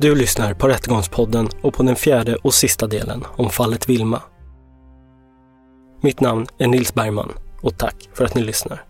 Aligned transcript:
Du 0.00 0.14
lyssnar 0.14 0.54
på 0.54 0.68
Rättegångspodden 0.68 1.48
och 1.60 1.74
på 1.74 1.82
den 1.82 1.96
fjärde 1.96 2.36
och 2.36 2.54
sista 2.54 2.86
delen 2.86 3.24
om 3.36 3.50
fallet 3.50 3.88
Vilma. 3.88 4.22
Mitt 6.02 6.20
namn 6.20 6.46
är 6.58 6.66
Nils 6.66 6.94
Bergman 6.94 7.32
och 7.60 7.78
tack 7.78 8.08
för 8.14 8.24
att 8.24 8.34
ni 8.34 8.42
lyssnar. 8.42 8.84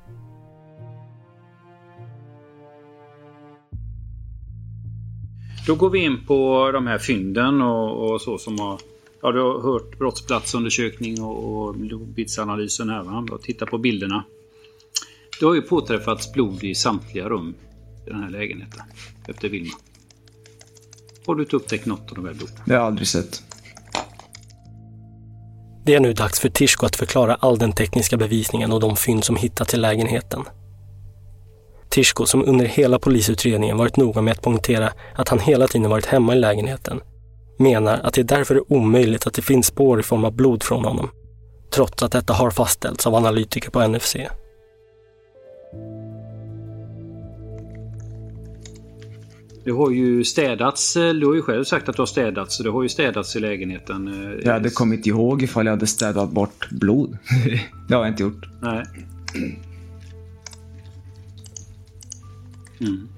Då 5.67 5.75
går 5.75 5.91
vi 5.91 5.99
in 5.99 6.27
på 6.27 6.71
de 6.73 6.87
här 6.87 6.99
fynden 6.99 7.63
och, 7.63 8.13
och 8.13 8.21
så 8.21 8.39
som 8.39 8.59
har... 8.59 8.81
Ja, 9.23 9.33
du 9.33 9.41
har 9.41 9.61
hört 9.61 9.99
brottsplatsundersökning 9.99 11.23
och, 11.23 11.67
och 11.67 11.75
blodbitsanalysen 11.75 12.89
här 12.89 13.03
va? 13.03 13.27
Och 13.33 13.43
titta 13.43 13.67
på 13.67 13.79
bilderna. 13.79 14.25
Det 15.41 15.47
har 15.47 15.55
ju 15.55 15.63
påträffats 15.63 16.33
blod 16.33 16.65
i 16.65 16.75
samtliga 16.75 17.29
rum 17.29 17.55
i 18.07 18.11
den 18.11 18.23
här 18.23 18.31
lägenheten 18.31 18.83
efter 19.29 19.49
Vilma. 19.49 19.75
Har 21.29 21.35
du 21.35 21.43
inte 21.43 21.57
upptäckt 21.57 21.87
något 21.87 22.11
av 22.11 22.15
de 22.15 22.27
här 22.27 22.35
blod? 22.35 22.51
Det 22.65 22.73
har 22.73 22.81
jag 22.81 22.87
aldrig 22.87 23.09
sett. 23.09 23.43
Det 25.85 25.95
är 25.95 26.01
nu 26.01 26.13
dags 26.13 26.41
för 26.41 26.49
Tishko 26.49 26.87
att 26.87 26.97
förklara 26.97 27.35
all 27.35 27.59
den 27.59 27.73
tekniska 27.73 28.17
bevisningen 28.17 28.73
och 28.73 28.81
de 28.81 28.97
fynd 28.97 29.25
som 29.25 29.37
hittats 29.37 29.75
i 29.75 29.77
lägenheten. 29.77 30.45
Tishko, 31.89 32.27
som 32.27 32.45
under 32.49 32.67
hela 32.67 32.99
polisutredningen 32.99 33.77
varit 33.77 33.97
noga 33.97 34.21
med 34.21 34.33
att 34.33 34.43
poängtera 34.43 34.93
att 35.15 35.29
han 35.29 35.39
hela 35.39 35.69
tiden 35.69 35.91
varit 35.91 36.07
hemma 36.07 36.35
i 36.35 36.39
lägenheten, 36.39 37.01
menar 37.59 38.01
att 38.03 38.15
det 38.15 38.23
därför 38.23 38.55
är 38.55 38.73
omöjligt 38.73 39.27
att 39.27 39.35
det 39.35 39.43
finns 39.43 39.67
spår 39.67 40.01
i 40.01 40.03
form 40.03 40.25
av 40.25 40.33
blod 40.33 40.63
från 40.63 40.85
honom, 40.85 41.11
trots 41.73 42.03
att 42.03 42.13
detta 42.13 42.33
har 42.33 42.51
fastställts 42.51 43.07
av 43.07 43.15
analytiker 43.15 43.71
på 43.71 43.89
NFC. 43.89 44.17
Det 49.69 49.75
har 49.75 49.91
ju 49.91 50.25
städats. 50.25 50.97
eh, 50.97 51.15
Du 51.15 51.27
har 51.27 51.35
ju 51.35 51.43
själv 51.43 51.65
sagt 51.65 51.89
att 51.89 51.97
du 51.97 52.03
har 52.03 52.07
städats. 52.07 52.57
Så 52.57 52.63
det 52.63 52.71
har 52.71 52.83
ju 52.83 52.89
städats 52.89 53.37
i 53.37 53.41
lägenheten. 53.41 54.09
eh, 54.09 54.39
Jag 54.45 54.53
hade 54.53 54.71
kommit 54.71 55.07
ihåg 55.07 55.43
ifall 55.43 55.67
jag 55.67 55.73
hade 55.73 55.87
städat 55.87 56.31
bort 56.31 56.71
blod. 56.71 57.19
det 57.89 57.95
har 57.95 58.03
jag 58.05 58.13
inte 58.13 58.23
gjort. 58.23 58.47
Nej. 58.63 58.85
Mm. 62.81 63.09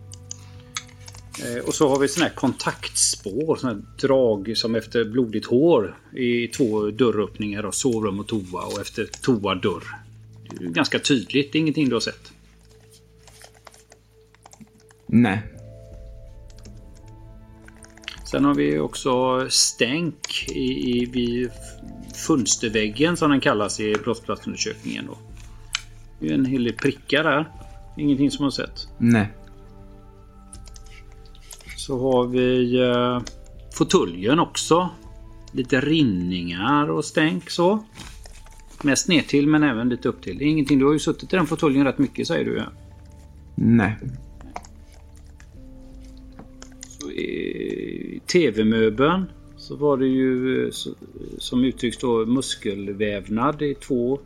Eh, 1.45 1.65
Och 1.67 1.75
så 1.75 1.89
har 1.89 1.99
vi 1.99 2.09
såna 2.09 2.27
här 2.27 2.35
kontaktspår, 2.35 3.57
såna 3.57 3.73
här 3.73 3.83
drag 4.01 4.53
som 4.57 4.75
efter 4.75 5.05
blodigt 5.05 5.47
hår 5.47 5.99
i 6.17 6.49
två 6.49 6.91
dörröppningar 6.91 7.63
och 7.67 7.75
sovrum 7.75 8.21
och 8.21 8.27
toa 8.29 8.63
och 8.67 8.81
efter 8.81 9.09
toa 9.23 9.55
dörr. 9.55 9.85
Ganska 10.61 10.99
tydligt, 10.99 11.53
det 11.53 11.59
är 11.59 11.61
ingenting 11.61 11.89
du 11.89 11.95
har 11.95 12.01
sett. 12.01 12.33
Nej. 15.07 15.43
Sen 18.31 18.45
har 18.45 18.55
vi 18.55 18.79
också 18.79 19.47
stänk 19.49 20.49
i, 20.49 20.99
i, 20.99 21.05
vid 21.05 21.51
fönsterväggen 22.27 23.17
som 23.17 23.31
den 23.31 23.41
kallas 23.41 23.81
i 23.81 23.95
brottsplatsundersökningen. 24.05 25.07
Då. 25.07 25.19
Det 26.21 26.29
är 26.29 26.35
en 26.35 26.45
hel 26.45 26.65
del 26.65 26.73
prickar 26.73 27.25
där. 27.25 27.49
Ingenting 27.97 28.31
som 28.31 28.43
har 28.43 28.51
sett. 28.51 28.89
Nej. 28.99 29.33
Så 31.77 31.99
har 31.99 32.27
vi 32.27 32.81
eh, 32.81 33.21
fåtöljen 33.75 34.39
också. 34.39 34.89
Lite 35.53 35.81
rinningar 35.81 36.91
och 36.91 37.05
stänk 37.05 37.51
så. 37.51 37.85
Mest 38.83 39.09
ner 39.09 39.23
till 39.23 39.47
men 39.47 39.63
även 39.63 39.89
lite 39.89 40.09
upp 40.09 40.23
till. 40.23 40.43
Ingenting. 40.43 40.79
Du 40.79 40.85
har 40.85 40.93
ju 40.93 40.99
suttit 40.99 41.33
i 41.33 41.37
den 41.37 41.47
fåtöljen 41.47 41.85
rätt 41.85 41.99
mycket 41.99 42.27
säger 42.27 42.45
du. 42.45 42.63
Nej. 43.55 43.97
TV-möbeln 48.27 49.25
så 49.57 49.77
var 49.77 49.97
det 49.97 50.07
ju 50.07 50.71
som 51.39 51.65
uttrycks 51.65 51.99
då 51.99 52.27
muskelvävnad 52.27 53.63
i 53.63 53.75
två 53.75 54.21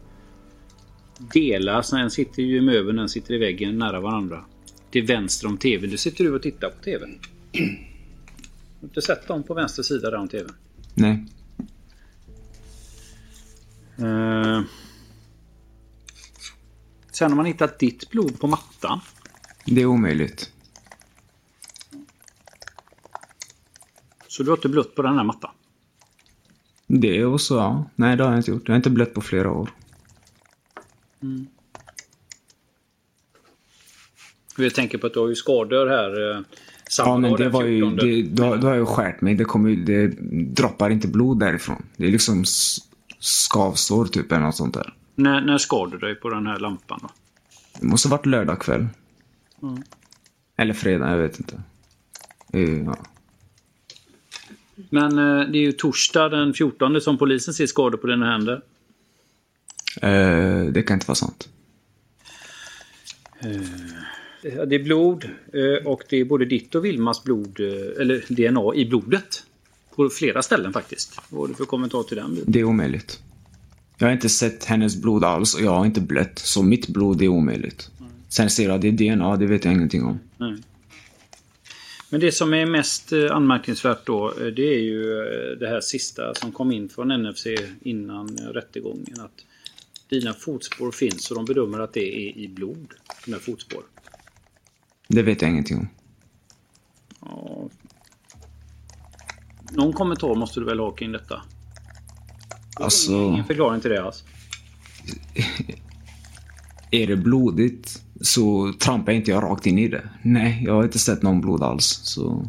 delar. 1.18 1.82
Så 1.82 1.96
en 1.96 2.10
sitter 2.10 2.42
ju 2.42 2.56
i 2.56 2.60
möbeln, 2.60 2.98
en 2.98 3.08
sitter 3.08 3.34
i 3.34 3.38
väggen 3.38 3.78
nära 3.78 4.00
varandra. 4.00 4.44
Till 4.90 5.06
vänster 5.06 5.46
om 5.46 5.58
TVn. 5.58 5.90
Nu 5.90 5.96
sitter 5.96 6.24
du 6.24 6.34
och 6.34 6.42
tittar 6.42 6.70
på 6.70 6.82
TVn. 6.84 7.18
Har 8.80 8.88
du 8.94 9.00
sett 9.00 9.28
dem 9.28 9.42
på 9.42 9.54
vänster 9.54 9.82
sida 9.82 10.10
där 10.10 10.18
om 10.18 10.28
TVn? 10.28 10.52
Nej. 10.94 11.24
Eh. 13.98 14.62
Sen 17.12 17.30
har 17.30 17.36
man 17.36 17.46
hittat 17.46 17.78
ditt 17.78 18.10
blod 18.10 18.40
på 18.40 18.46
mattan. 18.46 19.00
Det 19.66 19.82
är 19.82 19.86
omöjligt. 19.86 20.53
Så 24.34 24.42
du 24.42 24.50
har 24.50 24.56
inte 24.56 24.68
blött 24.68 24.94
på 24.94 25.02
den 25.02 25.16
här 25.16 25.24
mattan? 25.24 25.50
Det 26.86 27.24
och 27.24 27.40
så, 27.40 27.54
ja. 27.54 27.84
Nej, 27.94 28.16
det 28.16 28.24
har 28.24 28.30
jag 28.30 28.38
inte 28.40 28.50
gjort. 28.50 28.68
Jag 28.68 28.72
har 28.72 28.76
inte 28.76 28.90
blött 28.90 29.14
på 29.14 29.20
flera 29.20 29.50
år. 29.50 29.70
Jag 34.56 34.74
tänker 34.74 34.98
på 34.98 35.06
att 35.06 35.14
du 35.14 35.20
har 35.20 35.28
ju 35.28 35.34
skador 35.34 35.86
här. 35.86 36.30
eh, 36.36 36.42
Ja, 36.98 37.18
men 37.18 37.32
det 37.32 37.48
var 37.48 37.64
ju... 37.64 37.80
14. 37.80 37.96
Det, 37.96 38.22
då, 38.22 38.56
då 38.56 38.66
har 38.66 38.74
jag 38.74 38.76
ju 38.80 38.86
skärt 38.86 39.20
mig. 39.20 39.34
Det, 39.34 39.44
kommer, 39.44 39.70
det 39.70 40.06
droppar 40.54 40.90
inte 40.90 41.08
blod 41.08 41.38
därifrån. 41.38 41.82
Det 41.96 42.06
är 42.06 42.10
liksom 42.10 42.44
skavsår 43.18 44.06
typ 44.06 44.32
eller 44.32 44.42
något 44.42 44.56
sånt 44.56 44.74
där. 44.74 44.94
När, 45.14 45.40
när 45.40 45.58
skar 45.58 45.86
du 45.86 45.98
dig 45.98 46.14
på 46.14 46.30
den 46.30 46.46
här 46.46 46.58
lampan 46.58 46.98
då? 47.02 47.08
Det 47.80 47.86
måste 47.86 48.08
ha 48.08 48.16
varit 48.16 48.26
lördag 48.26 48.60
kväll. 48.60 48.86
Mm. 49.62 49.82
Eller 50.56 50.74
fredag, 50.74 51.10
jag 51.10 51.18
vet 51.18 51.38
inte. 51.38 51.62
Eh, 52.52 52.84
Ja. 52.84 52.96
Men 54.90 55.18
eh, 55.18 55.50
det 55.50 55.58
är 55.58 55.62
ju 55.62 55.72
torsdag 55.72 56.28
den 56.28 56.54
14 56.54 57.00
som 57.00 57.18
polisen 57.18 57.54
ser 57.54 57.66
skador 57.66 57.98
på 57.98 58.06
dina 58.06 58.30
händer. 58.32 58.62
Eh, 60.02 60.64
det 60.72 60.82
kan 60.86 60.94
inte 60.94 61.06
vara 61.06 61.16
sant. 61.16 61.48
Eh, 63.40 63.50
Det 64.42 64.74
är 64.74 64.82
blod 64.82 65.24
eh, 65.52 65.86
och 65.86 66.02
det 66.08 66.16
är 66.16 66.24
både 66.24 66.44
ditt 66.44 66.74
och 66.74 66.84
Vilmas 66.84 67.24
blod, 67.24 67.60
eh, 67.60 68.00
eller 68.00 68.24
DNA 68.28 68.74
i 68.74 68.86
blodet. 68.88 69.42
På 69.96 70.08
flera 70.08 70.42
ställen 70.42 70.72
faktiskt. 70.72 71.20
Vad 71.28 71.40
har 71.40 71.48
du 71.48 71.54
för 71.54 71.64
kommentar 71.64 72.02
till 72.02 72.16
den? 72.16 72.38
Det 72.46 72.60
är 72.60 72.64
omöjligt. 72.64 73.22
Jag 73.98 74.06
har 74.06 74.12
inte 74.12 74.28
sett 74.28 74.64
hennes 74.64 74.96
blod 74.96 75.24
alls 75.24 75.54
och 75.54 75.60
jag 75.62 75.70
har 75.70 75.86
inte 75.86 76.00
blött. 76.00 76.38
Så 76.38 76.62
mitt 76.62 76.88
blod 76.88 77.22
är 77.22 77.28
omöjligt. 77.28 77.90
Sen 78.28 78.50
ser 78.50 78.68
jag 78.68 78.80
det 78.80 78.88
är 78.88 78.92
DNA, 79.16 79.36
det 79.36 79.46
vet 79.46 79.64
jag 79.64 79.74
ingenting 79.74 80.04
om. 80.04 80.18
Nej. 80.38 80.56
Men 82.10 82.20
det 82.20 82.32
som 82.32 82.54
är 82.54 82.66
mest 82.66 83.12
eh, 83.12 83.30
anmärkningsvärt 83.30 84.06
då, 84.06 84.28
eh, 84.30 84.46
det 84.46 84.74
är 84.74 84.80
ju 84.80 85.18
eh, 85.18 85.58
det 85.58 85.68
här 85.68 85.80
sista 85.80 86.34
som 86.34 86.52
kom 86.52 86.72
in 86.72 86.88
från 86.88 87.08
NFC 87.22 87.46
innan 87.82 88.28
rättegången. 88.36 89.20
Att 89.20 89.44
dina 90.08 90.32
fotspår 90.32 90.90
finns 90.90 91.30
och 91.30 91.36
de 91.36 91.44
bedömer 91.44 91.78
att 91.78 91.92
det 91.92 92.16
är 92.16 92.38
i 92.38 92.48
blod, 92.48 92.94
dina 93.24 93.38
fotspår. 93.38 93.82
Det 95.08 95.22
vet 95.22 95.42
jag 95.42 95.50
ingenting 95.50 95.78
om. 95.78 95.88
Ja. 97.20 97.68
Någon 99.70 99.92
kommentar 99.92 100.34
måste 100.34 100.60
du 100.60 100.66
väl 100.66 100.78
ha 100.78 100.90
kring 100.90 101.12
detta? 101.12 101.42
Alltså, 102.80 103.12
Ingen 103.12 103.44
förklaring 103.44 103.80
till 103.80 103.90
det 103.90 104.02
alls? 104.02 104.24
är 106.90 107.06
det 107.06 107.16
blodigt 107.16 108.03
så 108.24 108.72
trampar 108.80 109.12
inte 109.12 109.30
jag 109.30 109.42
rakt 109.42 109.66
in 109.66 109.78
i 109.78 109.88
det. 109.88 110.02
Nej, 110.22 110.62
jag 110.66 110.74
har 110.74 110.84
inte 110.84 110.98
sett 110.98 111.22
någon 111.22 111.40
blod 111.40 111.62
alls. 111.62 112.00
Så 112.02 112.46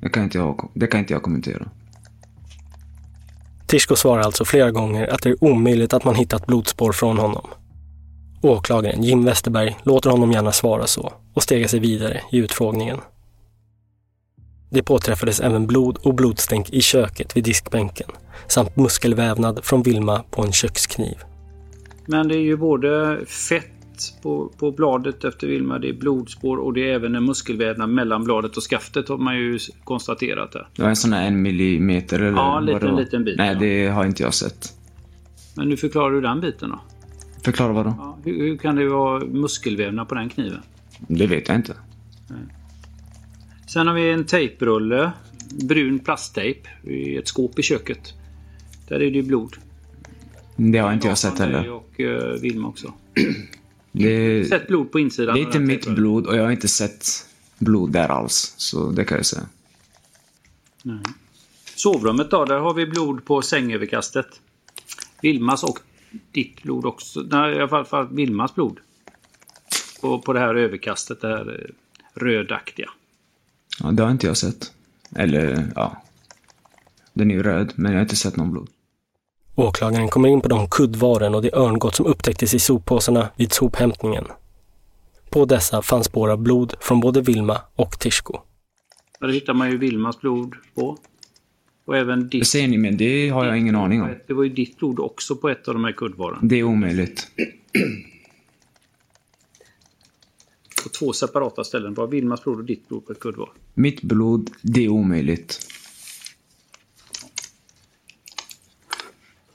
det 0.00 0.08
kan 0.08 0.22
inte 0.22 0.38
jag, 0.38 0.70
det 0.74 0.86
kan 0.86 1.00
inte 1.00 1.12
jag 1.12 1.22
kommentera. 1.22 1.68
Tishko 3.66 3.96
svarar 3.96 4.22
alltså 4.22 4.44
flera 4.44 4.70
gånger 4.70 5.06
att 5.06 5.22
det 5.22 5.28
är 5.28 5.44
omöjligt 5.44 5.94
att 5.94 6.04
man 6.04 6.14
hittat 6.14 6.46
blodspår 6.46 6.92
från 6.92 7.18
honom. 7.18 7.46
Åklagaren 8.42 9.02
Jim 9.02 9.24
Westerberg 9.24 9.76
låter 9.82 10.10
honom 10.10 10.32
gärna 10.32 10.52
svara 10.52 10.86
så 10.86 11.12
och 11.34 11.42
stegar 11.42 11.68
sig 11.68 11.80
vidare 11.80 12.20
i 12.32 12.38
utfrågningen. 12.38 13.00
Det 14.70 14.82
påträffades 14.82 15.40
även 15.40 15.66
blod 15.66 15.98
och 16.02 16.14
blodstänk 16.14 16.70
i 16.70 16.80
köket 16.80 17.36
vid 17.36 17.44
diskbänken 17.44 18.08
samt 18.48 18.76
muskelvävnad 18.76 19.60
från 19.64 19.82
Vilma 19.82 20.24
på 20.30 20.42
en 20.42 20.52
kökskniv. 20.52 21.16
Men 22.06 22.28
det 22.28 22.34
är 22.34 22.42
ju 22.42 22.56
både 22.56 23.20
fett 23.26 23.73
på, 24.22 24.52
på 24.58 24.70
bladet 24.70 25.24
efter 25.24 25.46
Vilma, 25.46 25.78
det 25.78 25.88
är 25.88 25.92
blodspår 25.92 26.56
och 26.56 26.72
det 26.72 26.90
är 26.90 26.94
även 26.94 27.14
en 27.14 27.24
muskelvävnad 27.24 27.90
mellan 27.90 28.24
bladet 28.24 28.56
och 28.56 28.62
skaftet 28.62 29.08
har 29.08 29.18
man 29.18 29.36
ju 29.36 29.58
konstaterat. 29.84 30.52
Där. 30.52 30.68
Det 30.76 30.82
var 30.82 30.88
en 30.88 30.96
sån 30.96 31.12
här 31.12 31.26
en 31.26 31.42
millimeter 31.42 32.20
eller 32.20 32.36
Ja, 32.36 32.58
en 32.58 32.66
liten, 32.66 32.96
liten 32.96 33.24
bit, 33.24 33.38
Nej, 33.38 33.56
det 33.60 33.88
har 33.88 34.04
inte 34.04 34.22
jag 34.22 34.34
sett. 34.34 34.72
Men 35.56 35.68
nu 35.68 35.76
förklarar 35.76 36.10
du 36.10 36.20
den 36.20 36.40
biten 36.40 36.70
då? 36.70 36.80
Förklara 37.44 37.72
vad 37.72 37.86
då? 37.86 37.94
Ja, 37.98 38.18
hur, 38.24 38.38
hur 38.38 38.56
kan 38.56 38.76
det 38.76 38.88
vara 38.88 39.24
muskelvävnad 39.24 40.08
på 40.08 40.14
den 40.14 40.28
kniven? 40.28 40.60
Det 40.98 41.26
vet 41.26 41.48
jag 41.48 41.56
inte. 41.56 41.74
Sen 43.66 43.86
har 43.86 43.94
vi 43.94 44.10
en 44.10 44.24
tejprulle, 44.24 45.12
brun 45.68 45.98
plasttejp 45.98 46.68
i 46.82 47.16
ett 47.16 47.28
skåp 47.28 47.58
i 47.58 47.62
köket. 47.62 48.14
Där 48.88 48.96
är 48.96 49.10
det 49.10 49.16
ju 49.16 49.22
blod. 49.22 49.56
Det 50.56 50.78
har 50.78 50.92
inte 50.92 51.08
jag 51.08 51.18
sett 51.18 51.38
heller. 51.38 51.70
Och 51.70 52.00
uh, 52.00 52.40
Vilma 52.42 52.68
också. 52.68 52.92
Det, 53.96 54.44
Sett 54.48 54.66
blod 54.66 54.92
på 54.92 54.98
insidan. 54.98 55.34
det 55.34 55.40
är 55.40 55.46
inte 55.46 55.58
mitt 55.58 55.86
blod 55.86 56.26
och 56.26 56.36
jag 56.36 56.42
har 56.44 56.50
inte 56.50 56.68
sett 56.68 57.06
blod 57.58 57.92
där 57.92 58.08
alls. 58.08 58.54
Så 58.56 58.90
det 58.90 59.04
kan 59.04 59.16
jag 59.16 59.26
säga. 59.26 59.46
Sovrummet 61.74 62.30
då, 62.30 62.44
där 62.44 62.58
har 62.58 62.74
vi 62.74 62.86
blod 62.86 63.24
på 63.24 63.42
sängöverkastet. 63.42 64.26
Vilmas 65.20 65.64
och 65.64 65.78
ditt 66.32 66.62
blod 66.62 66.86
också. 66.86 67.20
Nej, 67.30 67.56
i 67.56 67.60
alla 67.60 67.84
fall 67.84 68.08
Vilmas 68.14 68.54
blod. 68.54 68.78
På, 70.00 70.18
på 70.20 70.32
det 70.32 70.40
här 70.40 70.54
överkastet, 70.54 71.20
det 71.20 71.28
här 71.28 71.60
eh, 71.60 72.20
rödaktiga. 72.20 72.90
Ja, 73.80 73.90
det 73.90 74.02
har 74.02 74.10
inte 74.10 74.26
jag 74.26 74.36
sett. 74.36 74.72
Eller, 75.16 75.72
ja. 75.74 76.02
Den 77.12 77.30
är 77.30 77.34
ju 77.34 77.42
röd, 77.42 77.72
men 77.76 77.92
jag 77.92 77.98
har 77.98 78.02
inte 78.02 78.16
sett 78.16 78.36
någon 78.36 78.52
blod. 78.52 78.68
Åklagaren 79.54 80.08
kommer 80.08 80.28
in 80.28 80.40
på 80.40 80.48
de 80.48 80.68
kuddvaren 80.68 81.34
och 81.34 81.42
det 81.42 81.52
örngott 81.56 81.94
som 81.94 82.06
upptäcktes 82.06 82.54
i 82.54 82.58
soppåsarna 82.58 83.28
vid 83.36 83.52
sophämtningen. 83.52 84.24
På 85.30 85.44
dessa 85.44 85.82
fanns 85.82 86.06
spår 86.06 86.30
av 86.30 86.38
blod 86.38 86.74
från 86.80 87.00
både 87.00 87.20
Vilma 87.20 87.60
och 87.76 87.98
Tishko. 87.98 88.38
Där 89.20 89.28
hittar 89.28 89.54
man 89.54 89.70
ju 89.70 89.78
Vilmas 89.78 90.20
blod 90.20 90.54
på. 90.74 90.98
Och 91.86 91.96
även 91.96 92.20
Det 92.20 92.26
ditt. 92.28 92.46
säger 92.48 92.68
ni, 92.68 92.78
men 92.78 92.96
det 92.96 93.28
har 93.28 93.44
jag 93.44 93.58
ingen 93.58 93.76
aning 93.76 94.02
om. 94.02 94.14
Det 94.26 94.34
var 94.34 94.42
ju 94.44 94.48
ditt 94.50 94.78
blod 94.78 95.00
också 95.00 95.36
på 95.36 95.48
ett 95.48 95.68
av 95.68 95.74
de 95.74 95.84
här 95.84 95.92
kuddvaren. 95.92 96.48
Det 96.48 96.56
är 96.58 96.62
omöjligt. 96.62 97.28
På 100.82 100.88
två 100.88 101.12
separata 101.12 101.64
ställen. 101.64 101.94
Det 101.94 102.00
var 102.00 102.08
Vilmas 102.08 102.42
blod 102.44 102.58
och 102.58 102.64
ditt 102.64 102.88
blod 102.88 103.06
på 103.06 103.12
ett 103.12 103.20
kuddvar. 103.20 103.48
Mitt 103.74 104.02
blod, 104.02 104.50
det 104.62 104.84
är 104.84 104.88
omöjligt. 104.88 105.66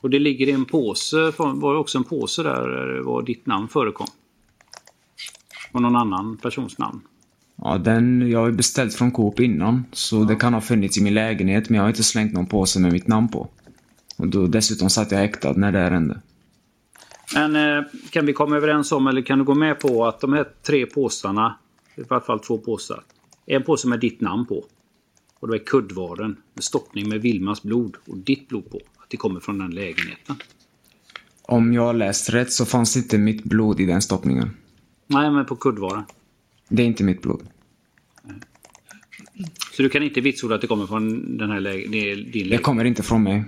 Och 0.00 0.10
det 0.10 0.18
ligger 0.18 0.48
i 0.48 0.50
en 0.50 0.64
påse. 0.64 1.32
var 1.38 1.72
det 1.72 1.78
också 1.78 1.98
en 1.98 2.04
påse 2.04 2.42
där 2.42 2.68
det 2.68 3.02
var 3.02 3.22
ditt 3.22 3.46
namn 3.46 3.68
förekom? 3.68 4.06
Och 5.72 5.82
någon 5.82 5.96
annan 5.96 6.36
persons 6.36 6.78
namn. 6.78 7.00
Ja, 7.56 7.78
den, 7.78 8.30
jag 8.30 8.38
har 8.38 8.50
beställt 8.50 8.94
från 8.94 9.10
Coop 9.10 9.40
innan, 9.40 9.84
så 9.92 10.24
det 10.24 10.36
kan 10.36 10.54
ha 10.54 10.60
funnits 10.60 10.98
i 10.98 11.02
min 11.02 11.14
lägenhet, 11.14 11.68
men 11.68 11.76
jag 11.76 11.82
har 11.82 11.88
inte 11.88 12.02
slängt 12.02 12.32
någon 12.32 12.46
påse 12.46 12.80
med 12.80 12.92
mitt 12.92 13.06
namn 13.06 13.28
på. 13.28 13.48
Och 14.18 14.28
då, 14.28 14.46
dessutom 14.46 14.90
satt 14.90 15.10
jag 15.10 15.18
häktad 15.18 15.52
när 15.52 15.72
det 15.72 15.78
här 15.78 15.90
hände. 15.90 16.20
Men 17.34 17.56
eh, 17.56 17.84
kan 18.10 18.26
vi 18.26 18.32
komma 18.32 18.56
överens 18.56 18.92
om, 18.92 19.06
eller 19.06 19.22
kan 19.22 19.38
du 19.38 19.44
gå 19.44 19.54
med 19.54 19.80
på 19.80 20.06
att 20.06 20.20
de 20.20 20.32
här 20.32 20.46
tre 20.62 20.86
påsarna, 20.86 21.58
i 21.96 22.02
alla 22.08 22.20
fall 22.20 22.40
två 22.40 22.58
påsar, 22.58 23.02
en 23.46 23.62
påse 23.62 23.88
med 23.88 24.00
ditt 24.00 24.20
namn 24.20 24.46
på. 24.46 24.64
Och 25.40 25.48
det 25.48 25.56
är 25.56 25.64
kuddvaren 25.64 26.36
med 26.54 26.64
stoppning 26.64 27.08
med 27.08 27.22
Vilmas 27.22 27.62
blod 27.62 27.96
och 28.06 28.16
ditt 28.16 28.48
blod 28.48 28.70
på. 28.70 28.80
Det 29.10 29.16
kommer 29.16 29.40
från 29.40 29.58
den 29.58 29.70
lägenheten. 29.70 30.36
Om 31.42 31.72
jag 31.74 31.82
har 31.82 31.94
läst 31.94 32.30
rätt 32.30 32.52
så 32.52 32.66
fanns 32.66 32.96
inte 32.96 33.18
mitt 33.18 33.44
blod 33.44 33.80
i 33.80 33.86
den 33.86 34.02
stoppningen. 34.02 34.50
Nej, 35.06 35.30
men 35.30 35.46
på 35.46 35.56
kuddvaren. 35.56 36.04
Det 36.68 36.82
är 36.82 36.86
inte 36.86 37.04
mitt 37.04 37.22
blod. 37.22 37.42
Så 39.72 39.82
du 39.82 39.88
kan 39.88 40.02
inte 40.02 40.20
vitsorda 40.20 40.54
att 40.54 40.60
det 40.60 40.66
kommer 40.66 40.86
från 40.86 41.36
den 41.38 41.50
här 41.50 41.60
lägen, 41.60 41.90
din 41.90 42.02
Det 42.02 42.38
lägenhet? 42.38 42.62
kommer 42.62 42.84
inte 42.84 43.02
från 43.02 43.22
mig. 43.22 43.44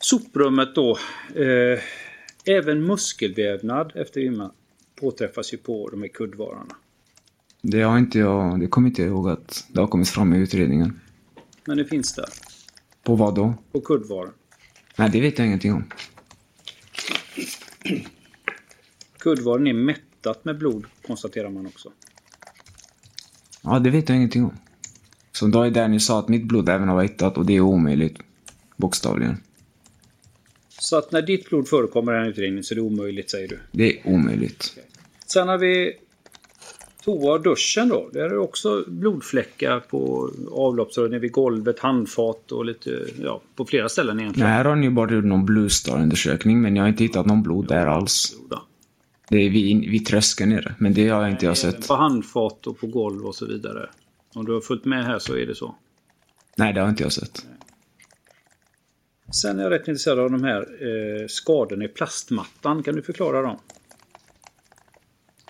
Soprummet 0.00 0.74
då. 0.74 0.98
Eh, 1.34 1.78
även 2.44 2.86
muskelvävnad 2.86 3.92
efter 3.94 4.20
Vilma 4.20 4.52
påträffas 5.00 5.52
ju 5.52 5.56
på 5.56 5.88
de 5.90 6.02
här 6.02 6.08
kuddvararna. 6.08 6.76
Det 7.62 7.82
har 7.82 7.98
inte 7.98 8.18
jag, 8.18 8.60
det 8.60 8.66
kommer 8.66 8.88
inte 8.88 9.02
jag 9.02 9.08
ihåg 9.10 9.28
att 9.28 9.66
det 9.72 9.80
har 9.80 9.86
kommit 9.86 10.08
fram 10.08 10.34
i 10.34 10.38
utredningen. 10.38 11.00
Men 11.64 11.76
det 11.76 11.84
finns 11.84 12.12
där. 12.14 12.28
På 13.02 13.14
vad 13.14 13.34
då? 13.34 13.54
På 13.72 13.80
kuddvaran. 13.80 14.32
Nej, 14.96 15.10
det 15.10 15.20
vet 15.20 15.38
jag 15.38 15.46
ingenting 15.46 15.72
om. 15.72 15.84
Kuddvaren 19.18 19.66
är 19.66 19.72
mättat 19.72 20.44
med 20.44 20.58
blod 20.58 20.86
konstaterar 21.06 21.50
man 21.50 21.66
också. 21.66 21.92
Ja, 23.62 23.78
det 23.78 23.90
vet 23.90 24.08
jag 24.08 24.16
ingenting 24.16 24.44
om. 24.44 24.56
Är 25.42 25.70
där 25.70 25.88
ni 25.88 26.00
sa 26.00 26.18
att 26.18 26.28
mitt 26.28 26.44
blod 26.44 26.68
även 26.68 26.88
har 26.88 27.02
hittat 27.02 27.36
och 27.36 27.46
det 27.46 27.56
är 27.56 27.60
omöjligt. 27.60 28.18
Bokstavligen. 28.76 29.36
Så 30.68 30.96
att 30.96 31.12
när 31.12 31.22
ditt 31.22 31.48
blod 31.48 31.68
förekommer 31.68 32.12
i 32.12 32.14
den 32.14 32.24
här 32.24 32.30
utredningen 32.30 32.64
så 32.64 32.74
är 32.74 32.76
det 32.76 32.82
omöjligt 32.82 33.30
säger 33.30 33.48
du. 33.48 33.60
Det 33.72 33.98
är 33.98 34.08
omöjligt. 34.08 34.78
Sen 35.26 35.48
har 35.48 35.58
vi 35.58 35.92
toa 37.04 37.32
och 37.32 37.42
duschen 37.42 37.88
då. 37.88 38.10
Där 38.12 38.20
är 38.20 38.28
det 38.28 38.38
också 38.38 38.84
blodfläckar 38.86 39.80
på 39.80 40.30
avloppsrören 40.52 41.20
vid 41.20 41.32
golvet, 41.32 41.78
handfat 41.78 42.52
och 42.52 42.64
lite, 42.64 43.06
ja, 43.22 43.40
på 43.56 43.64
flera 43.64 43.88
ställen 43.88 44.16
Nej, 44.16 44.22
egentligen. 44.22 44.50
här 44.50 44.64
har 44.64 44.76
ni 44.76 44.90
bara 44.90 45.12
gjort 45.14 45.24
någon 45.24 45.46
Blue 45.46 45.70
Star-undersökning, 45.70 46.62
men 46.62 46.76
jag 46.76 46.82
har 46.82 46.88
inte 46.88 47.04
hittat 47.04 47.26
någon 47.26 47.42
blod 47.42 47.68
där 47.68 47.86
alls. 47.86 48.36
Det 49.28 49.36
är 49.36 49.50
vid, 49.50 49.90
vid 49.90 50.06
tröskeln 50.06 50.50
nere, 50.50 50.74
men 50.78 50.94
det 50.94 51.08
har 51.08 51.22
jag 51.22 51.30
inte 51.30 51.46
jag 51.46 51.56
sett. 51.56 51.88
På 51.88 51.94
handfat 51.94 52.66
och 52.66 52.78
på 52.78 52.86
golv 52.86 53.26
och 53.26 53.34
så 53.34 53.46
vidare. 53.46 53.90
Om 54.34 54.44
du 54.44 54.52
har 54.52 54.60
följt 54.60 54.84
med 54.84 55.04
här 55.04 55.18
så 55.18 55.36
är 55.36 55.46
det 55.46 55.54
så. 55.54 55.74
Nej, 56.56 56.72
det 56.72 56.80
har 56.80 56.88
inte 56.88 57.02
jag 57.02 57.12
sett. 57.12 57.46
Sen 59.32 59.58
är 59.58 59.62
jag 59.62 59.72
rätt 59.72 59.88
intresserad 59.88 60.18
av 60.18 60.30
de 60.30 60.44
här 60.44 60.60
eh, 60.60 61.26
skadorna 61.28 61.84
i 61.84 61.88
plastmattan. 61.88 62.82
Kan 62.82 62.94
du 62.94 63.02
förklara 63.02 63.42
dem? 63.42 63.58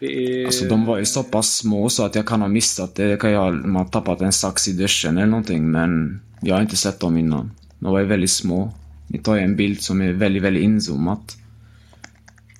Är... 0.00 0.47
Alltså 0.47 0.64
de 0.64 0.87
var 0.87 0.99
ju 0.99 1.04
så 1.04 1.23
pass 1.23 1.57
små 1.57 1.88
så 1.88 2.04
att 2.04 2.14
jag 2.14 2.26
kan 2.26 2.40
ha 2.40 2.49
missat 2.49 2.95
det. 2.95 3.09
det 3.09 3.16
kan 3.16 3.30
jag, 3.30 3.54
man 3.54 3.76
har 3.76 3.85
tappat 3.85 4.21
en 4.21 4.33
sax 4.33 4.69
i 4.69 4.73
duschen 4.73 5.19
eller 5.19 5.26
någonting, 5.26 5.71
men 5.71 6.21
jag 6.40 6.54
har 6.54 6.62
inte 6.62 6.76
sett 6.76 7.00
dem 7.00 7.16
innan. 7.16 7.50
De 7.78 7.92
var 7.92 8.00
ju 8.00 8.07
väldigt 8.07 8.30
små. 8.30 8.73
Ni 9.07 9.19
tar 9.19 9.37
ju 9.37 9.42
en 9.42 9.57
bild 9.57 9.83
som 9.83 10.02
är 10.02 10.12
väldigt, 10.12 10.42
väldigt 10.42 10.62
inzoomat. 10.62 11.37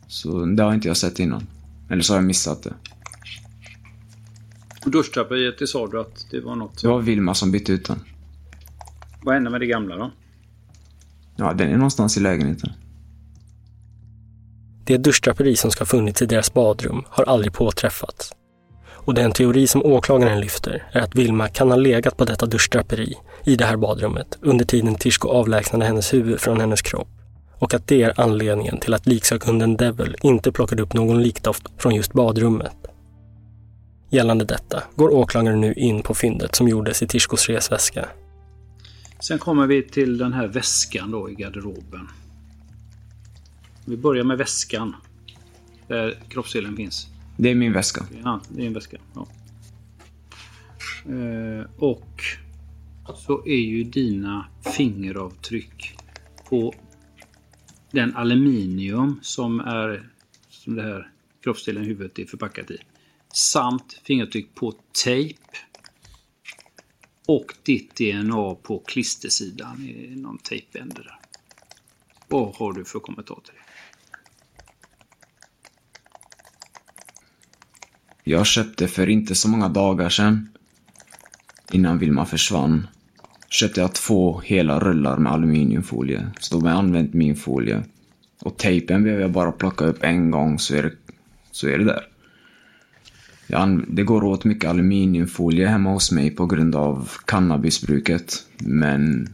Så 0.07 0.45
det 0.45 0.63
har 0.63 0.75
inte 0.75 0.89
jag 0.89 0.97
sett 0.97 1.19
innan. 1.19 1.47
Eller 1.91 2.03
så 2.03 2.13
har 2.13 2.19
jag 2.19 2.25
missat 2.25 2.63
det. 2.63 2.75
Duschdraperiet, 4.85 5.59
det 5.59 5.67
sa 5.67 5.87
du 5.87 6.01
att 6.01 6.27
det 6.31 6.41
var 6.41 6.57
något. 6.57 6.83
Det 6.83 6.89
var 6.89 7.01
Vilma 7.01 7.35
som 7.35 7.53
bytte 7.53 7.73
ut 7.73 7.85
den. 7.85 7.99
Vad 9.23 9.35
hände 9.35 9.51
med 9.51 9.61
det 9.61 9.67
gamla 9.67 9.97
då? 9.97 10.11
Ja, 11.37 11.53
den 11.53 11.71
är 11.71 11.77
någonstans 11.77 12.17
i 12.17 12.21
lägenheten. 12.21 12.73
Det 14.91 14.99
duschdraperi 14.99 15.57
som 15.57 15.71
ska 15.71 15.81
ha 15.81 15.87
funnits 15.87 16.23
i 16.23 16.27
deras 16.27 16.55
badrum 16.55 17.05
har 17.09 17.25
aldrig 17.25 17.53
påträffats. 17.53 18.33
Och 18.89 19.15
den 19.15 19.33
teori 19.33 19.67
som 19.67 19.85
åklagaren 19.85 20.41
lyfter 20.41 20.89
är 20.93 21.01
att 21.01 21.15
Vilma 21.15 21.49
kan 21.49 21.71
ha 21.71 21.77
legat 21.77 22.17
på 22.17 22.25
detta 22.25 22.47
duschdraperi 22.47 23.15
i 23.45 23.57
det 23.57 23.65
här 23.65 23.77
badrummet 23.77 24.39
under 24.41 24.65
tiden 24.65 24.95
Tishko 24.95 25.29
avlägsnade 25.29 25.85
hennes 25.85 26.15
huvud 26.15 26.41
från 26.41 26.61
hennes 26.61 26.83
kropp 26.83 27.09
och 27.59 27.75
att 27.75 27.89
det 27.89 28.03
är 28.03 28.21
anledningen 28.21 28.81
till 28.81 28.95
att 28.95 29.07
liksökhunden 29.07 29.77
Devil 29.77 30.17
inte 30.23 30.53
plockade 30.53 30.83
upp 30.83 30.95
någon 30.95 31.23
likdoft 31.23 31.63
från 31.79 31.95
just 31.95 32.13
badrummet. 32.13 32.77
Gällande 34.11 34.45
detta 34.45 34.83
går 34.97 35.15
åklagaren 35.15 35.61
nu 35.61 35.75
in 35.75 36.03
på 36.03 36.15
fyndet 36.15 36.55
som 36.55 36.69
gjordes 36.69 37.03
i 37.03 37.07
Tishkos 37.07 37.49
resväska. 37.49 38.09
Sen 39.21 39.39
kommer 39.39 39.67
vi 39.67 39.83
till 39.83 40.19
den 40.19 40.33
här 40.33 40.47
väskan 40.47 41.11
då 41.11 41.31
i 41.31 41.35
garderoben. 41.35 42.09
Vi 43.87 43.97
börjar 43.97 44.25
med 44.25 44.39
väskan. 44.39 44.97
Där 45.89 46.19
kroppsdelen 46.29 46.77
finns. 46.77 47.07
Det 47.37 47.51
är 47.51 47.55
min 47.55 47.73
väska. 47.73 48.07
Ja, 48.25 48.41
det 48.49 48.63
är 48.63 48.67
en 48.67 48.75
väska. 48.75 48.97
Ja. 49.15 49.27
Eh, 51.07 51.67
och 51.77 52.23
så 53.17 53.47
är 53.47 53.61
ju 53.61 53.85
dina 53.85 54.47
fingeravtryck 54.77 55.97
på 56.49 56.75
den 57.91 58.17
aluminium 58.17 59.19
som 59.23 59.61
är 59.61 60.11
som 60.49 60.75
det 60.75 60.83
här 60.83 61.11
kroppsdelen 61.43 61.85
huvudet 61.85 62.19
är 62.19 62.25
förpackat 62.25 62.71
i. 62.71 62.79
Samt 63.35 64.01
fingeravtryck 64.05 64.55
på 64.55 64.75
tejp. 65.05 65.41
Och 67.27 67.55
ditt 67.63 67.97
DNA 67.97 68.55
på 68.55 68.79
klistersidan 68.79 69.89
i 69.89 70.17
någon 70.17 70.39
där. 70.73 71.19
Vad 72.29 72.57
har 72.57 72.73
du 72.73 72.85
för 72.85 72.99
kommentar 72.99 73.41
till 73.45 73.55
det? 73.55 73.70
Jag 78.25 78.47
köpte 78.47 78.89
för 78.89 79.09
inte 79.09 79.35
så 79.35 79.49
många 79.49 79.69
dagar 79.69 80.09
sedan, 80.09 80.49
innan 81.73 81.99
Vilma 81.99 82.27
försvann, 82.27 82.87
köpte 83.49 83.81
jag 83.81 83.95
två 83.95 84.41
hela 84.41 84.81
rullar 84.81 85.17
med 85.19 85.33
aluminiumfolie. 85.33 86.31
Så 86.41 86.55
de 86.55 86.67
har 86.67 86.73
använt 86.73 87.15
min 87.15 87.37
folie. 87.37 87.83
Och 88.43 88.57
tejpen 88.57 89.03
behöver 89.03 89.23
jag 89.23 89.33
bara 89.33 89.53
plocka 89.53 89.85
upp 89.85 90.05
en 90.05 90.31
gång 90.31 90.59
så 90.59 90.75
är 90.75 90.83
det, 90.83 90.93
så 91.51 91.69
är 91.69 91.79
det 91.79 91.85
där. 91.85 92.07
Jag, 93.47 93.85
det 93.89 94.03
går 94.03 94.25
åt 94.25 94.45
mycket 94.45 94.71
aluminiumfolie 94.71 95.67
hemma 95.67 95.91
hos 95.91 96.13
mig 96.13 96.31
på 96.31 96.47
grund 96.47 96.77
av 96.77 97.11
cannabisbruket. 97.25 98.47
Men 98.59 99.29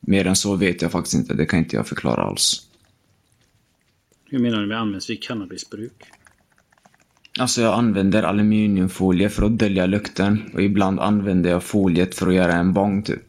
mer 0.00 0.26
än 0.26 0.36
så 0.36 0.56
vet 0.56 0.82
jag 0.82 0.92
faktiskt 0.92 1.14
inte. 1.14 1.34
Det 1.34 1.46
kan 1.46 1.58
inte 1.58 1.76
jag 1.76 1.86
förklara 1.86 2.22
alls. 2.22 2.62
Hur 4.24 4.38
menar 4.38 4.60
du 4.60 4.66
med 4.66 4.80
används 4.80 5.10
vid 5.10 5.22
cannabisbruk? 5.22 6.04
Alltså 7.38 7.62
jag 7.62 7.74
använder 7.74 8.22
aluminiumfolie 8.22 9.28
för 9.28 9.46
att 9.46 9.58
dölja 9.58 9.86
lukten 9.86 10.42
och 10.54 10.62
ibland 10.62 11.00
använder 11.00 11.50
jag 11.50 11.62
foliet 11.62 12.14
för 12.14 12.28
att 12.28 12.34
göra 12.34 12.52
en 12.52 12.72
bong 12.72 13.02
typ. 13.02 13.22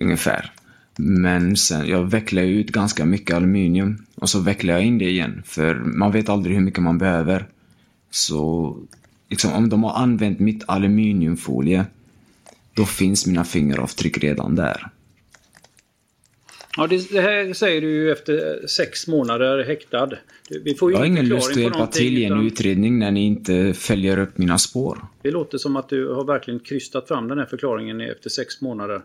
Ungefär. 0.00 0.52
Men 0.96 1.56
sen, 1.56 1.86
jag 1.88 2.10
vecklar 2.10 2.42
ut 2.42 2.70
ganska 2.70 3.04
mycket 3.04 3.36
aluminium 3.36 4.06
och 4.14 4.28
så 4.28 4.40
vecklar 4.40 4.74
jag 4.74 4.84
in 4.84 4.98
det 4.98 5.10
igen 5.10 5.42
för 5.46 5.74
man 5.74 6.12
vet 6.12 6.28
aldrig 6.28 6.56
hur 6.56 6.62
mycket 6.62 6.82
man 6.82 6.98
behöver. 6.98 7.46
Så 8.10 8.76
liksom 9.28 9.52
om 9.52 9.68
de 9.68 9.84
har 9.84 9.94
använt 9.94 10.38
mitt 10.38 10.64
aluminiumfolie 10.66 11.84
då 12.74 12.86
finns 12.86 13.26
mina 13.26 13.44
fingeravtryck 13.44 14.18
redan 14.18 14.54
där. 14.54 14.90
Ja, 16.76 16.86
det, 16.86 17.10
det, 17.10 17.20
här 17.20 17.52
säger 17.52 17.80
du 17.80 17.90
ju 17.90 18.12
efter 18.12 18.66
sex 18.66 19.06
månader 19.06 19.64
häktad. 19.64 20.10
Vi 20.64 20.74
får 20.74 20.92
jag 20.92 20.98
har 20.98 21.04
ingen 21.04 21.28
lust 21.28 21.50
att 21.50 21.56
hjälpa 21.56 21.86
till 21.86 22.18
i 22.18 22.24
en 22.24 22.32
utan... 22.32 22.46
utredning 22.46 22.98
när 22.98 23.10
ni 23.10 23.26
inte 23.26 23.74
följer 23.74 24.18
upp 24.18 24.38
mina 24.38 24.58
spår. 24.58 24.98
Det 25.22 25.30
låter 25.30 25.58
som 25.58 25.76
att 25.76 25.88
du 25.88 26.08
har 26.08 26.24
verkligen 26.24 26.60
krystat 26.60 27.08
fram 27.08 27.28
den 27.28 27.38
här 27.38 27.46
förklaringen 27.46 28.00
efter 28.00 28.30
sex 28.30 28.60
månader. 28.60 29.02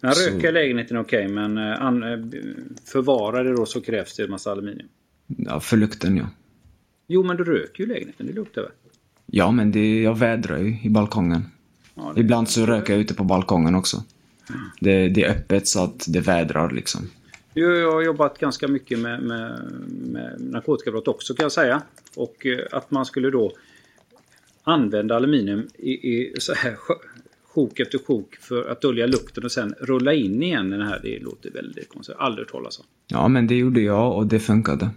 Ja, 0.01 0.09
röka 0.09 0.49
i 0.49 0.53
lägenheten 0.53 0.97
är 0.97 1.01
okej, 1.01 1.25
okay, 1.25 1.35
men 1.35 1.59
an, 1.59 2.03
uh, 2.03 2.27
förvara 2.85 3.43
det 3.43 3.53
då 3.53 3.67
så 3.67 3.81
krävs 3.81 4.17
det 4.17 4.23
en 4.23 4.31
massa 4.31 4.53
aluminium. 4.53 4.89
Ja, 5.27 5.61
för 5.61 5.77
lukten 5.77 6.17
ja. 6.17 6.25
Jo, 7.07 7.23
men 7.23 7.37
du 7.37 7.45
röker 7.45 7.85
ju 7.85 7.91
i 7.91 7.93
lägenheten, 7.93 8.27
det 8.27 8.33
luktar 8.33 8.63
väl? 8.63 8.71
Ja, 9.27 9.51
men 9.51 9.73
det, 9.73 10.03
jag 10.03 10.19
vädrar 10.19 10.59
ju 10.59 10.81
i 10.83 10.91
balkongen. 10.91 11.43
Ja, 11.95 12.13
Ibland 12.17 12.49
så 12.49 12.67
röker 12.67 12.93
jag 12.93 13.01
ute 13.01 13.15
på 13.15 13.25
balkongen 13.25 13.75
också. 13.75 14.05
Mm. 14.51 14.61
Det, 14.81 15.09
det, 15.09 15.25
är 15.25 15.31
öppet 15.31 15.69
så 15.69 15.85
att 15.85 16.05
det 16.09 16.21
vädrar 16.21 16.71
liksom. 16.71 17.11
Jag 17.55 17.93
har 17.93 18.03
jobbat 18.03 18.39
ganska 18.39 18.69
mycket 18.69 18.99
med, 18.99 19.23
med, 19.23 19.73
med 19.89 20.41
narkotikabrott 20.41 21.09
också 21.09 21.35
kan 21.35 21.45
jag 21.45 21.53
säga. 21.53 21.83
Och 22.17 22.47
uh, 22.47 22.59
att 22.73 22.91
man 22.91 23.07
skulle 23.07 23.31
då 23.31 23.53
använda 24.69 25.17
aluminium 25.17 25.69
i, 25.79 25.91
i 25.91 26.35
så 26.39 26.55
här 26.55 26.77
sjok 27.59 27.81
efter 27.81 27.99
sjok 27.99 28.37
för 28.41 28.71
att 28.71 28.81
dölja 28.81 29.07
lukten 29.07 29.45
och 29.45 29.53
sen 29.53 29.75
rulla 29.81 30.15
in 30.15 30.43
igen 30.43 30.71
den 30.71 30.83
här. 30.83 31.01
Det 31.03 31.19
låter 31.19 31.51
väldigt 31.51 31.89
konstigt. 31.89 32.17
Aldrig 32.19 32.47
hört 32.47 32.53
talas 32.53 32.79
om. 32.79 32.85
Ja, 33.07 33.29
men 33.29 33.47
det 33.47 33.55
gjorde 33.55 33.81
jag 33.81 34.17
och 34.17 34.27
det 34.27 34.41
funkade. 34.41 34.85
Eh, 34.85 34.91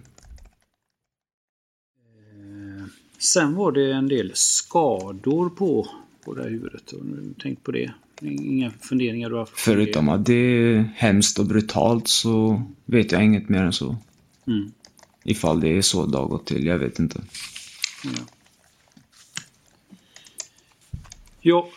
sen 3.18 3.56
var 3.56 3.72
det 3.72 3.92
en 3.92 4.08
del 4.08 4.32
skador 4.34 5.50
på, 5.50 5.88
på 6.26 6.34
det 6.34 6.44
här 6.44 6.50
huvudet. 6.50 6.94
Tänk 7.42 7.64
på 7.64 7.72
det. 7.72 7.92
Inga 8.22 8.72
funderingar 8.72 9.30
du 9.30 9.36
har 9.36 9.40
haft? 9.40 9.60
Förutom 9.60 10.10
att 10.10 10.26
det 10.26 10.34
är 10.34 10.90
hemskt 10.96 11.40
och 11.40 11.46
brutalt 11.46 12.08
så 12.08 12.64
vet 12.86 13.12
jag 13.12 13.24
inget 13.24 13.50
mer 13.50 13.64
än 13.64 13.74
så. 13.74 13.98
Mm. 14.48 14.72
Ifall 15.24 15.60
det 15.60 15.78
är 15.78 15.82
så 15.82 16.06
har 16.06 16.28
gått 16.28 16.46
till, 16.46 16.66
jag 16.66 16.80
vet 16.80 17.00
inte. 17.00 17.22
Ja. 18.04 18.12
Ja, 21.44 21.70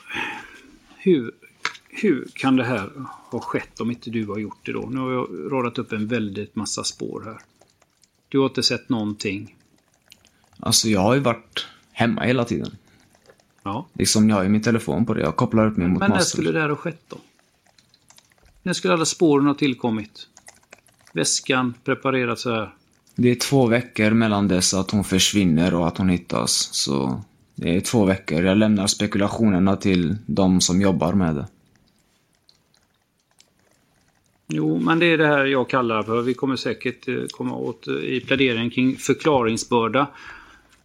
hur, 1.05 1.31
hur 1.89 2.29
kan 2.35 2.57
det 2.57 2.65
här 2.65 2.91
ha 3.31 3.41
skett 3.41 3.81
om 3.81 3.91
inte 3.91 4.11
du 4.11 4.27
har 4.27 4.39
gjort 4.39 4.67
det 4.67 4.73
då? 4.73 4.89
Nu 4.91 5.01
har 5.01 5.13
jag 5.13 5.29
radat 5.53 5.79
upp 5.79 5.93
en 5.93 6.07
väldigt 6.07 6.57
massa 6.57 6.85
spår 6.85 7.23
här. 7.25 7.39
Du 8.29 8.39
har 8.39 8.47
inte 8.47 8.63
sett 8.63 8.89
någonting? 8.89 9.57
Alltså 10.61 10.89
jag 10.89 11.01
har 11.01 11.15
ju 11.15 11.21
varit 11.21 11.67
hemma 11.93 12.23
hela 12.23 12.45
tiden. 12.45 12.77
Ja. 13.63 13.87
Liksom 13.93 14.29
jag 14.29 14.37
har 14.37 14.43
ju 14.43 14.49
min 14.49 14.63
telefon 14.63 15.07
på 15.07 15.15
det. 15.15 15.21
Jag 15.21 15.37
kopplar 15.37 15.67
upp 15.67 15.77
mig 15.77 15.89
mot 15.89 16.01
Men 16.01 16.11
när 16.11 16.19
skulle 16.19 16.53
det 16.53 16.61
här 16.61 16.69
ha 16.69 16.77
skett 16.77 17.03
då? 17.09 17.17
När 18.63 18.73
skulle 18.73 18.95
alla 18.95 19.05
spåren 19.05 19.47
ha 19.47 19.55
tillkommit? 19.55 20.29
Väskan 21.13 21.75
preparerats 21.85 22.43
så 22.43 22.51
här? 22.51 22.75
Det 23.15 23.31
är 23.31 23.35
två 23.35 23.67
veckor 23.67 24.11
mellan 24.11 24.49
dess 24.49 24.75
att 24.75 24.91
hon 24.91 25.05
försvinner 25.05 25.75
och 25.75 25.89
att 25.89 25.99
hon 25.99 26.09
hittas. 26.09 26.69
Så 26.73 27.23
det 27.55 27.77
är 27.77 27.81
två 27.81 28.05
veckor. 28.05 28.43
Jag 28.43 28.59
lämnar 28.59 28.87
spekulationerna 28.87 29.77
till 29.77 30.17
de 30.27 30.61
som 30.61 30.81
jobbar 30.81 31.13
med 31.13 31.35
det. 31.35 31.47
Jo, 34.47 34.79
men 34.79 34.99
det 34.99 35.07
är 35.07 35.19
det 35.19 35.27
här 35.27 35.45
jag 35.45 35.71
kallar 35.71 36.03
för, 36.03 36.23
vi 36.23 36.35
kommer 36.35 36.57
säkert 36.57 37.09
eh, 37.09 37.25
komma 37.31 37.57
åt 37.57 37.89
eh, 37.89 37.95
i 37.95 38.21
pläderingen 38.21 38.71
kring 38.71 38.97
förklaringsbörda. 38.97 40.07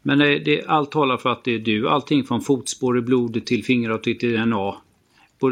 Men 0.02 0.20
det, 0.20 0.40
det, 0.40 0.66
allt 0.66 0.92
talar 0.92 1.18
för 1.18 1.30
att 1.30 1.44
det 1.44 1.56
är 1.56 1.60
du. 1.60 1.90
Allting 1.90 2.24
från 2.24 2.42
fotspår 2.42 2.98
i 2.98 3.02
blodet 3.02 3.46
till 3.46 3.64
fingeravtryck 3.64 4.20
till 4.20 4.34
DNA. 4.34 4.76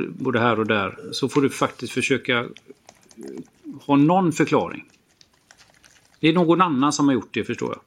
Både 0.09 0.39
här 0.39 0.59
och 0.59 0.67
där. 0.67 0.97
Så 1.12 1.29
får 1.29 1.41
du 1.41 1.50
faktiskt 1.50 1.93
försöka 1.93 2.39
eh, 2.39 2.45
ha 3.86 3.95
någon 3.95 4.31
förklaring. 4.31 4.83
Det 6.19 6.27
är 6.27 6.33
någon 6.33 6.62
annan 6.62 6.93
som 6.93 7.07
har 7.07 7.13
gjort 7.13 7.33
det 7.33 7.43
förstår 7.43 7.69
jag. 7.69 7.81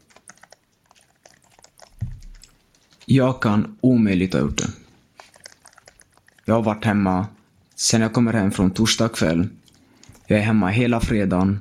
Jag 3.12 3.42
kan 3.42 3.76
omöjligt 3.80 4.32
ha 4.32 4.40
gjort 4.40 4.58
det. 4.58 4.70
Jag 6.44 6.54
har 6.54 6.62
varit 6.62 6.84
hemma 6.84 7.26
sen 7.76 8.00
jag 8.00 8.12
kommer 8.12 8.32
hem 8.32 8.50
från 8.50 8.70
torsdag 8.70 9.08
kväll. 9.08 9.48
Jag 10.26 10.38
är 10.38 10.42
hemma 10.42 10.68
hela 10.68 11.00
fredagen. 11.00 11.60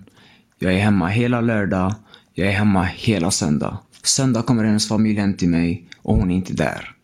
Jag 0.59 0.73
är 0.73 0.77
hemma 0.77 1.07
hela 1.07 1.41
lördag. 1.41 1.95
Jag 2.33 2.47
är 2.47 2.51
hemma 2.51 2.83
hela 2.83 3.31
söndag. 3.31 3.77
Söndag 4.03 4.41
kommer 4.41 4.63
hennes 4.63 4.87
familj 4.87 5.19
hem 5.19 5.33
till 5.33 5.49
mig 5.49 5.87
och 6.01 6.15
hon 6.17 6.31
är 6.31 6.35
inte 6.35 6.53
där. 6.53 6.95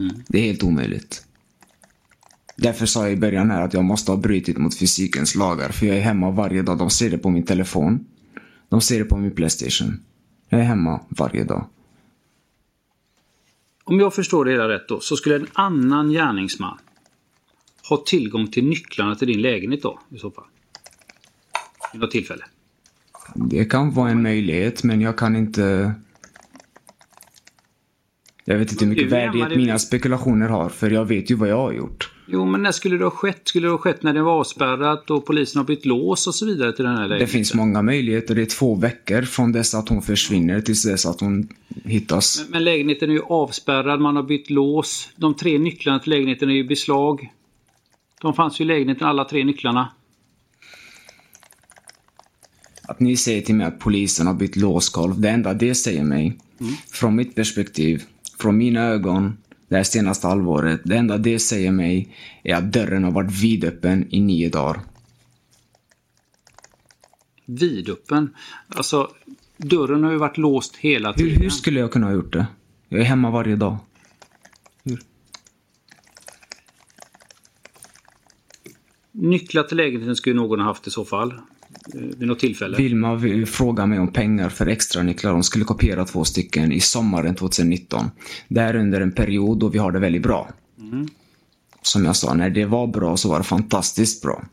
Mm. 0.00 0.22
Det 0.28 0.38
är 0.38 0.42
helt 0.42 0.62
omöjligt. 0.62 1.24
Därför 2.56 2.86
sa 2.86 3.02
jag 3.02 3.12
i 3.12 3.16
början 3.16 3.50
här 3.50 3.62
att 3.62 3.74
jag 3.74 3.84
måste 3.84 4.10
ha 4.10 4.16
brutit 4.16 4.58
mot 4.58 4.78
fysikens 4.78 5.34
lagar. 5.34 5.68
För 5.68 5.86
jag 5.86 5.96
är 5.96 6.02
hemma 6.02 6.30
varje 6.30 6.62
dag. 6.62 6.78
De 6.78 6.90
ser 6.90 7.10
det 7.10 7.18
på 7.18 7.30
min 7.30 7.44
telefon. 7.44 8.06
De 8.68 8.80
ser 8.80 8.98
det 8.98 9.04
på 9.04 9.16
min 9.16 9.30
Playstation. 9.30 10.00
Jag 10.48 10.60
är 10.60 10.64
hemma 10.64 11.00
varje 11.08 11.44
dag. 11.44 11.66
Om 13.90 14.00
jag 14.00 14.14
förstår 14.14 14.44
det 14.44 14.50
hela 14.50 14.68
rätt 14.68 14.88
då, 14.88 15.00
så 15.00 15.16
skulle 15.16 15.36
en 15.36 15.46
annan 15.52 16.10
gärningsman 16.10 16.78
ha 17.88 17.96
tillgång 18.06 18.46
till 18.46 18.64
nycklarna 18.64 19.14
till 19.14 19.28
din 19.28 19.42
lägenhet 19.42 19.82
då, 19.82 20.00
i 20.08 20.18
så 20.18 20.30
fall? 20.30 20.44
Vid 21.92 22.00
något 22.00 22.10
tillfälle? 22.10 22.44
Det 23.34 23.64
kan 23.64 23.90
vara 23.90 24.10
en 24.10 24.22
möjlighet, 24.22 24.84
men 24.84 25.00
jag 25.00 25.18
kan 25.18 25.36
inte... 25.36 25.94
Jag 28.44 28.58
vet 28.58 28.72
inte 28.72 28.84
hur 28.84 28.90
mycket 28.90 29.12
värdighet 29.12 29.56
mina 29.56 29.78
spekulationer 29.78 30.48
har, 30.48 30.68
för 30.68 30.90
jag 30.90 31.04
vet 31.04 31.30
ju 31.30 31.34
vad 31.34 31.48
jag 31.48 31.58
har 31.58 31.72
gjort. 31.72 32.09
Jo, 32.32 32.44
men 32.46 32.62
när 32.62 32.72
skulle 32.72 32.96
det 32.98 33.04
ha 33.04 33.10
skett? 33.10 33.40
Skulle 33.44 33.66
det 33.66 33.70
ha 33.70 33.78
skett 33.78 34.02
när 34.02 34.12
det 34.14 34.22
var 34.22 34.32
avspärrat 34.32 35.10
och 35.10 35.26
polisen 35.26 35.58
har 35.58 35.64
bytt 35.66 35.84
lås 35.86 36.26
och 36.26 36.34
så 36.34 36.46
vidare 36.46 36.72
till 36.72 36.84
den 36.84 36.94
här 36.94 37.02
Det 37.02 37.08
lägenheten? 37.08 37.32
finns 37.32 37.54
många 37.54 37.82
möjligheter. 37.82 38.34
Det 38.34 38.42
är 38.42 38.46
två 38.46 38.74
veckor 38.74 39.22
från 39.22 39.52
dess 39.52 39.74
att 39.74 39.88
hon 39.88 40.02
försvinner 40.02 40.60
tills 40.60 40.82
dess 40.82 41.06
att 41.06 41.20
hon 41.20 41.48
hittas. 41.84 42.44
Men 42.48 42.64
lägenheten 42.64 43.10
är 43.10 43.14
ju 43.14 43.22
avspärrad, 43.22 44.00
man 44.00 44.16
har 44.16 44.22
bytt 44.22 44.50
lås. 44.50 45.08
De 45.16 45.34
tre 45.34 45.58
nycklarna 45.58 45.98
till 45.98 46.10
lägenheten 46.10 46.50
är 46.50 46.54
ju 46.54 46.64
beslag. 46.64 47.32
De 48.22 48.34
fanns 48.34 48.60
ju 48.60 48.64
i 48.64 48.66
lägenheten, 48.66 49.06
alla 49.06 49.24
tre 49.24 49.44
nycklarna. 49.44 49.92
Att 52.82 53.00
ni 53.00 53.16
säger 53.16 53.42
till 53.42 53.54
mig 53.54 53.66
att 53.66 53.78
polisen 53.78 54.26
har 54.26 54.34
bytt 54.34 54.56
låskolv, 54.56 55.20
det 55.20 55.30
enda 55.30 55.54
det 55.54 55.74
säger 55.74 56.04
mig, 56.04 56.38
från 56.92 57.16
mitt 57.16 57.34
perspektiv, 57.34 58.02
från 58.38 58.56
mina 58.58 58.80
ögon, 58.84 59.36
det 59.70 59.76
här 59.76 59.82
senaste 59.82 60.26
halvåret, 60.26 60.80
det 60.84 60.96
enda 60.96 61.18
det 61.18 61.38
säger 61.38 61.72
mig 61.72 62.16
är 62.42 62.54
att 62.54 62.72
dörren 62.72 63.04
har 63.04 63.10
varit 63.10 63.32
vidöppen 63.42 64.14
i 64.14 64.20
nio 64.20 64.48
dagar. 64.48 64.80
Vidöppen. 67.44 68.34
Alltså, 68.68 69.10
dörren 69.56 70.04
har 70.04 70.10
ju 70.10 70.18
varit 70.18 70.38
låst 70.38 70.76
hela 70.76 71.12
Hur, 71.12 71.16
tiden. 71.24 71.42
hur 71.42 71.50
skulle 71.50 71.80
jag 71.80 71.92
kunna 71.92 72.06
ha 72.06 72.12
gjort 72.12 72.32
det? 72.32 72.46
Jag 72.88 73.00
är 73.00 73.04
hemma 73.04 73.30
varje 73.30 73.56
dag. 73.56 73.76
Nycklar 79.12 79.62
till 79.62 79.76
lägenheten 79.76 80.16
skulle 80.16 80.36
någon 80.36 80.60
ha 80.60 80.66
haft 80.66 80.86
i 80.86 80.90
så 80.90 81.04
fall. 81.04 81.34
Vid 81.94 82.28
något 82.28 82.38
tillfälle. 82.38 82.76
Vilma 82.76 83.14
vill 83.14 83.46
fråga 83.46 83.86
mig 83.86 83.98
om 83.98 84.12
pengar 84.12 84.48
för 84.48 84.66
extra 84.66 85.02
nycklar. 85.02 85.32
Hon 85.32 85.44
skulle 85.44 85.64
kopiera 85.64 86.04
två 86.04 86.24
stycken 86.24 86.72
i 86.72 86.80
sommaren 86.80 87.34
2019. 87.34 88.10
Det 88.48 88.60
är 88.60 88.76
under 88.76 89.00
en 89.00 89.12
period 89.12 89.58
då 89.58 89.68
vi 89.68 89.78
har 89.78 89.92
det 89.92 89.98
väldigt 89.98 90.22
bra. 90.22 90.50
Som 91.82 92.04
jag 92.04 92.16
sa, 92.16 92.34
när 92.34 92.50
det 92.50 92.64
var 92.64 92.86
bra 92.86 93.16
så 93.16 93.28
var 93.28 93.38
det 93.38 93.44
fantastiskt 93.44 94.22
bra. 94.22 94.44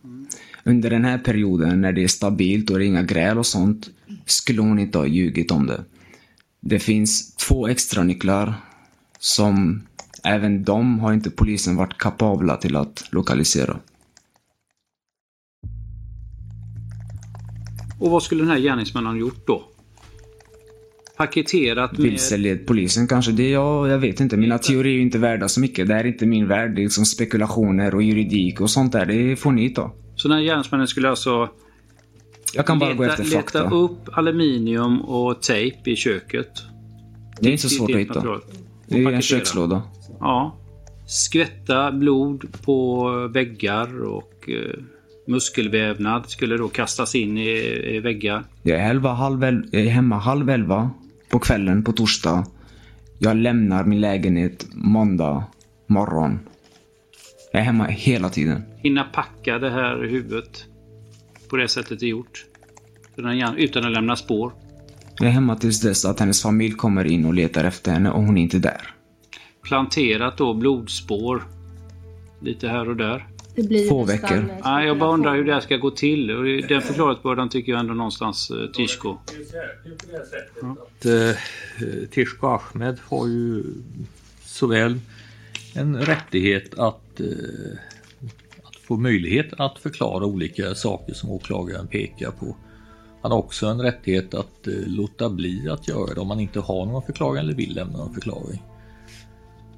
Under 0.64 0.90
den 0.90 1.06
här 1.06 1.18
perioden 1.18 1.82
när 1.82 1.92
det 1.92 2.04
är 2.04 2.08
stabilt 2.08 2.70
och 2.70 2.80
det 2.80 2.86
är 2.86 2.88
inga 2.88 3.04
gräl 3.04 3.38
och 3.38 3.46
sånt 3.46 3.90
skulle 4.26 4.62
hon 4.62 4.80
inte 4.80 4.98
ha 4.98 5.08
ljugit 5.08 5.52
om 5.52 5.68
det. 5.68 5.84
Det 6.62 6.80
finns 6.80 7.36
två 7.36 7.68
extra 7.68 8.04
nycklar 8.04 8.54
som 9.20 9.82
även 10.24 10.64
de 10.64 11.00
har 11.00 11.14
inte 11.14 11.30
polisen 11.30 11.76
varit 11.76 11.98
kapabla 11.98 12.58
till 12.58 12.76
att 12.76 13.04
lokalisera. 13.12 13.80
Och 18.00 18.12
vad 18.12 18.24
skulle 18.24 18.42
den 18.42 18.52
här 18.52 18.60
gärningsmannen 18.60 19.12
ha 19.12 19.18
gjort 19.20 19.48
då? 19.48 19.64
Paketerat 21.18 21.92
med... 21.92 22.02
Vilseled 22.02 22.68
polisen 22.68 23.08
kanske? 23.08 23.32
Det 23.32 23.44
är 23.44 23.54
jag, 23.54 23.90
jag 23.90 23.98
vet 23.98 24.20
inte. 24.20 24.38
Mina 24.38 24.58
teorier 24.58 24.98
är 24.98 25.02
inte 25.02 25.18
värda 25.18 25.48
så 25.48 25.60
mycket. 25.60 25.88
Det 25.88 25.94
här 25.94 26.04
är 26.04 26.08
inte 26.08 26.26
min 26.26 26.48
värld. 26.48 26.76
Det 26.76 26.82
är 26.82 26.84
liksom 26.84 27.06
spekulationer 27.06 27.96
och 27.96 28.04
juridik 28.04 28.62
och 28.62 28.70
sånt 28.70 28.92
där. 28.92 29.06
Det 29.06 29.36
får 29.36 29.52
ni 29.52 29.70
ta. 29.70 29.94
Så 30.16 30.28
den 30.28 30.38
här 30.38 30.44
gärningsmannen 30.44 30.88
skulle 30.88 31.10
alltså 31.10 31.50
Jag 32.54 32.66
kan 32.68 32.80
bara 32.80 32.94
gå 32.94 33.04
leta, 33.04 33.14
efter 33.14 33.26
leta 33.26 33.42
fakta. 33.60 33.76
upp 33.76 34.18
aluminium 34.18 35.02
och 35.02 35.42
tejp 35.42 35.92
i 35.92 35.96
köket. 35.96 36.52
Det 37.40 37.48
är 37.48 37.52
inte 37.52 37.64
så 37.64 37.70
svårt 37.70 37.92
att 37.92 37.98
hitta. 37.98 38.40
Det 38.88 39.04
är 39.04 39.12
en 39.12 39.22
kökslåda. 39.22 39.84
Ja. 40.20 40.58
Skvätta 41.08 41.92
blod 41.92 42.46
på 42.66 43.10
väggar 43.34 44.06
och 44.06 44.50
eh, 44.50 44.84
muskelvävnad 45.28 46.30
skulle 46.30 46.58
då 46.58 46.68
kastas 46.68 47.16
in 47.16 47.38
i, 47.38 47.50
i 47.96 48.00
väggar. 48.00 48.44
Jag 48.64 48.80
är, 48.80 48.90
elva, 48.90 49.14
halv 49.14 49.44
el- 49.44 49.70
jag 49.72 49.82
är 49.82 49.90
hemma 49.90 50.18
halv 50.18 50.50
elva 50.50 50.90
på 51.30 51.40
kvällen 51.40 51.84
på 51.84 51.92
torsdag. 51.92 52.46
Jag 53.20 53.38
lämnar 53.38 53.84
min 53.84 54.02
lägenhet 54.02 54.68
måndag 54.74 55.44
morgon. 55.88 56.40
Jag 57.52 57.60
är 57.60 57.66
hemma 57.66 57.86
hela 57.86 58.30
tiden. 58.30 58.64
Hinna 58.78 59.04
packa 59.04 59.60
det 59.60 59.70
här 59.70 59.98
huvudet 60.04 60.66
på 61.50 61.58
det 61.58 61.68
sättet 61.68 62.00
det 62.00 62.06
är 62.06 62.10
gjort. 62.10 62.46
Utan 63.58 63.86
att 63.86 63.92
lämna 63.92 64.16
spår. 64.16 64.52
Jag 65.20 65.28
är 65.28 65.32
hemma 65.32 65.56
tills 65.56 65.82
dess 65.82 66.06
att 66.06 66.20
hennes 66.20 66.44
familj 66.44 66.74
kommer 66.74 67.06
in 67.06 67.26
och 67.26 67.34
letar 67.34 67.64
efter 67.64 67.92
henne 67.92 68.12
och 68.12 68.24
hon 68.24 68.38
är 68.38 68.42
inte 68.42 68.60
där. 68.60 68.82
Planterat 69.64 70.38
då 70.38 70.54
blodspår. 70.54 71.44
Lite 72.42 72.68
här 72.68 72.90
och 72.90 72.96
där. 72.96 73.28
Det 73.58 73.64
blir 73.64 73.90
Två 73.90 74.06
nästan 74.06 74.38
veckor. 74.38 74.60
Nej, 74.64 74.88
jag 74.88 75.00
bara 75.00 75.14
undrar 75.14 75.36
hur 75.36 75.46
det 75.46 75.54
här 75.54 75.62
ska 75.62 75.78
gå 75.78 75.92
till. 75.92 76.32
Och 76.32 76.46
den 76.46 76.82
förklaringsbördan 76.82 77.50
tycker 77.50 77.72
jag 77.72 77.80
ändå 77.80 77.94
någonstans 77.94 78.52
eh, 78.52 78.72
Tishko. 78.72 79.18
eh, 81.06 82.10
Tishko 82.12 82.48
Ahmed 82.48 82.98
har 83.04 83.28
ju 83.28 83.64
såväl 84.42 85.00
en 85.76 85.98
rättighet 85.98 86.80
att, 86.80 87.20
eh, 87.20 87.78
att 88.64 88.76
få 88.76 88.98
möjlighet 88.98 89.48
att 89.58 89.80
förklara 89.80 90.26
olika 90.26 90.76
saker 90.76 91.14
som 91.14 91.32
åklagaren 91.32 91.88
pekar 91.88 92.32
på. 92.32 92.56
Han 93.22 93.32
har 93.32 93.40
också 93.40 93.68
en 93.68 93.82
rättighet 93.82 94.34
att 94.34 94.68
eh, 94.68 94.74
låta 94.88 95.30
bli 95.30 95.70
att 95.70 95.88
göra 95.88 96.14
det 96.14 96.22
om 96.22 96.28
man 96.28 96.40
inte 96.40 96.60
har 96.60 96.86
någon 96.86 97.04
förklaring 97.04 97.40
eller 97.40 97.54
vill 97.54 97.76
lämna 97.76 97.98
någon 97.98 98.14
förklaring. 98.14 98.64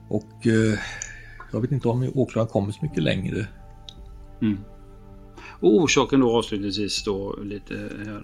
Och 0.08 0.48
eh, 0.48 0.80
jag 1.52 1.62
vet 1.62 1.72
inte 1.72 1.88
om 1.88 2.12
åklagaren 2.16 2.52
kommer 2.52 2.72
så 2.72 2.80
mycket 2.82 3.04
längre. 3.04 3.48
Mm. 4.42 4.58
Och 5.42 5.76
orsaken 5.76 6.20
då 6.20 6.38
avslutningsvis 6.38 7.04
då 7.04 7.40
lite 7.44 7.74
här. 8.06 8.24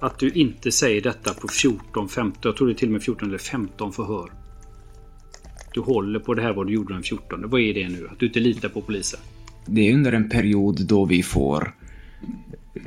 Att 0.00 0.18
du 0.18 0.30
inte 0.30 0.72
säger 0.72 1.00
detta 1.00 1.34
på 1.34 1.48
14, 1.48 2.08
15, 2.08 2.40
jag 2.42 2.56
tror 2.56 2.68
det 2.68 2.72
är 2.72 2.74
till 2.74 2.88
och 2.88 2.92
med 2.92 3.02
14 3.02 3.28
eller 3.28 3.38
15 3.38 3.92
förhör. 3.92 4.32
Du 5.74 5.80
håller 5.80 6.20
på 6.20 6.34
det 6.34 6.42
här 6.42 6.52
vad 6.52 6.66
du 6.66 6.72
gjorde 6.72 6.94
den 6.94 7.02
14. 7.02 7.50
Vad 7.50 7.60
är 7.60 7.74
det 7.74 7.88
nu? 7.88 8.08
Att 8.12 8.18
du 8.18 8.26
inte 8.26 8.40
litar 8.40 8.68
på 8.68 8.80
polisen? 8.80 9.20
Det 9.66 9.88
är 9.88 9.94
under 9.94 10.12
en 10.12 10.28
period 10.28 10.86
då 10.86 11.04
vi 11.04 11.22
får 11.22 11.74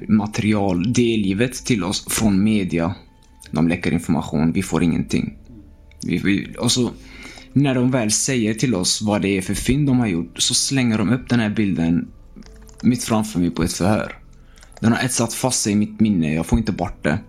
material 0.08 0.94
delgivet 0.94 1.54
till 1.54 1.84
oss 1.84 2.06
från 2.10 2.44
media. 2.44 2.96
De 3.52 3.68
läcker 3.68 3.92
information, 3.92 4.52
vi 4.52 4.64
får 4.64 4.84
ingenting. 4.84 5.38
Vi, 6.06 6.18
vi, 6.18 6.56
och 6.60 6.72
så 6.72 6.92
när 7.54 7.76
de 7.76 7.92
väl 7.92 8.12
säger 8.12 8.54
till 8.54 8.76
oss 8.76 9.02
vad 9.02 9.22
det 9.22 9.38
är 9.38 9.42
för 9.42 9.54
fynd 9.54 9.88
de 9.88 10.00
har 10.00 10.08
gjort 10.08 10.42
så 10.42 10.54
slänger 10.54 10.98
de 10.98 11.10
upp 11.10 11.30
den 11.30 11.40
här 11.40 11.50
bilden 11.50 12.08
mitt 12.82 13.04
framför 13.04 13.40
mig 13.40 13.50
på 13.50 13.64
ett 13.64 13.74
förhör. 13.74 14.20
Den 14.80 14.92
har 14.92 15.04
etsat 15.04 15.34
fast 15.34 15.62
sig 15.62 15.74
i 15.74 15.76
mitt 15.76 16.00
minne, 16.00 16.34
jag 16.34 16.46
får 16.46 16.60
inte 16.60 16.72
bort 16.72 17.04
det. 17.04 17.20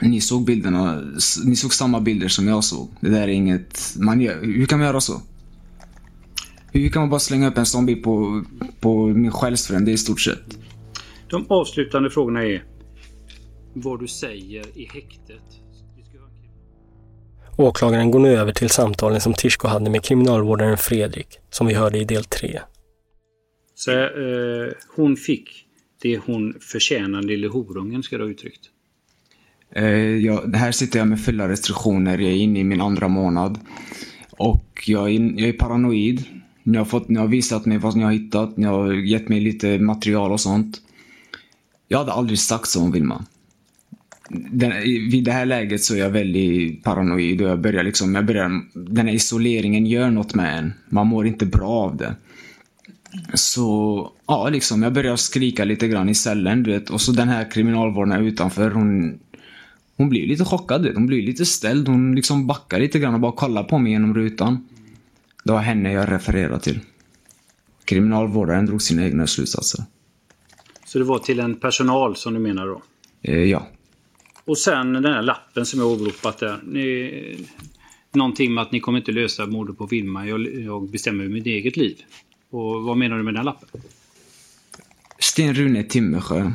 Ni 0.00 0.20
såg 0.20 0.44
bilderna, 0.44 1.02
ni 1.44 1.56
såg 1.56 1.74
samma 1.74 2.00
bilder 2.00 2.28
som 2.28 2.48
jag 2.48 2.64
såg. 2.64 2.88
Det 3.00 3.10
där 3.10 3.22
är 3.22 3.28
inget, 3.28 3.94
man 3.96 4.20
gör, 4.20 4.40
hur 4.42 4.66
kan 4.66 4.78
man 4.78 4.88
göra 4.88 5.00
så? 5.00 5.22
Hur 6.72 6.88
kan 6.88 7.02
man 7.02 7.10
bara 7.10 7.20
slänga 7.20 7.48
upp 7.48 7.58
en 7.58 7.66
sån 7.66 7.86
bild 7.86 8.02
på, 8.02 8.44
på 8.80 9.06
min 9.06 9.30
själsfrände 9.30 9.90
i 9.90 9.98
stort 9.98 10.20
sett? 10.20 10.58
De 11.30 11.46
avslutande 11.48 12.10
frågorna 12.10 12.44
är 12.44 12.64
vad 13.74 14.00
du 14.00 14.08
säger 14.08 14.78
i 14.78 14.88
häktet. 14.94 15.42
Åklagaren 17.56 18.10
går 18.10 18.20
nu 18.20 18.36
över 18.36 18.52
till 18.52 18.70
samtalen 18.70 19.20
som 19.20 19.34
Tishko 19.34 19.68
hade 19.68 19.90
med 19.90 20.02
kriminalvårdaren 20.02 20.78
Fredrik, 20.78 21.38
som 21.50 21.66
vi 21.66 21.74
hörde 21.74 21.98
i 21.98 22.04
del 22.04 22.24
3. 22.24 22.60
Så, 23.84 23.90
eh, 23.90 24.72
hon 24.96 25.16
fick 25.16 25.66
det 26.02 26.18
hon 26.18 26.54
förtjänar, 26.60 27.22
lille 27.22 27.48
horungen 27.48 28.02
ska 28.02 28.18
du 28.18 28.24
ha 28.24 28.30
uttryckt. 28.30 28.60
Eh, 29.74 30.16
ja, 30.16 30.44
här 30.54 30.72
sitter 30.72 30.98
jag 30.98 31.08
med 31.08 31.20
fulla 31.20 31.48
restriktioner, 31.48 32.18
jag 32.18 32.30
är 32.30 32.36
inne 32.36 32.60
i 32.60 32.64
min 32.64 32.80
andra 32.80 33.08
månad. 33.08 33.60
Och 34.30 34.82
jag 34.86 35.10
är, 35.10 35.40
jag 35.40 35.48
är 35.48 35.52
paranoid. 35.52 36.24
Ni 36.62 36.78
har, 36.78 36.84
fått, 36.84 37.08
ni 37.08 37.18
har 37.18 37.26
visat 37.26 37.66
mig 37.66 37.78
vad 37.78 37.96
ni 37.96 38.04
har 38.04 38.12
hittat, 38.12 38.56
ni 38.56 38.66
har 38.66 38.92
gett 38.92 39.28
mig 39.28 39.40
lite 39.40 39.78
material 39.78 40.32
och 40.32 40.40
sånt. 40.40 40.80
Jag 41.88 41.98
hade 41.98 42.12
aldrig 42.12 42.38
sagt 42.38 42.68
så 42.68 42.82
om 42.82 42.92
Vilma. 42.92 43.24
Den, 44.30 44.72
vid 45.10 45.24
det 45.24 45.32
här 45.32 45.46
läget 45.46 45.82
så 45.82 45.94
är 45.94 45.98
jag 45.98 46.10
väldigt 46.10 46.84
paranoid 46.84 47.42
och 47.42 47.48
jag 47.48 47.60
börjar 47.60 47.82
liksom, 47.82 48.14
jag 48.14 48.26
börjar, 48.26 48.62
den 48.74 49.06
här 49.06 49.14
isoleringen 49.14 49.86
gör 49.86 50.10
något 50.10 50.34
med 50.34 50.58
en. 50.58 50.72
Man 50.88 51.06
mår 51.06 51.26
inte 51.26 51.46
bra 51.46 51.70
av 51.70 51.96
det. 51.96 52.14
Så, 53.34 54.10
ja 54.26 54.48
liksom, 54.48 54.82
jag 54.82 54.92
börjar 54.92 55.16
skrika 55.16 55.64
lite 55.64 55.88
grann 55.88 56.08
i 56.08 56.14
cellen, 56.14 56.62
du 56.62 56.70
vet. 56.70 56.90
Och 56.90 57.00
så 57.00 57.12
den 57.12 57.28
här 57.28 57.50
kriminalvården 57.50 58.26
utanför, 58.26 58.70
hon, 58.70 59.18
hon 59.96 60.08
blir 60.08 60.26
lite 60.26 60.44
chockad, 60.44 60.82
du 60.82 60.88
vet. 60.88 60.96
hon 60.96 61.06
blir 61.06 61.22
lite 61.22 61.46
ställd. 61.46 61.88
Hon 61.88 62.14
liksom 62.14 62.46
backar 62.46 62.80
lite 62.80 62.98
grann 62.98 63.14
och 63.14 63.20
bara 63.20 63.32
kollar 63.32 63.64
på 63.64 63.78
mig 63.78 63.92
genom 63.92 64.14
rutan. 64.14 64.68
Det 65.44 65.52
var 65.52 65.60
henne 65.60 65.92
jag 65.92 66.12
refererade 66.12 66.60
till. 66.60 66.80
Kriminalvårdaren 67.84 68.66
drog 68.66 68.82
sina 68.82 69.04
egna 69.04 69.26
slutsatser. 69.26 69.84
Så 70.86 70.98
det 70.98 71.04
var 71.04 71.18
till 71.18 71.40
en 71.40 71.54
personal 71.54 72.16
som 72.16 72.34
du 72.34 72.40
menar 72.40 72.66
då? 72.66 72.82
Eh, 73.22 73.44
ja. 73.44 73.68
Och 74.44 74.58
sen 74.58 74.92
den 74.92 75.04
här 75.04 75.22
lappen 75.22 75.66
som 75.66 75.80
jag 75.80 75.88
åberopat 75.88 76.38
där. 76.38 76.60
Ni, 76.64 77.46
någonting 78.12 78.54
med 78.54 78.62
att 78.62 78.72
ni 78.72 78.80
kommer 78.80 78.98
inte 78.98 79.12
lösa 79.12 79.46
mordet 79.46 79.78
på 79.78 79.86
Vilma. 79.86 80.26
Jag, 80.26 80.62
jag 80.64 80.90
bestämmer 80.90 81.28
mitt 81.28 81.46
eget 81.46 81.76
liv. 81.76 81.96
Och 82.54 82.82
vad 82.82 82.96
menar 82.96 83.16
du 83.16 83.22
med 83.22 83.34
den 83.34 83.44
lappen? 83.44 83.68
Sten 85.18 85.54
Rune 85.54 85.82
Timmersjö 85.82 86.52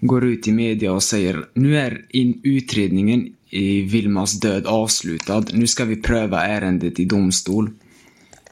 går 0.00 0.24
ut 0.24 0.48
i 0.48 0.52
media 0.52 0.92
och 0.92 1.02
säger 1.02 1.44
nu 1.54 1.78
är 1.78 2.06
in 2.08 2.40
utredningen 2.44 3.34
i 3.50 3.82
Vilmas 3.82 4.40
död 4.40 4.66
avslutad. 4.66 5.44
Nu 5.52 5.66
ska 5.66 5.84
vi 5.84 5.96
pröva 5.96 6.46
ärendet 6.46 7.00
i 7.00 7.04
domstol. 7.04 7.70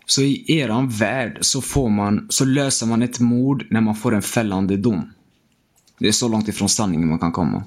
Så 0.06 0.22
i 0.22 0.58
eran 0.58 0.88
värld 0.88 1.38
så 1.40 1.60
får 1.60 1.88
man, 1.88 2.26
så 2.30 2.44
löser 2.44 2.86
man 2.86 3.02
ett 3.02 3.20
mord 3.20 3.66
när 3.70 3.80
man 3.80 3.94
får 3.94 4.14
en 4.14 4.22
fällande 4.22 4.76
dom. 4.76 5.10
Det 5.98 6.08
är 6.08 6.12
så 6.12 6.28
långt 6.28 6.48
ifrån 6.48 6.68
sanningen 6.68 7.08
man 7.08 7.18
kan 7.18 7.32
komma. 7.32 7.64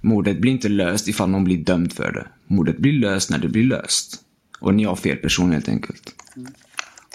Mordet 0.00 0.40
blir 0.40 0.52
inte 0.52 0.68
löst 0.68 1.08
ifall 1.08 1.30
någon 1.30 1.44
blir 1.44 1.64
dömd 1.64 1.92
för 1.92 2.12
det. 2.12 2.26
Mordet 2.54 2.78
blir 2.78 2.92
löst 2.92 3.30
när 3.30 3.38
det 3.38 3.48
blir 3.48 3.64
löst. 3.64 4.20
Och 4.60 4.74
ni 4.74 4.84
har 4.84 4.96
fel 4.96 5.16
person 5.16 5.52
helt 5.52 5.68
enkelt. 5.68 6.14
Mm. 6.36 6.52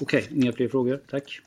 Okej, 0.01 0.23
okay, 0.23 0.38
inga 0.38 0.53
fler 0.53 0.69
frågor. 0.69 1.01
Tack. 1.12 1.41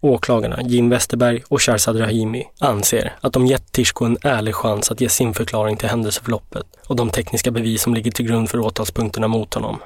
Åklagarna 0.00 0.62
Jim 0.62 0.88
Westerberg 0.88 1.42
och 1.48 1.62
Sharzad 1.62 2.00
Rahimi 2.00 2.44
anser 2.58 3.16
att 3.20 3.32
de 3.32 3.46
gett 3.46 3.72
Tishko 3.72 4.04
en 4.04 4.16
ärlig 4.22 4.54
chans 4.54 4.90
att 4.90 5.00
ge 5.00 5.08
sin 5.08 5.34
förklaring 5.34 5.76
till 5.76 5.88
händelseförloppet 5.88 6.66
och 6.86 6.96
de 6.96 7.10
tekniska 7.10 7.50
bevis 7.50 7.82
som 7.82 7.94
ligger 7.94 8.10
till 8.10 8.26
grund 8.26 8.50
för 8.50 8.60
åtalspunkterna 8.60 9.28
mot 9.28 9.54
honom. 9.54 9.76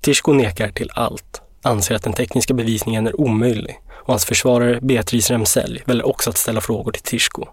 Tishko 0.00 0.32
nekar 0.32 0.70
till 0.70 0.90
allt, 0.94 1.42
anser 1.62 1.94
att 1.94 2.02
den 2.02 2.12
tekniska 2.12 2.54
bevisningen 2.54 3.06
är 3.06 3.20
omöjlig 3.20 3.80
och 3.90 4.08
hans 4.08 4.24
försvarare 4.24 4.80
Beatrice 4.80 5.30
Remsell 5.30 5.80
väljer 5.84 6.06
också 6.06 6.30
att 6.30 6.36
ställa 6.36 6.60
frågor 6.60 6.92
till 6.92 7.02
Tishko. 7.02 7.46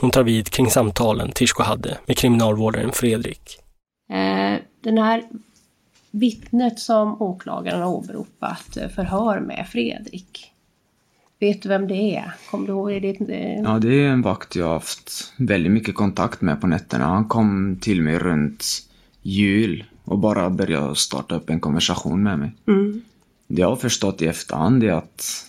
Hon 0.00 0.10
tar 0.10 0.22
vid 0.22 0.50
kring 0.50 0.70
samtalen 0.70 1.32
Tishko 1.32 1.62
hade 1.62 1.98
med 2.06 2.18
kriminalvårdaren 2.18 2.92
Fredrik. 2.92 3.58
Eh, 4.10 4.58
den 4.84 4.98
här 4.98 5.22
vittnet 6.12 6.78
som 6.78 7.22
åklagaren 7.22 7.82
har 7.82 7.88
åberopat 7.88 8.78
förhör 8.94 9.40
med 9.40 9.66
Fredrik. 9.68 10.52
Vet 11.38 11.62
du 11.62 11.68
vem 11.68 11.88
det 11.88 12.16
är? 12.16 12.32
Kommer 12.50 12.66
du 12.66 12.72
ihåg? 12.72 12.92
Är 12.92 13.00
det, 13.00 13.34
eh... 13.34 13.62
Ja, 13.62 13.78
det 13.78 14.04
är 14.04 14.08
en 14.08 14.22
vakt 14.22 14.56
jag 14.56 14.66
har 14.66 14.72
haft 14.72 15.32
väldigt 15.36 15.72
mycket 15.72 15.94
kontakt 15.94 16.40
med 16.40 16.60
på 16.60 16.66
nätterna. 16.66 17.04
Han 17.04 17.24
kom 17.24 17.78
till 17.80 18.02
mig 18.02 18.18
runt 18.18 18.64
jul 19.22 19.84
och 20.04 20.18
bara 20.18 20.50
började 20.50 20.96
starta 20.96 21.34
upp 21.34 21.50
en 21.50 21.60
konversation 21.60 22.22
med 22.22 22.38
mig. 22.38 22.52
Mm. 22.66 23.02
Det 23.46 23.60
jag 23.60 23.68
har 23.68 23.76
förstått 23.76 24.22
i 24.22 24.26
efterhand 24.26 24.84
är 24.84 24.92
att 24.92 25.46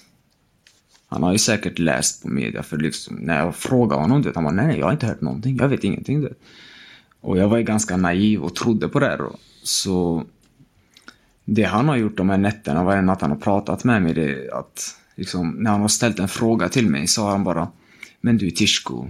han 1.08 1.24
har 1.24 1.32
ju 1.32 1.38
säkert 1.38 1.80
läst 1.80 2.24
på 2.24 2.30
media 2.30 2.64
för 2.64 2.78
liksom, 2.78 3.16
när 3.16 3.40
jag 3.40 3.56
frågade 3.56 4.02
honom 4.02 4.22
det, 4.22 4.32
han 4.36 4.44
bara 4.44 4.54
nej, 4.54 4.68
nej, 4.68 4.80
jag 4.80 4.86
har 4.86 4.92
inte 4.92 5.06
hört 5.06 5.22
någonting, 5.22 5.58
jag 5.58 5.70
vet 5.70 5.84
ingenting. 5.84 6.22
Det. 6.22 6.34
Och 7.22 7.38
jag 7.38 7.48
var 7.48 7.58
ju 7.58 7.64
ganska 7.64 7.98
naiv 7.98 8.44
och 8.44 8.56
trodde 8.56 8.88
på 8.88 9.00
det 9.00 9.06
här. 9.06 9.20
Så 9.64 10.24
det 11.46 11.64
han 11.64 11.88
har 11.88 11.98
gjort 11.98 12.18
de 12.18 12.30
här 12.30 12.38
nätterna, 12.38 12.84
varje 12.84 13.02
natt 13.02 13.22
han 13.22 13.32
har 13.32 13.38
pratat 13.38 13.84
med 13.84 14.02
mig, 14.02 14.14
det 14.14 14.30
är 14.30 14.60
att 14.60 14.96
liksom, 15.16 15.50
när 15.50 15.72
han 15.72 15.82
har 15.82 15.88
ställt 15.88 16.20
en 16.20 16.28
fråga 16.28 16.70
till 16.70 16.90
mig 16.90 17.08
så 17.08 17.22
har 17.22 17.32
han 17.32 17.44
bara 17.44 17.68
Men 18.22 18.38
du 18.38 18.52
Tishko, 18.52 19.08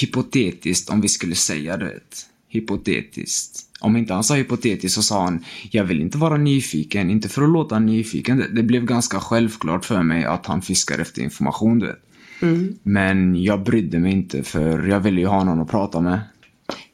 hypotetiskt 0.00 0.90
om 0.90 1.00
vi 1.00 1.08
skulle 1.08 1.34
säga 1.34 1.76
det, 1.76 2.00
hypotetiskt. 2.48 3.66
Om 3.80 3.96
inte 3.96 4.14
han 4.14 4.24
sa 4.24 4.34
hypotetiskt 4.34 4.94
så 4.94 5.02
sa 5.02 5.24
han 5.24 5.44
Jag 5.70 5.84
vill 5.84 6.00
inte 6.00 6.18
vara 6.18 6.36
nyfiken, 6.36 7.10
inte 7.10 7.28
för 7.28 7.42
att 7.42 7.50
låta 7.50 7.78
nyfiken. 7.78 8.38
Det, 8.38 8.48
det 8.48 8.62
blev 8.62 8.84
ganska 8.84 9.20
självklart 9.20 9.84
för 9.84 10.02
mig 10.02 10.24
att 10.24 10.46
han 10.46 10.62
fiskar 10.62 10.98
efter 10.98 11.22
information, 11.22 11.78
du 11.78 11.86
vet. 11.86 12.04
Mm. 12.42 12.78
Men 12.82 13.42
jag 13.42 13.62
brydde 13.62 13.98
mig 13.98 14.12
inte 14.12 14.42
för 14.42 14.86
jag 14.86 15.00
ville 15.00 15.20
ju 15.20 15.26
ha 15.26 15.44
någon 15.44 15.60
att 15.60 15.70
prata 15.70 16.00
med. 16.00 16.20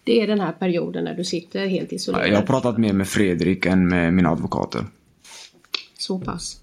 Det 0.07 0.23
är 0.23 0.27
den 0.27 0.41
här 0.41 0.53
perioden 0.53 1.05
när 1.05 1.15
du 1.15 1.25
sitter 1.25 1.67
helt 1.67 1.93
isolerad. 1.93 2.29
Jag 2.29 2.37
har 2.37 2.43
pratat 2.43 2.79
mer 2.79 2.93
med 2.93 3.09
Fredrik 3.09 3.67
än 3.67 3.89
med 3.89 4.15
mina 4.15 4.31
advokater. 4.31 4.85
Så 5.99 6.19
pass? 6.19 6.61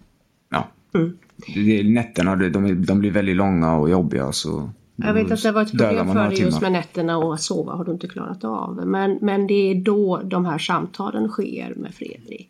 Ja. 0.50 0.68
Mm. 0.94 1.18
Det, 1.56 1.84
nätterna 1.84 2.36
de, 2.36 2.86
de 2.86 3.00
blir 3.00 3.12
väldigt 3.12 3.36
långa 3.36 3.76
och 3.76 3.90
jobbiga 3.90 4.32
så 4.32 4.70
jag 4.96 5.14
vet 5.14 5.32
att 5.32 5.44
det 5.44 5.52
var 5.52 5.62
ett 5.62 5.72
problem 5.72 6.14
för 6.14 6.30
dig 6.30 6.40
just 6.40 6.62
med 6.62 6.72
nätterna 6.72 7.18
och 7.18 7.34
att 7.34 7.42
sova 7.42 7.74
har 7.74 7.86
du 7.86 7.92
inte 7.92 8.08
klarat 8.08 8.44
av. 8.44 8.88
Men, 8.88 9.18
men 9.22 9.48
det 9.48 9.72
är 9.72 9.76
då 9.76 10.22
de 10.24 10.46
här 10.46 10.58
samtalen 10.58 11.30
sker 11.30 11.74
med 11.76 11.94
Fredrik. 11.96 12.50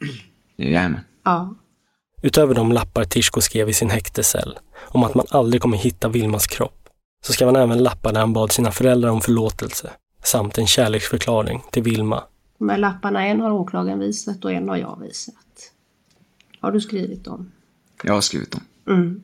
Jajamän. 0.58 1.00
Ja. 1.24 1.56
Utöver 2.22 2.56
de 2.56 2.72
lappar 2.72 3.04
Tishko 3.04 3.42
skrev 3.42 3.70
i 3.70 3.74
sin 3.74 3.90
häktescell 3.90 4.60
om 4.82 5.04
att 5.04 5.16
man 5.16 5.26
aldrig 5.30 5.62
kommer 5.62 5.78
hitta 5.78 6.10
Vilmas 6.10 6.48
kropp 6.48 6.90
så 7.26 7.34
skrev 7.34 7.48
han 7.48 7.56
även 7.56 7.84
lappar 7.84 8.14
där 8.14 8.20
han 8.20 8.34
bad 8.34 8.52
sina 8.52 8.72
föräldrar 8.72 9.10
om 9.10 9.22
förlåtelse 9.22 9.90
samt 10.24 10.58
en 10.58 10.68
kärleksförklaring 10.68 11.62
till 11.72 11.84
Vilma. 11.84 12.24
De 12.58 12.70
här 12.70 12.78
lapparna, 12.78 13.26
en 13.26 13.42
har 13.42 13.52
åklagaren 13.52 14.00
visat 14.00 14.46
och 14.46 14.52
en 14.52 14.70
har 14.70 14.78
jag 14.78 15.00
visat. 15.02 15.72
Har 16.60 16.72
du 16.72 16.82
skrivit 16.82 17.24
dem? 17.24 17.52
Jag 18.04 18.14
har 18.14 18.22
skrivit 18.22 18.52
dem. 18.52 18.62
Mm. 18.88 19.24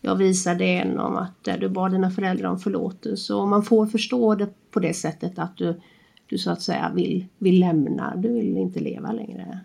Jag 0.00 0.16
visade 0.16 0.64
en 0.64 0.98
om 0.98 1.16
att 1.16 1.60
du 1.60 1.68
bad 1.68 1.92
dina 1.92 2.10
föräldrar 2.10 2.48
om 2.48 2.58
förlåtelse 2.58 3.34
och 3.34 3.48
man 3.48 3.62
får 3.62 3.86
förstå 3.86 4.34
det 4.34 4.48
på 4.70 4.80
det 4.80 4.94
sättet 4.94 5.38
att 5.38 5.56
du, 5.56 5.80
du 6.26 6.38
så 6.38 6.50
att 6.50 6.62
säga 6.62 6.92
vill, 6.94 7.26
vill 7.38 7.60
lämna, 7.60 8.16
du 8.16 8.32
vill 8.32 8.56
inte 8.56 8.80
leva 8.80 9.12
längre. 9.12 9.60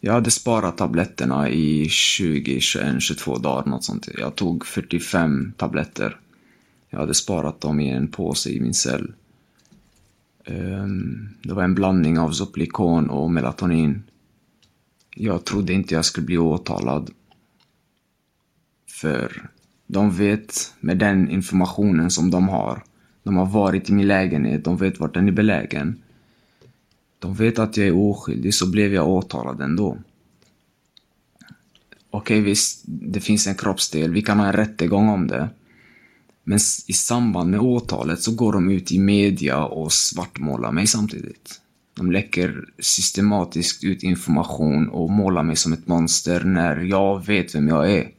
Jag 0.00 0.12
hade 0.12 0.30
sparat 0.30 0.76
tabletterna 0.76 1.48
i 1.48 1.88
20, 1.88 2.60
21, 2.60 3.02
22 3.02 3.38
dagar 3.38 3.70
något 3.70 3.84
sånt. 3.84 4.08
Jag 4.18 4.34
tog 4.34 4.66
45 4.66 5.52
tabletter 5.56 6.20
jag 6.90 6.98
hade 6.98 7.14
sparat 7.14 7.60
dem 7.60 7.80
i 7.80 7.90
en 7.90 8.08
påse 8.08 8.50
i 8.50 8.60
min 8.60 8.74
cell. 8.74 9.12
Ehm, 10.44 11.28
det 11.42 11.54
var 11.54 11.62
en 11.62 11.74
blandning 11.74 12.18
av 12.18 12.30
Zoplikon 12.30 13.10
och 13.10 13.30
melatonin. 13.30 14.02
Jag 15.14 15.44
trodde 15.44 15.72
inte 15.72 15.94
jag 15.94 16.04
skulle 16.04 16.26
bli 16.26 16.38
åtalad. 16.38 17.10
För 18.88 19.50
de 19.86 20.10
vet, 20.10 20.74
med 20.80 20.98
den 20.98 21.30
informationen 21.30 22.10
som 22.10 22.30
de 22.30 22.48
har, 22.48 22.82
de 23.22 23.36
har 23.36 23.46
varit 23.46 23.90
i 23.90 23.92
min 23.92 24.06
lägenhet, 24.06 24.64
de 24.64 24.76
vet 24.76 25.00
vart 25.00 25.14
den 25.14 25.28
är 25.28 25.32
belägen. 25.32 26.02
De 27.18 27.34
vet 27.34 27.58
att 27.58 27.76
jag 27.76 27.86
är 27.86 27.96
oskyldig, 27.96 28.54
så 28.54 28.70
blev 28.70 28.94
jag 28.94 29.08
åtalad 29.08 29.60
ändå. 29.60 29.98
Okej, 32.10 32.40
visst, 32.40 32.82
det 32.86 33.20
finns 33.20 33.46
en 33.46 33.54
kroppsdel, 33.54 34.12
vi 34.12 34.22
kan 34.22 34.38
ha 34.38 34.46
en 34.46 34.52
rättegång 34.52 35.08
om 35.08 35.26
det. 35.26 35.48
Men 36.48 36.58
i 36.86 36.92
samband 36.92 37.50
med 37.50 37.60
åtalet 37.60 38.22
så 38.22 38.34
går 38.34 38.52
de 38.52 38.70
ut 38.70 38.92
i 38.92 38.98
media 38.98 39.64
och 39.64 39.92
svartmålar 39.92 40.72
mig 40.72 40.86
samtidigt. 40.86 41.60
De 41.94 42.12
läcker 42.12 42.64
systematiskt 42.78 43.84
ut 43.84 44.02
information 44.02 44.88
och 44.88 45.10
målar 45.10 45.42
mig 45.42 45.56
som 45.56 45.72
ett 45.72 45.86
monster 45.86 46.44
när 46.44 46.76
jag 46.76 47.26
vet 47.26 47.54
vem 47.54 47.68
jag 47.68 47.92
är. 47.92 48.10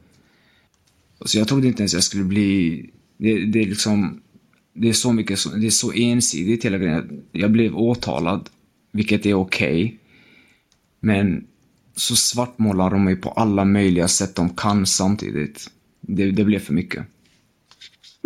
Så 1.24 1.38
jag 1.38 1.48
trodde 1.48 1.66
inte 1.66 1.82
ens 1.82 1.94
jag 1.94 2.02
skulle 2.02 2.24
bli... 2.24 2.90
Det, 3.16 3.44
det 3.44 3.62
är 3.62 3.66
liksom... 3.66 4.20
Det 4.72 4.88
är 4.88 4.92
så 4.92 5.12
mycket, 5.12 5.60
det 5.60 5.66
är 5.66 5.70
så 5.70 5.92
ensidigt 5.92 6.64
hela 6.64 6.78
grejen. 6.78 7.22
Jag 7.32 7.50
blev 7.50 7.76
åtalad, 7.76 8.48
vilket 8.92 9.26
är 9.26 9.34
okej. 9.34 9.84
Okay. 9.84 9.96
Men 11.00 11.46
så 11.96 12.16
svartmålar 12.16 12.90
de 12.90 13.04
mig 13.04 13.16
på 13.16 13.30
alla 13.30 13.64
möjliga 13.64 14.08
sätt 14.08 14.34
de 14.34 14.50
kan 14.50 14.86
samtidigt. 14.86 15.70
Det, 16.00 16.30
det 16.30 16.44
blev 16.44 16.58
för 16.58 16.74
mycket. 16.74 17.06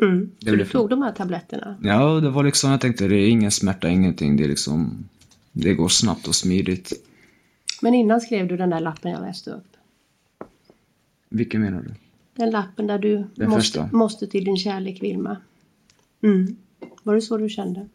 Mm. 0.02 0.30
Så 0.38 0.50
du 0.50 0.64
tog 0.64 0.90
de 0.90 1.02
här 1.02 1.12
tabletterna? 1.12 1.76
Ja, 1.82 2.20
det 2.20 2.30
var 2.30 2.44
liksom, 2.44 2.70
jag 2.70 2.80
tänkte 2.80 3.08
det 3.08 3.16
är 3.16 3.28
ingen 3.28 3.50
smärta, 3.50 3.88
ingenting. 3.88 4.36
Det 4.36 4.44
är 4.44 4.48
liksom, 4.48 5.08
det 5.52 5.74
går 5.74 5.88
snabbt 5.88 6.28
och 6.28 6.34
smidigt. 6.34 6.92
Men 7.82 7.94
innan 7.94 8.20
skrev 8.20 8.48
du 8.48 8.56
den 8.56 8.70
där 8.70 8.80
lappen 8.80 9.10
jag 9.10 9.20
läste 9.20 9.50
upp? 9.50 9.76
Vilken 11.28 11.60
menar 11.60 11.82
du? 11.82 11.94
Den 12.36 12.50
lappen 12.50 12.86
där 12.86 12.98
du 12.98 13.26
måste, 13.36 13.88
måste, 13.92 14.26
till 14.26 14.44
din 14.44 14.56
kärlek 14.56 15.02
Vilma. 15.02 15.36
Mm. 16.22 16.56
Var 17.02 17.14
det 17.14 17.20
så 17.20 17.36
du 17.36 17.48
kände? 17.48 17.88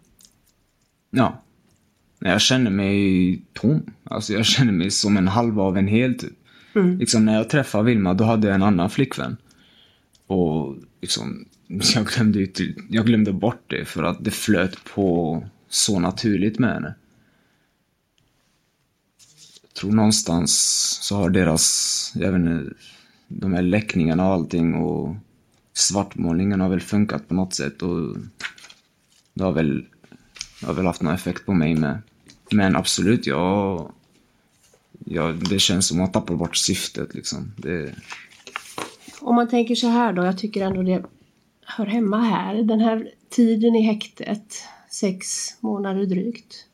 Ja. 1.09 1.43
Jag 2.19 2.41
känner 2.41 2.71
mig 2.71 3.41
tom. 3.53 3.81
Alltså 4.03 4.33
jag 4.33 4.45
känner 4.45 4.71
mig 4.71 4.91
som 4.91 5.17
en 5.17 5.27
halva 5.27 5.63
av 5.63 5.77
en 5.77 5.87
hel 5.87 6.17
typ. 6.17 6.33
Mm. 6.75 6.97
Liksom 6.97 7.25
när 7.25 7.35
jag 7.35 7.49
träffade 7.49 7.83
Vilma, 7.83 8.13
då 8.13 8.23
hade 8.23 8.47
jag 8.47 8.55
en 8.55 8.63
annan 8.63 8.89
flickvän. 8.89 9.37
Och 10.27 10.75
liksom, 11.01 11.45
jag 11.95 12.05
glömde, 12.05 12.39
ut, 12.39 12.59
jag 12.89 13.05
glömde 13.05 13.33
bort 13.33 13.63
det 13.67 13.85
för 13.85 14.03
att 14.03 14.23
det 14.23 14.31
flöt 14.31 14.83
på 14.83 15.43
så 15.69 15.99
naturligt 15.99 16.59
med 16.59 16.73
henne. 16.73 16.95
Jag 19.61 19.73
tror 19.73 19.91
någonstans 19.91 20.51
så 21.01 21.15
har 21.15 21.29
deras, 21.29 22.11
jag 22.15 22.31
vet 22.31 22.41
inte, 22.41 22.73
de 23.27 23.53
här 23.53 23.61
läckningarna 23.61 24.27
och 24.27 24.33
allting 24.33 24.73
och 24.73 25.15
svartmålningen 25.73 26.61
har 26.61 26.69
väl 26.69 26.81
funkat 26.81 27.27
på 27.27 27.33
något 27.33 27.53
sätt 27.53 27.81
och 27.81 28.17
det 29.33 29.43
har 29.43 29.51
väl, 29.51 29.85
det 30.59 30.65
har 30.65 30.73
väl 30.73 30.85
haft 30.85 31.01
någon 31.01 31.13
effekt 31.13 31.45
på 31.45 31.53
mig 31.53 31.75
med. 31.75 32.01
Men 32.51 32.75
absolut, 32.75 33.27
jag 33.27 33.91
jag, 35.05 35.49
det 35.49 35.59
känns 35.59 35.87
som 35.87 35.97
att 35.97 36.01
man 36.01 36.11
tappar 36.11 36.35
bort 36.35 36.57
syftet 36.57 37.13
liksom. 37.13 37.53
Det... 37.57 37.95
Om 39.21 39.35
man 39.35 39.47
tänker 39.47 39.75
så 39.75 39.87
här 39.87 40.13
då, 40.13 40.23
jag 40.23 40.37
tycker 40.37 40.65
ändå 40.65 40.81
det 40.81 41.03
hör 41.67 41.85
hemma 41.85 42.21
här. 42.21 42.63
Den 42.63 42.79
här 42.79 43.11
tiden 43.29 43.75
i 43.75 43.81
häktet, 43.81 44.63
sex 44.89 45.49
månader 45.59 46.05
drygt. 46.05 46.65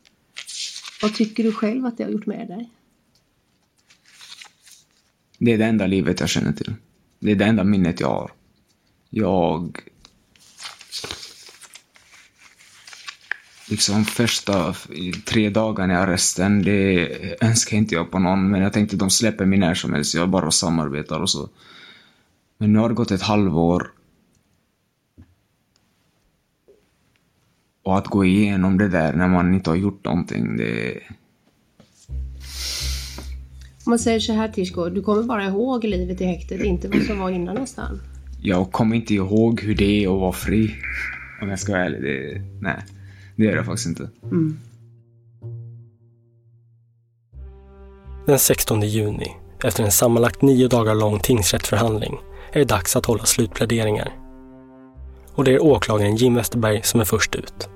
Vad 1.01 1.15
tycker 1.15 1.43
du 1.43 1.51
själv 1.51 1.85
att 1.85 1.97
det 1.97 2.03
har 2.03 2.11
gjort 2.11 2.25
med 2.25 2.47
dig? 2.47 2.69
Det 5.37 5.53
är 5.53 5.57
det 5.57 5.65
enda 5.65 5.87
livet 5.87 6.19
jag 6.19 6.29
känner 6.29 6.53
till. 6.53 6.73
Det 7.19 7.31
är 7.31 7.35
det 7.35 7.45
enda 7.45 7.63
minnet 7.63 7.99
jag 7.99 8.07
har. 8.07 8.31
Jag... 9.09 9.79
Liksom 13.69 14.05
första 14.05 14.75
tre 15.25 15.49
dagarna 15.49 15.93
i 15.93 15.97
arresten, 15.97 16.63
det 16.63 17.43
önskar 17.43 17.77
inte 17.77 17.95
jag 17.95 18.11
på 18.11 18.19
någon. 18.19 18.49
Men 18.49 18.61
jag 18.61 18.73
tänkte 18.73 18.95
de 18.95 19.09
släpper 19.09 19.45
mig 19.45 19.59
när 19.59 19.73
som 19.73 19.93
helst, 19.93 20.15
jag 20.15 20.29
bara 20.29 20.51
samarbetar 20.51 21.19
och 21.19 21.29
så. 21.29 21.49
Men 22.57 22.73
nu 22.73 22.79
har 22.79 22.89
det 22.89 22.95
gått 22.95 23.11
ett 23.11 23.21
halvår. 23.21 23.91
Och 27.83 27.97
att 27.97 28.07
gå 28.07 28.25
igenom 28.25 28.77
det 28.77 28.87
där 28.87 29.13
när 29.13 29.27
man 29.27 29.53
inte 29.53 29.69
har 29.69 29.77
gjort 29.77 30.05
någonting, 30.05 30.57
det... 30.57 30.99
Om 33.85 33.89
man 33.89 33.99
säger 33.99 34.19
så 34.19 34.33
här 34.33 34.47
Tishko, 34.47 34.89
du 34.89 35.01
kommer 35.01 35.23
bara 35.23 35.45
ihåg 35.45 35.83
livet 35.83 36.21
i 36.21 36.25
häktet, 36.25 36.63
inte 36.63 36.87
vad 36.87 37.01
som 37.01 37.19
var 37.19 37.29
innan 37.29 37.55
nästan. 37.55 37.99
Jag 38.41 38.71
kommer 38.71 38.95
inte 38.95 39.13
ihåg 39.13 39.61
hur 39.61 39.75
det 39.75 40.03
är 40.03 40.15
att 40.15 40.21
vara 40.21 40.31
fri. 40.31 40.75
Om 41.41 41.49
jag 41.49 41.59
ska 41.59 41.71
vara 41.71 41.85
ärlig. 41.85 42.01
Det, 42.01 42.41
nej, 42.61 42.83
det 43.35 43.43
gör 43.43 43.55
jag 43.55 43.65
faktiskt 43.65 43.87
inte. 43.87 44.09
Mm. 44.23 44.57
Den 48.25 48.39
16 48.39 48.81
juni, 48.81 49.31
efter 49.63 49.83
en 49.83 49.91
sammanlagt 49.91 50.41
nio 50.41 50.67
dagar 50.67 50.95
lång 50.95 51.19
tingsrättsförhandling, 51.19 52.17
är 52.51 52.59
det 52.59 52.65
dags 52.65 52.95
att 52.95 53.05
hålla 53.05 53.25
slutpläderingar. 53.25 54.22
Och 55.35 55.43
det 55.43 55.53
är 55.53 55.63
åklagaren 55.63 56.15
Jim 56.15 56.35
Westerberg 56.35 56.81
som 56.83 56.99
är 56.99 57.05
först 57.05 57.35
ut. 57.35 57.69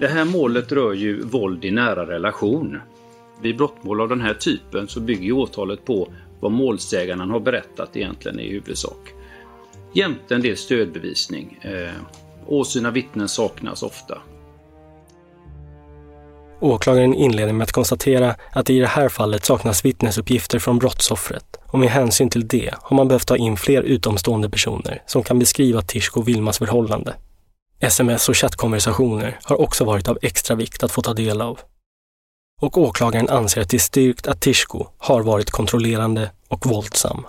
Det 0.00 0.08
här 0.08 0.24
målet 0.24 0.72
rör 0.72 0.92
ju 0.92 1.22
våld 1.22 1.64
i 1.64 1.70
nära 1.70 2.06
relation. 2.06 2.80
Vid 3.42 3.56
brottmål 3.56 4.00
av 4.00 4.08
den 4.08 4.20
här 4.20 4.34
typen 4.34 4.88
så 4.88 5.00
bygger 5.00 5.32
åtalet 5.32 5.84
på 5.84 6.08
vad 6.40 6.52
målsägaren 6.52 7.30
har 7.30 7.40
berättat 7.40 7.96
egentligen 7.96 8.40
i 8.40 8.50
huvudsak. 8.50 9.14
Jämte 9.92 10.34
en 10.34 10.42
del 10.42 10.56
stödbevisning. 10.56 11.58
Eh, 11.62 11.94
åsyna 12.46 12.90
vittnen 12.90 13.28
saknas 13.28 13.82
ofta. 13.82 14.18
Åklagaren 16.60 17.14
inleder 17.14 17.52
med 17.52 17.64
att 17.64 17.72
konstatera 17.72 18.36
att 18.52 18.66
det 18.66 18.72
i 18.72 18.78
det 18.78 18.86
här 18.86 19.08
fallet 19.08 19.44
saknas 19.44 19.84
vittnesuppgifter 19.84 20.58
från 20.58 20.78
brottsoffret 20.78 21.56
och 21.66 21.78
med 21.78 21.88
hänsyn 21.88 22.30
till 22.30 22.48
det 22.48 22.74
har 22.82 22.96
man 22.96 23.08
behövt 23.08 23.26
ta 23.26 23.36
in 23.36 23.56
fler 23.56 23.82
utomstående 23.82 24.50
personer 24.50 25.02
som 25.06 25.22
kan 25.22 25.38
beskriva 25.38 25.82
Tishko 25.82 26.20
och 26.20 26.28
Vilmas 26.28 26.58
förhållande. 26.58 27.14
Sms 27.80 28.28
och 28.28 28.36
chattkonversationer 28.36 29.38
har 29.42 29.60
också 29.60 29.84
varit 29.84 30.08
av 30.08 30.18
extra 30.22 30.56
vikt 30.56 30.82
att 30.82 30.92
få 30.92 31.02
ta 31.02 31.14
del 31.14 31.40
av. 31.40 31.60
Och 32.60 32.78
åklagaren 32.78 33.28
anser 33.28 33.60
att 33.60 33.70
det 33.70 33.76
är 33.76 33.78
styrkt 33.78 34.26
att 34.26 34.40
Tishko 34.40 34.86
har 34.98 35.22
varit 35.22 35.50
kontrollerande 35.50 36.30
och 36.48 36.66
våldsam. 36.66 37.26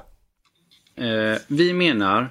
Eh, 0.96 1.40
vi 1.48 1.74
menar, 1.74 2.30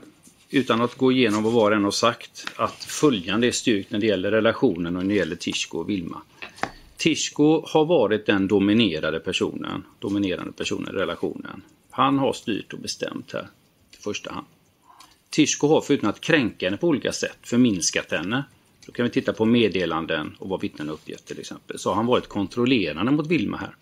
utan 0.50 0.80
att 0.80 0.94
gå 0.94 1.12
igenom 1.12 1.42
vad 1.42 1.52
var 1.52 1.70
och 1.70 1.76
en 1.76 1.84
har 1.84 1.90
sagt, 1.90 2.46
att 2.56 2.84
följande 2.84 3.46
är 3.46 3.52
styrkt 3.52 3.90
när 3.90 3.98
det 3.98 4.06
gäller 4.06 4.30
relationen 4.30 4.96
och 4.96 5.02
när 5.02 5.08
det 5.08 5.18
gäller 5.18 5.36
Tishko 5.36 5.78
och 5.78 5.88
Vilma. 5.88 6.22
Tishko 7.00 7.66
har 7.66 7.84
varit 7.84 8.26
den 8.26 8.48
dominerade 8.48 9.20
personen, 9.20 9.84
dominerande 9.98 10.52
personen 10.52 10.94
i 10.94 10.98
relationen. 10.98 11.62
Han 11.90 12.18
har 12.18 12.32
styrt 12.32 12.72
och 12.72 12.78
bestämt 12.78 13.32
här 13.32 13.48
i 13.92 14.02
första 14.02 14.32
hand. 14.32 14.46
Tishko 15.30 15.68
har 15.68 15.80
förutom 15.80 16.08
att 16.08 16.20
kränka 16.20 16.66
henne 16.66 16.76
på 16.76 16.88
olika 16.88 17.12
sätt 17.12 17.38
förminskat 17.42 18.10
henne. 18.10 18.44
Då 18.86 18.92
kan 18.92 19.04
vi 19.04 19.10
titta 19.10 19.32
på 19.32 19.44
meddelanden 19.44 20.36
och 20.38 20.48
vad 20.48 20.60
vittnen 20.60 20.90
uppgett 20.90 21.26
till 21.26 21.40
exempel. 21.40 21.78
Så 21.78 21.90
har 21.90 21.96
han 21.96 22.06
varit 22.06 22.28
kontrollerande 22.28 23.12
mot 23.12 23.26
Vilma 23.26 23.56
här. 23.56 23.74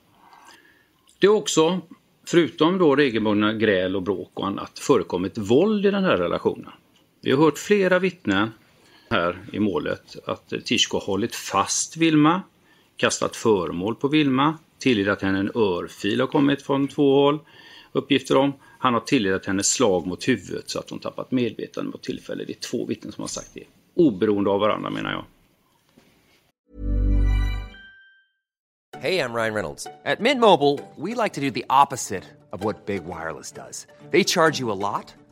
Det 1.19 1.27
har 1.27 1.35
också, 1.35 1.81
förutom 2.27 2.79
då 2.79 2.97
regelbundna 2.97 3.53
gräl 3.53 3.97
och 3.97 4.03
bråk 4.03 4.31
och 4.35 4.47
annat, 4.47 4.79
förekommit 4.79 5.39
våld 5.39 5.87
i 5.87 5.91
den 5.91 6.05
här 6.05 6.17
relationen. 6.17 6.73
Vi 7.21 7.31
har 7.31 7.39
hört 7.39 7.59
flera 7.59 7.99
vittnen 7.99 8.51
här 9.11 9.39
i 9.53 9.59
målet 9.59 10.17
att 10.27 10.53
Tishko 10.65 10.99
har 10.99 11.07
hållit 11.07 11.35
fast 11.35 11.97
Vilma, 11.97 12.43
kastat 12.99 13.37
föremål 13.37 13.95
på 13.95 14.09
Vilma, 14.09 14.59
tilldelat 14.79 15.23
henne 15.23 15.39
en 15.39 15.51
örfil 15.55 16.21
har 16.21 16.27
kommit 16.27 16.63
från 16.63 16.89
två 16.89 17.15
håll, 17.15 17.39
uppgifter 17.93 18.37
om. 18.37 18.53
Han 18.79 18.95
har 18.95 19.01
tilldelat 19.01 19.47
henne 19.47 19.63
slag 19.63 20.07
mot 20.07 20.29
huvudet 20.29 20.71
så 20.71 20.79
att 20.79 20.91
hon 20.91 20.99
tappat 20.99 21.31
medvetandet 21.31 21.95
mot 21.95 22.03
tillfälle. 22.03 22.45
Det 22.45 22.53
är 22.53 22.61
två 22.71 22.87
vittnen 22.87 23.13
som 23.13 23.23
har 23.23 23.29
sagt 23.29 23.51
det. 23.55 23.65
Oberoende 23.95 24.51
av 24.51 24.61
varandra 24.61 24.91
menar 24.91 25.13
jag. 25.13 25.25
Hej, 29.01 29.15
jag 29.15 29.37
Ryan 29.37 29.55
Reynolds. 29.55 29.85
På 29.85 30.23
Mint 30.23 30.41
Mobile, 30.41 30.79
we 30.97 31.23
like 31.23 31.35
to 31.35 31.41
do 31.41 31.51
the 31.51 31.65
opposite 31.85 32.25
of 32.53 32.65
what 32.65 32.87
Big 32.87 33.03
Wireless 33.03 33.53
does. 33.53 33.87
They 34.11 34.25
charge 34.25 34.61
you 34.61 34.73
a 34.73 34.75
lot, 34.75 35.15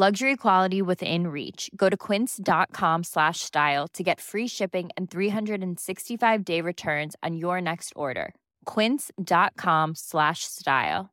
Luxury 0.00 0.36
quality 0.36 0.80
within 0.80 1.26
reach. 1.26 1.70
Go 1.76 1.90
to 1.90 1.96
quince.com 1.96 3.04
slash 3.04 3.40
style 3.40 3.88
to 3.92 4.02
get 4.02 4.18
free 4.20 4.48
shipping 4.48 4.88
and 4.96 5.10
365-day 5.10 6.62
returns 6.62 7.16
on 7.22 7.36
your 7.36 7.60
next 7.60 7.92
order. 7.96 8.32
quince.com 8.64 9.94
slash 9.94 10.44
style. 10.44 11.08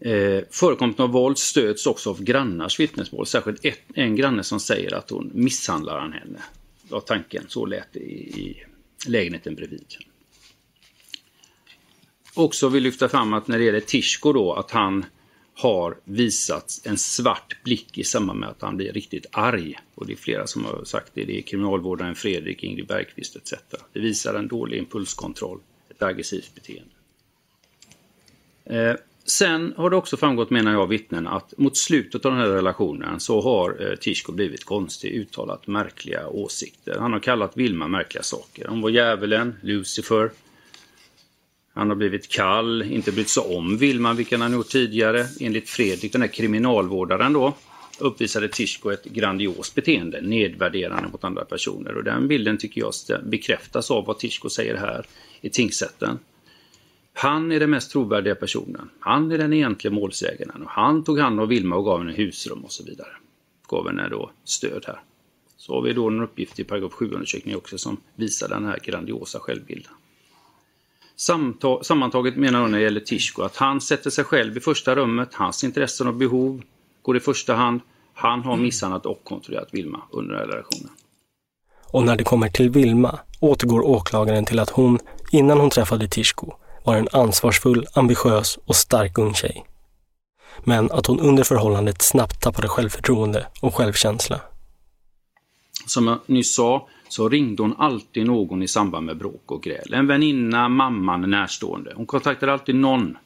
Eh, 0.00 0.44
förekomsten 0.50 1.04
av 1.04 1.10
våld 1.10 1.38
stöds 1.38 1.86
också 1.86 2.10
av 2.10 2.22
grannars 2.22 2.80
vittnesmål. 2.80 3.26
Särskilt 3.26 3.64
ett, 3.64 3.80
en 3.94 4.16
granne 4.16 4.42
som 4.42 4.60
säger 4.60 4.94
att 4.94 5.10
hon 5.10 5.30
misshandlar 5.34 6.00
han 6.00 6.12
henne. 6.12 6.42
Var 6.90 7.00
tanken. 7.00 7.44
Så 7.48 7.66
lät 7.66 7.92
det 7.92 8.00
i, 8.00 8.40
i 8.40 8.64
lägenheten 9.06 9.54
bredvid. 9.54 9.86
Också 12.34 12.68
vill 12.68 12.82
lyfta 12.82 13.08
fram 13.08 13.32
att 13.32 13.48
när 13.48 13.58
det 13.58 13.64
gäller 13.64 13.80
Tishko 13.80 14.32
då 14.32 14.52
att 14.52 14.70
han 14.70 15.04
har 15.58 15.96
visat 16.04 16.80
en 16.84 16.98
svart 16.98 17.56
blick 17.64 17.98
i 17.98 18.04
samband 18.04 18.40
med 18.40 18.48
att 18.48 18.62
han 18.62 18.76
blir 18.76 18.92
riktigt 18.92 19.26
arg. 19.32 19.78
Och 19.94 20.06
det 20.06 20.12
är 20.12 20.16
flera 20.16 20.46
som 20.46 20.64
har 20.64 20.84
sagt 20.84 21.10
det. 21.14 21.24
Det 21.24 21.38
är 21.38 21.42
kriminalvårdaren 21.42 22.14
Fredrik, 22.14 22.62
Ingrid 22.64 22.86
Bergqvist 22.86 23.36
etc. 23.36 23.52
Det 23.92 24.00
visar 24.00 24.34
en 24.34 24.48
dålig 24.48 24.78
impulskontroll, 24.78 25.58
ett 25.90 26.02
aggressivt 26.02 26.54
beteende. 26.54 26.90
Eh, 28.64 28.96
sen 29.24 29.74
har 29.76 29.90
det 29.90 29.96
också 29.96 30.16
framgått, 30.16 30.50
menar 30.50 30.72
jag, 30.72 30.86
vittnen 30.86 31.26
att 31.26 31.54
mot 31.58 31.76
slutet 31.76 32.26
av 32.26 32.32
den 32.32 32.40
här 32.40 32.48
relationen 32.48 33.20
så 33.20 33.40
har 33.40 33.90
eh, 33.90 33.96
Tishko 33.96 34.32
blivit 34.32 34.64
konstig, 34.64 35.12
uttalat 35.12 35.66
märkliga 35.66 36.28
åsikter. 36.28 36.98
Han 36.98 37.12
har 37.12 37.20
kallat 37.20 37.56
Vilma 37.56 37.88
märkliga 37.88 38.22
saker. 38.22 38.66
Hon 38.68 38.80
var 38.80 38.90
djävulen, 38.90 39.54
Lucifer, 39.62 40.30
han 41.76 41.88
har 41.88 41.96
blivit 41.96 42.28
kall, 42.28 42.82
inte 42.82 43.12
brytt 43.12 43.28
sig 43.28 43.42
om 43.42 43.78
Vilma, 43.78 44.12
vilket 44.12 44.40
han 44.40 44.52
gjort 44.52 44.68
tidigare. 44.68 45.26
Enligt 45.40 45.68
Fredrik, 45.68 46.12
den 46.12 46.20
här 46.20 46.28
kriminalvårdaren 46.28 47.32
då, 47.32 47.54
uppvisade 47.98 48.48
Tishko 48.48 48.90
ett 48.90 49.04
grandios 49.04 49.74
beteende, 49.74 50.20
nedvärderande 50.20 51.08
mot 51.08 51.24
andra 51.24 51.44
personer. 51.44 51.96
Och 51.96 52.04
den 52.04 52.28
bilden 52.28 52.58
tycker 52.58 52.80
jag 52.80 52.92
bekräftas 53.24 53.90
av 53.90 54.04
vad 54.06 54.18
Tishko 54.18 54.48
säger 54.48 54.76
här 54.76 55.06
i 55.40 55.50
tingsrätten. 55.50 56.18
Han 57.12 57.52
är 57.52 57.60
den 57.60 57.70
mest 57.70 57.90
trovärdiga 57.90 58.34
personen. 58.34 58.90
Han 59.00 59.32
är 59.32 59.38
den 59.38 59.52
egentliga 59.52 59.94
målsägaren. 59.94 60.62
Och 60.62 60.70
han 60.70 61.04
tog 61.04 61.18
hand 61.18 61.40
om 61.40 61.48
Vilma 61.48 61.76
och 61.76 61.84
gav 61.84 61.98
henne 61.98 62.12
husrum 62.12 62.64
och 62.64 62.72
så 62.72 62.84
vidare. 62.84 63.10
Gav 63.68 63.86
henne 63.86 64.08
då 64.08 64.30
stöd 64.44 64.84
här. 64.86 65.00
Så 65.56 65.74
har 65.74 65.82
vi 65.82 65.92
då 65.92 66.08
en 66.08 66.22
uppgift 66.22 66.58
i 66.58 66.64
paragraf 66.64 66.92
7-undersökningen 66.92 67.56
också 67.56 67.78
som 67.78 67.96
visar 68.14 68.48
den 68.48 68.64
här 68.64 68.78
grandiosa 68.84 69.38
självbilden. 69.38 69.92
Sammantaget 71.16 72.36
menar 72.36 72.60
hon 72.60 72.70
när 72.70 72.78
det 72.78 72.84
gäller 72.84 73.00
Tishko 73.00 73.42
att 73.42 73.56
han 73.56 73.80
sätter 73.80 74.10
sig 74.10 74.24
själv 74.24 74.56
i 74.56 74.60
första 74.60 74.94
rummet, 74.94 75.34
hans 75.34 75.64
intressen 75.64 76.06
och 76.06 76.14
behov 76.14 76.62
går 77.02 77.16
i 77.16 77.20
första 77.20 77.54
hand. 77.54 77.80
Han 78.14 78.42
har 78.42 78.56
misshandlat 78.56 79.06
och 79.06 79.24
kontrollerat 79.24 79.68
Vilma 79.72 80.02
under 80.10 80.34
den 80.34 80.40
här 80.40 80.48
relationen. 80.48 80.90
Och 81.90 82.02
när 82.02 82.16
det 82.16 82.24
kommer 82.24 82.48
till 82.48 82.70
Vilma 82.70 83.18
återgår 83.40 83.86
åklagaren 83.86 84.44
till 84.44 84.58
att 84.58 84.70
hon, 84.70 84.98
innan 85.32 85.60
hon 85.60 85.70
träffade 85.70 86.08
Tishko, 86.08 86.52
var 86.84 86.96
en 86.96 87.08
ansvarsfull, 87.12 87.86
ambitiös 87.94 88.58
och 88.64 88.76
stark 88.76 89.18
ung 89.18 89.34
tjej. 89.34 89.66
Men 90.64 90.90
att 90.90 91.06
hon 91.06 91.20
under 91.20 91.44
förhållandet 91.44 92.02
snabbt 92.02 92.42
tappade 92.42 92.68
självförtroende 92.68 93.46
och 93.62 93.74
självkänsla. 93.74 94.40
Som 95.86 96.06
jag 96.06 96.18
nyss 96.26 96.54
sa 96.54 96.88
så 97.08 97.28
ringde 97.28 97.62
hon 97.62 97.74
alltid 97.78 98.26
någon 98.26 98.62
i 98.62 98.68
samband 98.68 99.06
med 99.06 99.16
bråk 99.16 99.52
och 99.52 99.62
gräl. 99.62 99.94
En 99.94 100.06
väninna, 100.06 100.68
mamman, 100.68 101.30
närstående. 101.30 101.92
Hon 101.96 102.06
kontaktade 102.06 102.52
alltid 102.52 102.74
någon. 102.74 103.16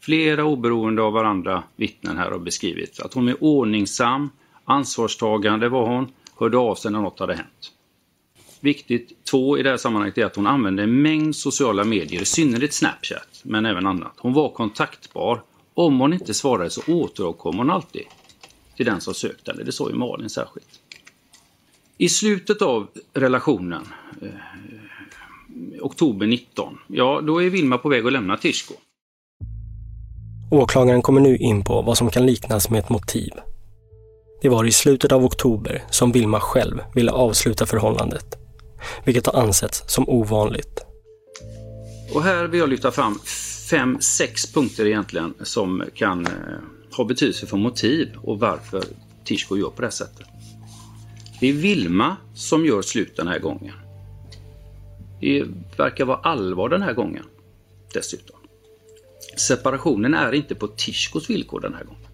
Flera 0.00 0.44
oberoende 0.44 1.02
av 1.02 1.12
varandra 1.12 1.62
vittnen 1.76 2.16
här 2.16 2.30
har 2.30 2.38
beskrivit 2.38 3.00
att 3.00 3.14
hon 3.14 3.28
är 3.28 3.44
ordningsam, 3.44 4.30
ansvarstagande 4.64 5.68
var 5.68 5.86
hon, 5.86 6.12
hörde 6.36 6.58
av 6.58 6.74
sig 6.74 6.92
när 6.92 7.00
något 7.00 7.18
hade 7.18 7.34
hänt. 7.34 7.72
Viktigt 8.60 9.24
två 9.24 9.58
i 9.58 9.62
det 9.62 9.70
här 9.70 9.76
sammanhanget 9.76 10.18
är 10.18 10.24
att 10.24 10.36
hon 10.36 10.46
använde 10.46 10.82
en 10.82 11.02
mängd 11.02 11.36
sociala 11.36 11.84
medier, 11.84 12.22
i 12.22 12.24
synnerhet 12.24 12.72
Snapchat, 12.72 13.40
men 13.42 13.66
även 13.66 13.86
annat. 13.86 14.12
Hon 14.16 14.32
var 14.32 14.48
kontaktbar. 14.48 15.42
Om 15.74 16.00
hon 16.00 16.12
inte 16.12 16.34
svarade 16.34 16.70
så 16.70 16.82
återkom 16.86 17.58
hon 17.58 17.70
alltid 17.70 18.04
till 18.76 18.86
den 18.86 19.00
som 19.00 19.14
sökte 19.14 19.50
henne. 19.50 19.64
Det 19.64 19.72
sa 19.72 19.88
ju 19.88 19.94
Malin 19.94 20.30
särskilt. 20.30 20.81
I 21.98 22.08
slutet 22.08 22.62
av 22.62 22.88
relationen, 23.12 23.82
eh, 24.22 24.28
oktober 25.80 26.26
19, 26.26 26.78
ja 26.86 27.20
då 27.26 27.42
är 27.42 27.50
Vilma 27.50 27.78
på 27.78 27.88
väg 27.88 28.06
att 28.06 28.12
lämna 28.12 28.36
Tishko. 28.36 28.74
Åklagaren 30.50 31.02
kommer 31.02 31.20
nu 31.20 31.36
in 31.36 31.64
på 31.64 31.82
vad 31.82 31.98
som 31.98 32.10
kan 32.10 32.26
liknas 32.26 32.70
med 32.70 32.78
ett 32.78 32.88
motiv. 32.88 33.30
Det 34.42 34.48
var 34.48 34.64
i 34.64 34.72
slutet 34.72 35.12
av 35.12 35.24
oktober 35.24 35.84
som 35.90 36.12
Vilma 36.12 36.40
själv 36.40 36.80
ville 36.94 37.10
avsluta 37.10 37.66
förhållandet, 37.66 38.38
vilket 39.04 39.26
har 39.26 39.42
ansetts 39.42 39.82
som 39.86 40.08
ovanligt. 40.08 40.80
Och 42.14 42.22
här 42.22 42.44
vill 42.44 42.60
jag 42.60 42.68
lyfta 42.68 42.90
fram 42.90 43.18
fem, 43.70 44.00
sex 44.00 44.52
punkter 44.52 44.86
egentligen 44.86 45.34
som 45.42 45.84
kan 45.94 46.26
eh, 46.26 46.32
ha 46.96 47.04
betydelse 47.04 47.46
för 47.46 47.56
motiv 47.56 48.08
och 48.22 48.38
varför 48.38 48.84
Tishko 49.24 49.56
gör 49.56 49.70
på 49.70 49.80
det 49.80 49.86
här 49.86 49.90
sättet. 49.90 50.31
Det 51.42 51.48
är 51.48 51.52
Vilma 51.52 52.16
som 52.34 52.66
gör 52.66 52.82
slut 52.82 53.16
den 53.16 53.28
här 53.28 53.38
gången. 53.38 53.74
Det 55.20 55.44
verkar 55.76 56.04
vara 56.04 56.18
allvar 56.18 56.68
den 56.68 56.82
här 56.82 56.92
gången. 56.92 57.24
Dessutom. 57.94 58.36
Separationen 59.36 60.14
är 60.14 60.32
inte 60.32 60.54
på 60.54 60.66
Tishkos 60.68 61.30
villkor 61.30 61.60
den 61.60 61.74
här 61.74 61.84
gången. 61.84 62.06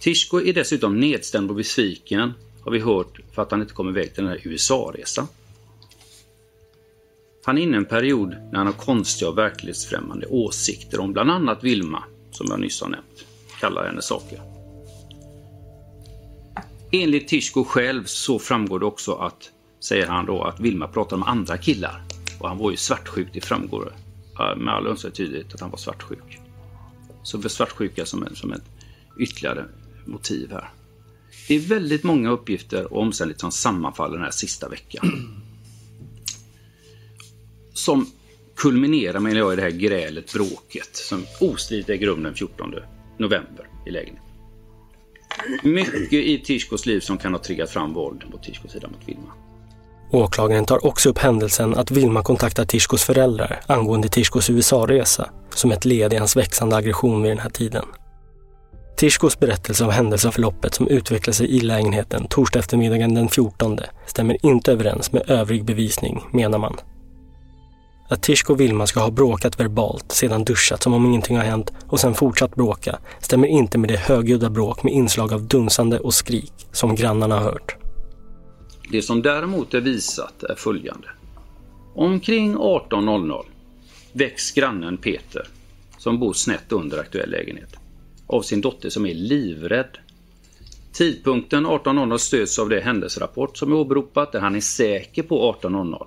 Tishko 0.00 0.40
är 0.40 0.52
dessutom 0.52 1.00
nedstämd 1.00 1.50
och 1.50 1.56
besviken, 1.56 2.32
har 2.64 2.72
vi 2.72 2.78
hört, 2.78 3.20
för 3.32 3.42
att 3.42 3.50
han 3.50 3.60
inte 3.60 3.74
kom 3.74 3.88
iväg 3.88 4.14
till 4.14 4.24
den 4.24 4.32
här 4.32 4.40
USA-resan. 4.44 5.26
Han 7.44 7.58
är 7.58 7.62
inne 7.62 7.76
i 7.76 7.78
en 7.78 7.84
period 7.84 8.28
när 8.28 8.58
han 8.58 8.66
har 8.66 8.74
konstiga 8.74 9.28
och 9.28 9.38
verklighetsfrämmande 9.38 10.26
åsikter 10.26 11.00
om 11.00 11.12
bland 11.12 11.30
annat 11.30 11.64
Vilma, 11.64 12.04
som 12.30 12.46
jag 12.50 12.60
nyss 12.60 12.80
har 12.80 12.88
nämnt. 12.88 13.24
Kallar 13.60 13.86
henne 13.86 14.02
saker. 14.02 14.51
Enligt 16.94 17.28
Tishko 17.28 17.64
själv 17.64 18.04
så 18.04 18.38
framgår 18.38 18.80
det 18.80 18.86
också 18.86 19.14
att, 19.14 19.50
säger 19.80 20.06
han 20.06 20.26
då, 20.26 20.42
att 20.42 20.60
Vilma 20.60 20.88
pratar 20.88 21.16
om 21.16 21.22
andra 21.22 21.58
killar. 21.58 22.02
Och 22.38 22.48
han 22.48 22.58
var 22.58 22.70
ju 22.70 22.76
svartsjuk, 22.76 23.28
det 23.32 23.40
framgår 23.40 23.94
eh, 24.38 24.56
med 24.56 24.74
all 24.74 24.86
önskvärd 24.86 25.14
tydlighet 25.14 25.54
att 25.54 25.60
han 25.60 25.70
var 25.70 25.78
svartsjuk. 25.78 26.40
Så 27.22 27.48
svartsjuka 27.48 28.06
som, 28.06 28.22
en, 28.22 28.36
som 28.36 28.52
ett 28.52 28.62
ytterligare 29.18 29.64
motiv 30.06 30.50
här. 30.50 30.70
Det 31.48 31.54
är 31.54 31.60
väldigt 31.60 32.04
många 32.04 32.30
uppgifter 32.30 32.92
och 32.92 33.00
omständigheter 33.00 33.40
som 33.40 33.52
sammanfaller 33.52 34.14
den 34.14 34.24
här 34.24 34.30
sista 34.30 34.68
veckan. 34.68 35.28
Som 37.72 38.06
kulminerar 38.56 39.20
menar 39.20 39.38
jag 39.38 39.52
i 39.52 39.56
det 39.56 39.62
här 39.62 39.70
grälet, 39.70 40.32
bråket, 40.32 40.96
som 40.96 41.24
ostridigt 41.40 41.88
äger 41.88 42.06
rum 42.06 42.22
den 42.22 42.34
14 42.34 42.74
november 43.18 43.68
i 43.86 43.90
lägenheten. 43.90 44.31
Mycket 45.62 46.12
i 46.12 46.38
Tishkos 46.44 46.86
liv 46.86 47.00
som 47.00 47.18
kan 47.18 47.32
ha 47.32 47.40
triggat 47.40 47.70
fram 47.70 47.94
våld 47.94 48.22
på 48.30 48.38
Tishkos 48.38 48.72
sida 48.72 48.88
mot 48.88 49.08
Vilma. 49.08 49.32
Åklagaren 50.10 50.64
tar 50.64 50.86
också 50.86 51.08
upp 51.08 51.18
händelsen 51.18 51.74
att 51.74 51.90
Vilma 51.90 52.22
kontaktar 52.22 52.64
Tishkos 52.64 53.04
föräldrar 53.04 53.60
angående 53.66 54.08
Tishkos 54.08 54.50
USA-resa 54.50 55.30
som 55.54 55.72
ett 55.72 55.84
led 55.84 56.12
i 56.12 56.16
hans 56.16 56.36
växande 56.36 56.76
aggression 56.76 57.22
vid 57.22 57.30
den 57.30 57.38
här 57.38 57.50
tiden. 57.50 57.84
Tishkos 58.96 59.38
berättelse 59.38 59.84
av 59.84 59.90
händelseförloppet 59.90 60.74
som 60.74 60.88
utvecklade 60.88 61.36
sig 61.36 61.56
i 61.56 61.60
lägenheten 61.60 62.26
torsdag 62.26 62.58
eftermiddagen 62.58 63.14
den 63.14 63.28
14 63.28 63.78
stämmer 64.06 64.46
inte 64.46 64.72
överens 64.72 65.12
med 65.12 65.30
övrig 65.30 65.64
bevisning, 65.64 66.22
menar 66.32 66.58
man. 66.58 66.76
Att 68.12 68.22
Tishko 68.22 68.52
och 68.52 68.60
Vilma 68.60 68.86
ska 68.86 69.00
ha 69.00 69.10
bråkat 69.10 69.60
verbalt, 69.60 70.12
sedan 70.12 70.44
duschat 70.44 70.82
som 70.82 70.94
om 70.94 71.06
ingenting 71.06 71.36
har 71.36 71.44
hänt 71.44 71.72
och 71.86 72.00
sen 72.00 72.14
fortsatt 72.14 72.54
bråka 72.54 72.98
stämmer 73.20 73.48
inte 73.48 73.78
med 73.78 73.90
det 73.90 73.96
högljudda 73.96 74.50
bråk 74.50 74.82
med 74.82 74.92
inslag 74.92 75.32
av 75.32 75.42
dunsande 75.42 75.98
och 75.98 76.14
skrik 76.14 76.52
som 76.72 76.94
grannarna 76.94 77.34
har 77.34 77.42
hört. 77.42 77.76
Det 78.90 79.02
som 79.02 79.22
däremot 79.22 79.74
är 79.74 79.80
visat 79.80 80.42
är 80.42 80.54
följande. 80.54 81.08
Omkring 81.94 82.56
18.00 82.56 83.44
väcks 84.12 84.52
grannen 84.52 84.96
Peter, 84.96 85.48
som 85.98 86.18
bor 86.18 86.32
snett 86.32 86.72
under 86.72 86.98
aktuell 86.98 87.30
lägenhet, 87.30 87.76
av 88.26 88.42
sin 88.42 88.60
dotter 88.60 88.90
som 88.90 89.06
är 89.06 89.14
livrädd. 89.14 89.98
Tidpunkten 90.92 91.66
18.00 91.66 92.18
stöds 92.18 92.58
av 92.58 92.68
det 92.68 92.80
händelserapport 92.80 93.56
som 93.56 93.72
är 93.72 93.76
åberopat 93.76 94.32
där 94.32 94.40
han 94.40 94.56
är 94.56 94.60
säker 94.60 95.22
på 95.22 95.56
18.00. 95.62 96.06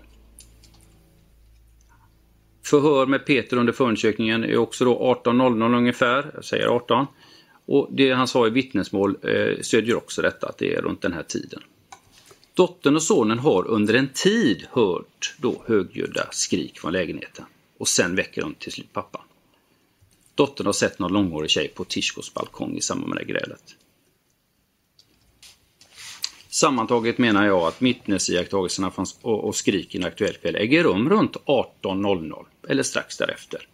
Förhör 2.65 3.05
med 3.05 3.25
Peter 3.25 3.57
under 3.57 3.73
förundersökningen 3.73 4.43
är 4.43 4.57
också 4.57 4.85
då 4.85 5.19
18.00 5.25 5.77
ungefär, 5.77 6.31
jag 6.33 6.45
säger 6.45 6.67
18. 6.67 7.07
Och 7.65 7.89
det 7.91 8.11
han 8.11 8.27
sa 8.27 8.47
i 8.47 8.49
vittnesmål 8.49 9.17
eh, 9.21 9.61
stödjer 9.61 9.95
också 9.95 10.21
detta, 10.21 10.47
att 10.47 10.57
det 10.57 10.75
är 10.75 10.81
runt 10.81 11.01
den 11.01 11.13
här 11.13 11.23
tiden. 11.23 11.61
Dottern 12.53 12.95
och 12.95 13.03
sonen 13.03 13.39
har 13.39 13.67
under 13.67 13.93
en 13.93 14.09
tid 14.13 14.67
hört 14.71 15.35
då 15.37 15.63
högljudda 15.65 16.27
skrik 16.31 16.79
från 16.79 16.93
lägenheten 16.93 17.45
och 17.77 17.87
sen 17.87 18.15
väcker 18.15 18.41
de 18.41 18.53
till 18.53 18.71
slut 18.71 18.93
pappan. 18.93 19.21
Dottern 20.35 20.65
har 20.65 20.73
sett 20.73 20.99
någon 20.99 21.13
långhårig 21.13 21.49
tjej 21.49 21.67
på 21.67 21.83
Tishkos 21.83 22.33
balkong 22.33 22.77
i 22.77 22.81
samband 22.81 23.13
med 23.13 23.17
det 23.17 23.33
grälet. 23.33 23.75
Sammantaget 26.55 27.17
menar 27.17 27.45
jag 27.45 27.61
att 27.61 27.81
vittnesiakttagelserna 27.81 28.91
och 29.21 29.55
skriken 29.55 30.01
i 30.01 30.05
Aktuellt 30.05 30.41
kväll 30.41 30.55
äger 30.55 30.83
rum 30.83 31.09
runt 31.09 31.35
18.00 31.35 32.45
eller 32.67 32.83
strax 32.83 33.17
därefter. 33.17 33.67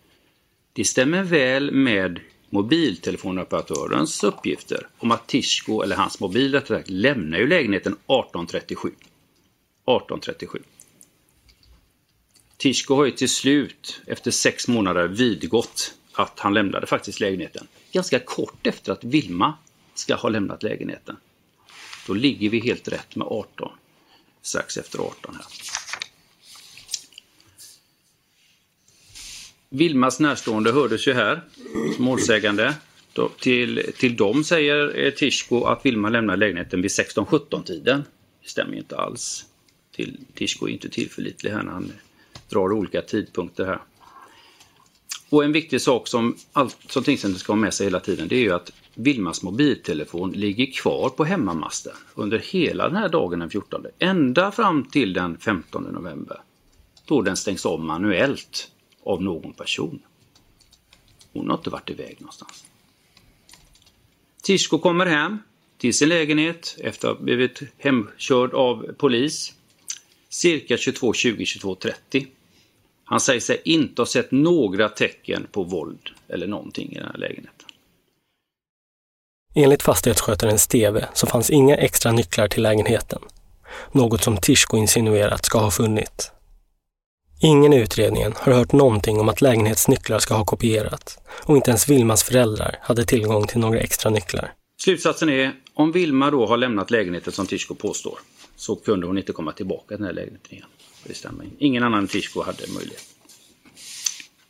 Det 0.74 0.84
stämmer 0.84 1.24
väl 1.24 1.72
med 1.72 2.20
mobiltelefonoperatörens 2.50 4.24
uppgifter 4.24 4.88
om 4.98 5.12
att 5.12 5.28
Tishko, 5.28 5.82
eller 5.82 5.96
hans 5.96 6.20
mobil 6.20 6.54
rättare 6.54 6.78
sagt, 6.78 6.90
lämnar 6.90 7.38
ju 7.38 7.48
lägenheten 7.48 7.94
1837. 7.94 8.88
1837. 8.88 10.60
Tishko 12.58 12.96
har 12.96 13.06
ju 13.06 13.12
till 13.12 13.30
slut, 13.30 14.02
efter 14.08 14.32
sex 14.32 14.68
månader, 14.68 15.08
vidgått 15.08 15.94
att 16.14 16.40
han 16.40 16.54
lämnade 16.54 16.88
faktiskt 16.88 17.20
lägenheten. 17.20 17.68
Ganska 17.92 18.20
kort 18.20 18.68
efter 18.68 18.92
att 18.92 19.04
Vilma 19.04 19.54
ska 19.94 20.16
ha 20.16 20.30
lämnat 20.30 20.64
lägenheten. 20.64 21.18
Då 22.12 22.16
ligger 22.16 22.50
vi 22.50 22.60
helt 22.60 22.88
rätt 22.88 23.16
med 23.16 23.28
18. 23.28 23.72
Strax 24.42 24.78
efter 24.78 25.00
18 25.00 25.36
här. 25.36 25.46
Vilmas 29.70 30.20
närstående 30.20 30.72
hördes 30.72 31.08
ju 31.08 31.14
här 31.14 31.42
målsägande. 31.98 32.76
Då, 33.14 33.30
till, 33.30 33.92
till 33.98 34.16
dem 34.16 34.44
säger 34.44 35.06
eh, 35.06 35.12
Tishko 35.12 35.64
att 35.64 35.86
Vilma 35.86 36.10
lämnar 36.10 36.38
lägenheten 36.38 36.82
vid 36.82 36.92
16-17 36.92 37.64
tiden. 37.64 38.04
Det 38.44 38.50
stämmer 38.50 38.78
inte 38.78 38.98
alls. 38.98 39.46
Till, 39.96 40.18
Tishko 40.34 40.68
är 40.68 40.72
inte 40.72 40.90
tillförlitlig 40.90 41.52
här 41.52 41.64
när 41.64 41.72
han 41.72 41.92
drar 42.50 42.74
olika 42.74 43.02
tidpunkter 43.02 43.66
här. 43.66 43.82
Och 45.30 45.44
en 45.44 45.52
viktig 45.52 45.82
sak 45.82 46.08
som, 46.08 46.38
allt, 46.54 46.78
som 46.88 47.04
tingsrätten 47.04 47.40
ska 47.40 47.52
ha 47.52 47.58
med 47.58 47.74
sig 47.74 47.88
hela 47.88 48.00
tiden 48.00 48.28
det 48.28 48.36
är 48.36 48.42
ju 48.42 48.54
att 48.54 48.72
Vilmas 48.96 49.44
mobiltelefon 49.44 50.32
ligger 50.32 50.66
kvar 50.66 51.10
på 51.10 51.24
hemmamasten 51.24 51.94
under 52.16 52.40
hela 52.40 52.88
den 52.88 52.98
här 52.98 53.10
dagen 53.10 53.40
den 53.40 53.50
14. 53.50 53.86
Ända 54.00 54.52
fram 54.52 54.84
till 54.84 55.14
den 55.14 55.38
15 55.38 55.84
november. 55.84 56.42
Då 57.06 57.22
den 57.22 57.38
stängs 57.38 57.66
av 57.66 57.80
manuellt 57.80 58.72
av 59.04 59.24
någon 59.24 59.54
person. 59.54 60.00
Hon 61.34 61.50
har 61.50 61.58
inte 61.58 61.70
varit 61.70 61.90
iväg 61.90 62.16
någonstans. 62.20 62.66
Tishko 64.44 64.78
kommer 64.78 65.06
hem 65.06 65.38
till 65.78 65.94
sin 65.94 66.10
lägenhet 66.10 66.78
efter 66.80 67.08
att 67.08 67.18
ha 67.18 67.24
blivit 67.24 67.62
hemkörd 67.78 68.54
av 68.54 68.94
polis. 68.98 69.54
Cirka 70.30 70.76
22.20-22.30. 70.76 72.28
Han 73.04 73.20
säger 73.20 73.40
sig 73.40 73.62
inte 73.66 74.02
ha 74.02 74.06
sett 74.06 74.32
några 74.32 74.90
tecken 74.90 75.48
på 75.52 75.64
våld 75.64 76.10
eller 76.28 76.48
någonting 76.48 76.92
i 76.92 76.96
den 76.96 77.06
här 77.06 77.18
lägenheten. 77.18 77.61
Enligt 79.54 79.84
fastighetsskötaren 79.84 80.60
Steve 80.60 81.10
så 81.14 81.28
fanns 81.28 81.50
inga 81.50 81.76
extra 81.76 82.12
nycklar 82.12 82.48
till 82.48 82.64
lägenheten. 82.64 83.22
Något 83.92 84.24
som 84.24 84.38
Tishko 84.38 84.78
insinuerat 84.78 85.46
ska 85.46 85.60
ha 85.60 85.72
funnits. 85.72 86.32
Ingen 87.42 87.74
i 87.74 87.82
utredningen 87.82 88.34
har 88.36 88.54
hört 88.54 88.72
någonting 88.72 89.20
om 89.20 89.30
att 89.30 89.42
lägenhetsnycklar 89.42 90.20
ska 90.20 90.34
ha 90.34 90.46
kopierats 90.46 91.20
och 91.28 91.56
inte 91.56 91.72
ens 91.72 91.90
Vilmas 91.90 92.24
föräldrar 92.24 92.78
hade 92.82 93.06
tillgång 93.06 93.48
till 93.48 93.60
några 93.60 93.80
extra 93.80 94.12
nycklar. 94.12 94.54
Slutsatsen 94.82 95.30
är, 95.30 95.54
om 95.74 95.92
Vilma 95.92 96.32
då 96.32 96.46
har 96.46 96.58
lämnat 96.58 96.92
lägenheten 96.92 97.34
som 97.34 97.48
Tishko 97.48 97.76
påstår, 97.76 98.20
så 98.56 98.76
kunde 98.76 99.08
hon 99.08 99.18
inte 99.18 99.34
komma 99.34 99.52
tillbaka 99.52 99.88
till 99.88 99.98
den 99.98 100.06
här 100.06 100.14
lägenheten 100.14 100.54
igen. 100.54 100.68
Det 101.04 101.14
stämmer. 101.14 101.46
Ingen 101.58 101.84
annan 101.84 102.00
än 102.00 102.08
Tishko 102.08 102.44
hade 102.44 102.68
möjlighet. 102.68 103.04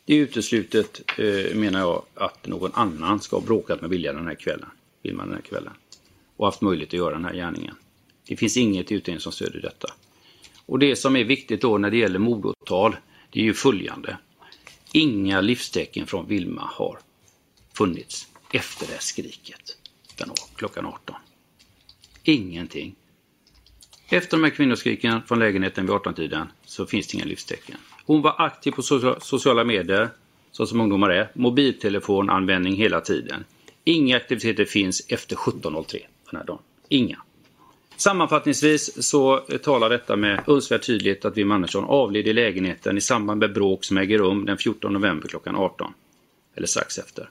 Det 0.04 0.14
är 0.14 0.18
uteslutet, 0.18 1.00
eh, 1.18 1.54
menar 1.54 1.80
jag, 1.80 2.02
att 2.14 2.46
någon 2.46 2.70
annan 2.74 3.20
ska 3.20 3.36
ha 3.36 3.40
bråkat 3.40 3.80
med 3.80 3.90
Vilja 3.90 4.12
den 4.12 4.26
här 4.26 4.34
kvällen. 4.34 4.68
Vilma 5.02 5.24
den 5.24 5.34
här 5.34 5.40
kvällen. 5.40 5.72
Och 6.36 6.46
haft 6.46 6.60
möjlighet 6.60 6.88
att 6.88 6.94
göra 6.94 7.14
den 7.14 7.24
här 7.24 7.34
gärningen. 7.34 7.74
Det 8.26 8.36
finns 8.36 8.56
inget 8.56 8.92
i 8.92 8.94
utredningen 8.94 9.20
som 9.20 9.32
stödjer 9.32 9.62
detta. 9.62 9.88
Och 10.66 10.78
det 10.78 10.96
som 10.96 11.16
är 11.16 11.24
viktigt 11.24 11.60
då 11.60 11.78
när 11.78 11.90
det 11.90 11.96
gäller 11.96 12.18
mordåtal, 12.18 12.96
det 13.30 13.40
är 13.40 13.44
ju 13.44 13.54
följande. 13.54 14.16
Inga 14.92 15.40
livstecken 15.40 16.06
från 16.06 16.28
Vilma 16.28 16.70
har 16.72 16.98
funnits 17.72 18.28
efter 18.52 18.86
det 18.86 18.92
här 18.92 19.00
skriket 19.00 19.78
den 20.16 20.30
klockan 20.56 20.86
18. 20.86 21.16
Ingenting. 22.22 22.94
Efter 24.08 24.36
de 24.36 24.44
här 24.44 24.50
kvinnoskriken 24.50 25.22
från 25.22 25.38
lägenheten 25.38 25.86
vid 25.86 25.94
18-tiden 25.94 26.52
så 26.64 26.86
finns 26.86 27.06
det 27.06 27.16
inga 27.16 27.24
livstecken. 27.24 27.76
Hon 28.04 28.22
var 28.22 28.34
aktiv 28.38 28.70
på 28.70 28.82
sociala 29.20 29.64
medier, 29.64 30.10
så 30.50 30.66
som 30.66 30.80
ungdomar 30.80 31.10
är. 31.10 31.30
Mobiltelefonanvändning 31.34 32.74
hela 32.74 33.00
tiden. 33.00 33.44
Inga 33.84 34.16
aktiviteter 34.16 34.64
finns 34.64 35.02
efter 35.08 35.36
17.03 35.36 35.98
den 36.30 36.40
här 36.40 36.44
dagen. 36.44 36.58
Inga. 36.88 37.18
Sammanfattningsvis 37.96 39.08
så 39.08 39.36
talar 39.62 39.90
detta 39.90 40.16
med 40.16 40.42
önskvärd 40.46 40.86
tydlighet 40.86 41.24
att 41.24 41.36
Wim 41.36 41.50
Andersson 41.50 41.84
avled 41.84 42.26
i 42.26 42.32
lägenheten 42.32 42.98
i 42.98 43.00
samband 43.00 43.40
med 43.40 43.52
bråk 43.52 43.84
som 43.84 43.98
äger 43.98 44.18
rum 44.18 44.44
den 44.44 44.58
14 44.58 44.92
november 44.92 45.28
klockan 45.28 45.56
18. 45.56 45.92
Eller 46.56 46.66
strax 46.66 46.98
efter. 46.98 47.30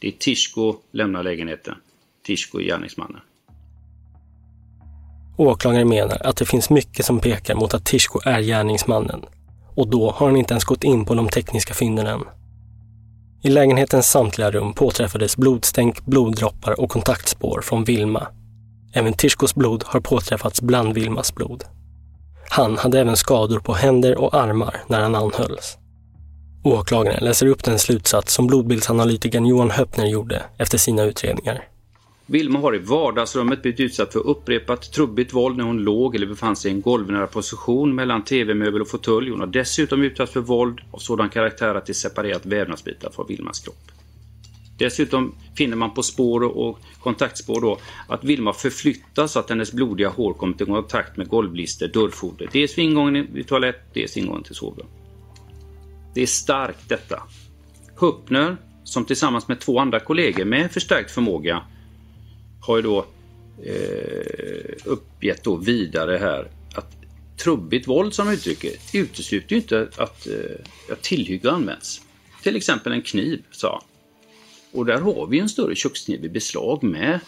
Det 0.00 0.08
är 0.08 0.12
Tishko 0.12 0.76
lämnar 0.92 1.22
lägenheten. 1.22 1.74
Tishko 2.22 2.58
är 2.58 2.64
gärningsmannen. 2.64 3.20
Åklagaren 5.36 5.88
menar 5.88 6.26
att 6.26 6.36
det 6.36 6.46
finns 6.46 6.70
mycket 6.70 7.04
som 7.04 7.20
pekar 7.20 7.54
mot 7.54 7.74
att 7.74 7.86
Tishko 7.86 8.20
är 8.24 8.40
gärningsmannen. 8.40 9.20
Och 9.74 9.88
då 9.88 10.10
har 10.10 10.26
han 10.26 10.36
inte 10.36 10.54
ens 10.54 10.64
gått 10.64 10.84
in 10.84 11.04
på 11.04 11.14
de 11.14 11.28
tekniska 11.28 11.74
fynden 11.74 12.06
än. 12.06 12.20
I 13.42 13.48
lägenhetens 13.48 14.10
samtliga 14.10 14.50
rum 14.50 14.72
påträffades 14.72 15.36
blodstänk, 15.36 16.04
bloddroppar 16.06 16.80
och 16.80 16.90
kontaktspår 16.90 17.60
från 17.60 17.84
Vilma 17.84 18.26
Även 18.92 19.12
Tishkos 19.12 19.54
blod 19.54 19.84
har 19.86 20.00
påträffats 20.00 20.62
bland 20.62 20.94
Vilmas 20.94 21.34
blod. 21.34 21.64
Han 22.50 22.78
hade 22.78 23.00
även 23.00 23.16
skador 23.16 23.58
på 23.58 23.74
händer 23.74 24.18
och 24.18 24.34
armar 24.34 24.76
när 24.86 25.00
han 25.00 25.14
anhölls. 25.14 25.78
Åklagaren 26.64 27.24
läser 27.24 27.46
upp 27.46 27.64
den 27.64 27.78
slutsats 27.78 28.34
som 28.34 28.46
blodbildsanalytikern 28.46 29.46
Johan 29.46 29.70
Höppner 29.70 30.06
gjorde 30.06 30.42
efter 30.58 30.78
sina 30.78 31.02
utredningar. 31.02 31.64
Vilma 32.30 32.58
har 32.58 32.76
i 32.76 32.78
vardagsrummet 32.78 33.62
blivit 33.62 33.80
utsatt 33.80 34.12
för 34.12 34.26
upprepat 34.26 34.92
trubbigt 34.92 35.32
våld 35.32 35.56
när 35.56 35.64
hon 35.64 35.78
låg 35.78 36.16
eller 36.16 36.26
befann 36.26 36.56
sig 36.56 36.70
i 36.70 36.74
en 36.74 36.80
golvnära 36.80 37.26
position 37.26 37.94
mellan 37.94 38.24
tv-möbel 38.24 38.80
och 38.80 38.88
fåtölj. 38.88 39.30
Hon 39.30 39.40
har 39.40 39.46
dessutom 39.46 40.02
utsatts 40.02 40.32
för 40.32 40.40
våld 40.40 40.80
av 40.90 40.98
sådan 40.98 41.30
karaktär 41.30 41.74
att 41.74 41.86
det 41.86 41.94
separerat 41.94 42.46
vävnadsbitar 42.46 43.10
från 43.10 43.26
Vilmas 43.26 43.60
kropp. 43.60 43.90
Dessutom 44.78 45.34
finner 45.56 45.76
man 45.76 45.94
på 45.94 46.02
spår 46.02 46.42
och 46.42 46.78
kontaktspår 47.00 47.60
då 47.60 47.78
att 48.08 48.24
Vilma 48.24 48.52
förflyttas 48.52 49.32
så 49.32 49.38
att 49.38 49.50
hennes 49.50 49.72
blodiga 49.72 50.08
hår 50.08 50.34
kommer 50.34 50.62
i 50.62 50.66
kontakt 50.66 51.16
med 51.16 51.28
golvlister, 51.28 51.88
dörrfoder. 51.88 52.48
Dels 52.52 52.78
vid 52.78 52.84
ingången 52.84 53.26
till 53.26 53.44
toalett, 53.44 53.80
dels 53.94 54.16
ingången 54.16 54.42
till 54.42 54.54
sovrum. 54.54 54.86
Det 56.14 56.22
är 56.22 56.26
starkt 56.26 56.88
detta. 56.88 57.22
Huppner, 57.96 58.56
som 58.84 59.04
tillsammans 59.04 59.48
med 59.48 59.60
två 59.60 59.78
andra 59.78 60.00
kollegor 60.00 60.44
med 60.44 60.72
förstärkt 60.72 61.10
förmåga 61.10 61.62
har 62.60 62.76
ju 62.76 62.82
då 62.82 63.06
eh, 63.62 64.74
uppgett 64.84 65.44
då 65.44 65.56
vidare 65.56 66.16
här 66.16 66.50
att 66.74 66.96
trubbigt 67.36 67.88
våld 67.88 68.14
som 68.14 68.28
uttrycker 68.28 68.72
utesluter 68.92 69.56
ju 69.56 69.56
inte 69.56 69.88
att, 69.96 70.26
eh, 70.26 70.92
att 70.92 71.02
tillhygge 71.02 71.50
används. 71.50 72.00
Till 72.42 72.56
exempel 72.56 72.92
en 72.92 73.02
kniv, 73.02 73.42
sa 73.50 73.72
han. 73.72 73.82
och 74.78 74.86
där 74.86 75.00
har 75.00 75.26
vi 75.26 75.38
en 75.38 75.48
större 75.48 75.74
kökskniv 75.74 76.24
i 76.24 76.28
beslag 76.28 76.82
med 76.82 77.20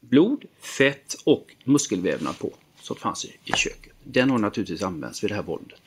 blod, 0.00 0.44
fett 0.78 1.16
och 1.24 1.46
muskelvävnad 1.64 2.38
på 2.38 2.52
som 2.82 2.96
fanns 2.96 3.24
i 3.24 3.52
köket. 3.52 3.92
Den 4.04 4.30
har 4.30 4.38
naturligtvis 4.38 4.82
använts 4.82 5.24
vid 5.24 5.30
det 5.30 5.34
här 5.34 5.42
våldet. 5.42 5.80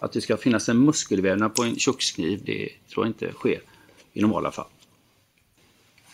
Att 0.00 0.12
det 0.12 0.20
ska 0.20 0.36
finnas 0.36 0.68
en 0.68 0.84
muskelvävnad 0.84 1.54
på 1.54 1.62
en 1.62 1.78
kökskniv, 1.78 2.40
det 2.44 2.68
tror 2.92 3.06
jag 3.06 3.10
inte 3.10 3.32
sker 3.32 3.60
i 4.12 4.20
normala 4.20 4.52
fall. 4.52 4.66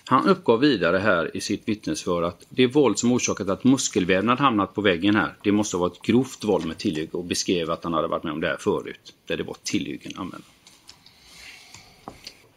Han 0.08 0.28
uppgav 0.28 0.60
vidare 0.60 0.98
här 0.98 1.36
i 1.36 1.40
sitt 1.40 1.68
vittnesför 1.68 2.22
att 2.22 2.46
det 2.48 2.66
våld 2.66 2.98
som 2.98 3.12
orsakat 3.12 3.48
att 3.48 3.64
muskelvävnad 3.64 4.38
hamnat 4.38 4.74
på 4.74 4.80
väggen 4.80 5.16
här, 5.16 5.34
det 5.42 5.52
måste 5.52 5.76
ha 5.76 5.80
varit 5.80 6.02
grovt 6.02 6.44
våld 6.44 6.66
med 6.66 6.78
tillhygge 6.78 7.12
och 7.12 7.24
beskrev 7.24 7.70
att 7.70 7.84
han 7.84 7.92
hade 7.92 8.08
varit 8.08 8.24
med 8.24 8.32
om 8.32 8.40
det 8.40 8.48
här 8.48 8.56
förut, 8.56 9.14
där 9.26 9.36
det 9.36 9.42
var 9.42 9.56
tillhyggen 9.62 10.12
använda. 10.16 10.46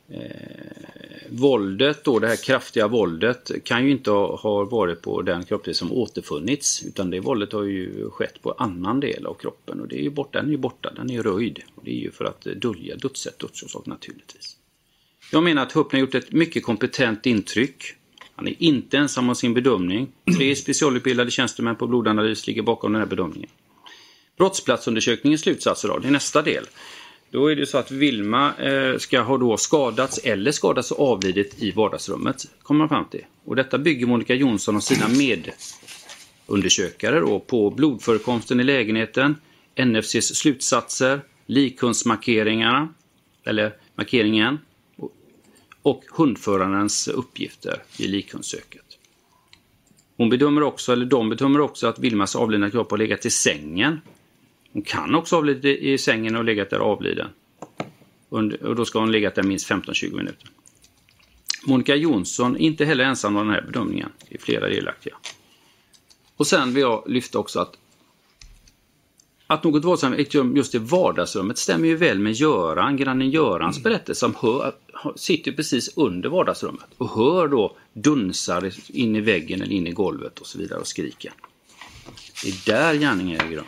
Eh, 0.10 1.30
våldet 1.30 2.04
då, 2.04 2.20
det 2.20 2.28
här 2.28 2.36
kraftiga 2.36 2.88
våldet 2.88 3.52
kan 3.64 3.86
ju 3.86 3.92
inte 3.92 4.12
ha, 4.12 4.36
ha 4.36 4.64
varit 4.64 5.02
på 5.02 5.22
den 5.22 5.44
kroppsdel 5.44 5.76
som 5.76 5.92
återfunnits 5.92 6.86
utan 6.86 7.10
det 7.10 7.20
våldet 7.20 7.54
har 7.54 7.64
ju 7.64 8.10
skett 8.10 8.42
på 8.42 8.52
annan 8.52 9.00
del 9.00 9.26
av 9.26 9.34
kroppen 9.34 9.82
och 9.82 9.88
det 9.88 10.00
är 10.00 10.04
ju 10.04 10.10
borta, 10.10 10.40
den 10.40 10.48
är 10.48 10.52
ju 10.52 10.58
borta, 10.58 10.94
den 10.96 11.12
är 11.12 11.24
röjd. 11.24 11.60
Och 11.76 11.84
det 11.84 11.92
är 11.92 12.00
ju 12.00 12.12
för 12.12 12.26
att 12.26 12.42
dölja 12.42 12.96
dödssätt, 12.96 13.40
dödsorsak 13.40 13.86
naturligtvis. 13.86 14.58
Jag 15.34 15.44
menar 15.44 15.62
att 15.62 15.72
Huppner 15.72 16.00
gjort 16.00 16.16
ett 16.16 16.32
mycket 16.32 16.64
kompetent 16.64 17.26
intryck. 17.26 17.84
Han 18.36 18.48
är 18.48 18.56
inte 18.60 18.98
ensam 18.98 19.30
om 19.30 19.36
sin 19.36 19.54
bedömning. 19.54 20.08
Tre 20.38 20.56
specialutbildade 20.56 21.32
tjänstemän 21.32 21.76
på 21.76 21.88
blodanalys 21.88 22.48
ligger 22.48 22.62
bakom 22.62 22.94
den 22.94 23.02
här 23.02 23.08
bedömningen. 23.08 23.50
Brottsplatsundersökningens 24.38 25.42
slutsatser 25.42 25.88
då, 25.88 25.98
det 26.00 26.08
är 26.08 26.12
nästa 26.12 26.42
del. 26.42 26.66
Då 27.32 27.52
är 27.52 27.56
det 27.56 27.66
så 27.66 27.78
att 27.78 27.92
Vilma 27.92 28.54
eh, 28.56 28.98
ska 28.98 29.22
ha 29.22 29.38
då 29.38 29.58
skadats 29.58 30.18
eller 30.18 30.52
skadats 30.52 30.92
och 30.92 31.12
avlidit 31.12 31.64
i 31.64 31.72
vardagsrummet. 31.72 32.48
Kommer 32.64 32.78
man 32.78 32.90
fram 32.90 33.06
till. 33.06 33.26
Och 33.46 33.56
detta 33.56 33.78
bygger 33.78 34.08
Monica 34.08 34.34
Jonsson 34.34 34.76
och 34.76 34.84
sina 34.84 35.08
medundersökare 36.48 37.20
då 37.20 37.40
på 37.40 37.70
blodförekomsten 37.70 38.60
i 38.60 38.64
lägenheten, 38.64 39.36
NFCs 39.86 40.36
slutsatser, 40.36 41.22
likhundsmarkeringarna, 41.46 42.94
eller 43.46 43.74
markeringen, 43.96 44.58
och 45.82 46.04
hundförarens 46.12 47.08
uppgifter 47.08 47.84
i 47.98 48.08
likhundsöket. 48.08 48.86
Hon 50.18 50.30
bedömer 50.30 50.64
också, 50.64 50.94
eller 50.94 51.06
de 51.06 51.30
bedömer 51.30 51.60
också 51.62 51.88
att 51.88 52.00
Vilmas 52.00 52.36
avlidna 52.36 52.72
kropp 52.72 52.92
har 52.92 52.98
legat 52.98 53.26
i 53.26 53.30
sängen. 53.30 54.02
Hon 54.74 54.82
kan 54.82 55.16
också 55.16 55.36
ha 55.36 55.38
avlidit 55.38 55.82
i 55.82 55.98
sängen 55.98 56.36
och 56.36 56.44
legat 56.44 56.70
där 56.70 56.80
avliden. 56.80 57.28
Och 58.30 58.76
då 58.76 58.86
ska 58.86 59.00
hon 59.00 59.12
legat 59.12 59.36
där 59.36 59.44
minst 59.44 59.70
15-20 59.70 60.16
minuter. 60.16 60.50
Monica 61.66 61.96
Jonsson 61.96 62.56
är 62.56 62.60
inte 62.60 62.86
heller 62.86 63.04
ensam 63.04 63.36
om 63.36 63.46
den 63.48 63.56
här 63.56 63.62
bedömningen. 63.62 64.10
Det 64.30 64.36
är 64.36 64.40
flera 64.40 64.70
delaktiga. 64.70 65.16
Och 66.36 66.48
sen 66.48 66.74
vill 66.74 66.82
jag 66.82 67.04
lyfta 67.08 67.40
också 67.40 67.60
att 67.60 67.78
att 69.52 69.64
något 69.64 69.86
våldsamt 69.86 70.20
ägt 70.20 70.36
rum 70.36 70.56
just 70.56 70.76
i 70.76 70.78
vardagsrummet 70.78 71.58
stämmer 71.58 71.88
ju 71.88 71.96
väl 71.96 72.20
med 72.20 72.34
Göran, 72.34 72.98
grannen 72.98 73.30
Görans 73.30 73.78
mm. 73.78 73.84
berättelse 73.84 74.20
som 74.20 74.36
hör, 74.36 74.74
sitter 75.16 75.52
precis 75.52 75.98
under 75.98 76.30
vardagsrummet 76.30 76.86
och 76.98 77.10
hör 77.10 77.48
då 77.48 77.76
dunsar 77.94 78.74
in 78.88 79.16
i 79.16 79.22
väggen 79.22 79.62
eller 79.62 79.74
in 79.74 79.88
i 79.88 79.92
golvet 79.92 80.40
och 80.40 80.48
så 80.48 80.58
vidare 80.58 80.80
och 80.80 80.88
skriker. 80.88 81.34
Det 82.44 82.50
är 82.50 82.66
där 82.66 82.94
gärningen 82.94 83.42
äger 83.42 83.58
rum. 83.58 83.66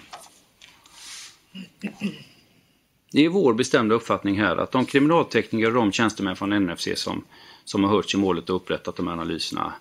Det 3.12 3.26
är 3.26 3.30
vår 3.30 3.54
bestämda 3.54 3.96
uppfattning 3.96 4.40
här 4.40 4.58
att 4.58 4.72
de 4.72 4.86
kriminaltekniker 4.86 5.68
och 5.68 5.74
de 5.74 5.92
tjänstemän 5.92 6.36
från 6.36 6.66
NFC 6.66 6.88
som, 6.96 7.24
som 7.66 7.84
har 7.84 7.92
hörts 7.92 8.14
i 8.14 8.18
målet 8.18 8.50
och 8.50 8.56
upprättat 8.56 8.96
de 8.96 9.08
här 9.08 9.14
analyserna 9.14 9.74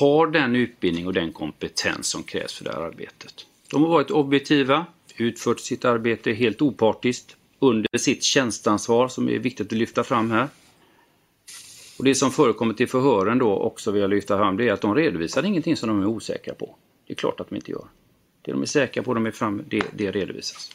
har 0.00 0.26
den 0.26 0.56
utbildning 0.56 1.06
och 1.06 1.12
den 1.12 1.32
kompetens 1.32 2.06
som 2.06 2.22
krävs 2.22 2.54
för 2.54 2.64
det 2.64 2.72
här 2.72 2.80
arbetet. 2.80 3.46
De 3.70 3.82
har 3.82 3.88
varit 3.88 4.10
objektiva, 4.10 4.86
utfört 5.20 5.60
sitt 5.60 5.84
arbete 5.84 6.32
helt 6.32 6.62
opartiskt 6.62 7.36
under 7.58 7.98
sitt 7.98 8.22
tjänstansvar 8.22 9.08
som 9.08 9.28
är 9.28 9.38
viktigt 9.38 9.66
att 9.66 9.78
lyfta 9.78 10.04
fram 10.04 10.30
här. 10.30 10.48
Och 11.98 12.04
Det 12.04 12.14
som 12.14 12.30
förekommer 12.30 12.74
till 12.74 12.88
förhören 12.88 13.38
då 13.38 13.56
också 13.56 13.90
vill 13.90 14.02
jag 14.02 14.10
lyfta 14.10 14.38
fram 14.38 14.56
det 14.56 14.68
är 14.68 14.72
att 14.72 14.80
de 14.80 14.94
redovisar 14.94 15.42
ingenting 15.42 15.76
som 15.76 15.88
de 15.88 16.02
är 16.02 16.06
osäkra 16.06 16.54
på. 16.54 16.76
Det 17.06 17.12
är 17.12 17.16
klart 17.16 17.40
att 17.40 17.48
de 17.48 17.56
inte 17.56 17.70
gör. 17.70 17.84
Det 18.42 18.52
de 18.52 18.62
är 18.62 18.66
säkra 18.66 19.02
på, 19.02 19.14
de 19.14 19.26
är 19.26 19.30
fram, 19.30 19.62
det, 19.68 19.82
det 19.96 20.10
redovisas. 20.10 20.70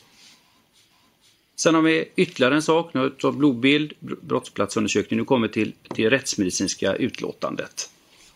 Sen 1.56 1.76
har 1.76 1.82
vi 1.82 2.12
ytterligare 2.16 2.56
en 2.56 2.62
sak, 2.62 2.94
nu 2.94 3.00
har 3.00 3.32
vi 3.32 3.38
blodbild, 3.38 3.94
brottsplatsundersökning, 4.00 5.18
nu 5.18 5.26
kommer 5.26 5.48
vi 5.48 5.54
till 5.54 5.74
det 5.96 6.10
rättsmedicinska 6.10 6.96
utlåtandet. 6.96 7.90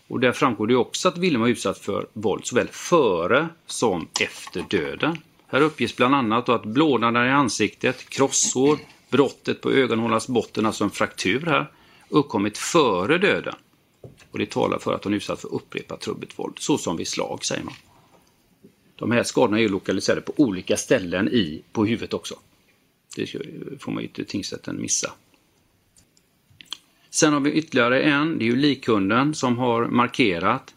Och 0.08 0.20
där 0.20 0.32
framgår 0.32 0.66
det 0.66 0.76
också 0.76 1.08
att 1.08 1.18
Wilhelm 1.18 1.40
var 1.40 1.48
utsatt 1.48 1.78
för 1.78 2.06
våld 2.12 2.46
såväl 2.46 2.68
före 2.68 3.48
som 3.66 4.08
efter 4.20 4.64
döden. 4.70 5.16
Här 5.50 5.60
uppges 5.60 5.96
bland 5.96 6.14
annat 6.14 6.48
att 6.48 6.64
blådnader 6.64 7.26
i 7.26 7.30
ansiktet, 7.30 8.10
krossår, 8.10 8.78
brottet 9.10 9.60
på 9.60 9.72
ögonhålans 9.72 10.28
botten, 10.28 10.66
alltså 10.66 10.84
en 10.84 10.90
fraktur 10.90 11.46
här, 11.46 11.70
uppkommit 12.08 12.58
före 12.58 13.18
döden. 13.18 13.54
Och 14.30 14.38
det 14.38 14.50
talar 14.50 14.78
för 14.78 14.94
att 14.94 15.04
hon 15.04 15.14
utsatts 15.14 15.44
utsatt 15.44 15.50
för 15.50 15.56
upprepat 15.56 16.00
trubbigt 16.00 16.38
våld, 16.38 16.54
såsom 16.58 16.96
vid 16.96 17.08
slag 17.08 17.44
säger 17.44 17.64
man. 17.64 17.74
De 18.96 19.10
här 19.10 19.22
skadorna 19.22 19.60
är 19.60 19.68
lokaliserade 19.68 20.20
på 20.20 20.32
olika 20.36 20.76
ställen 20.76 21.28
i, 21.28 21.62
på 21.72 21.84
huvudet 21.84 22.14
också. 22.14 22.34
Det 23.16 23.26
får 23.80 23.92
man 23.92 24.02
ju 24.02 24.08
inte 24.08 24.24
tingsrätten 24.24 24.82
missa. 24.82 25.12
Sen 27.10 27.32
har 27.32 27.40
vi 27.40 27.52
ytterligare 27.52 28.02
en, 28.02 28.38
det 28.38 28.44
är 28.44 28.46
ju 28.46 28.56
likhunden 28.56 29.34
som 29.34 29.58
har 29.58 29.86
markerat. 29.86 30.74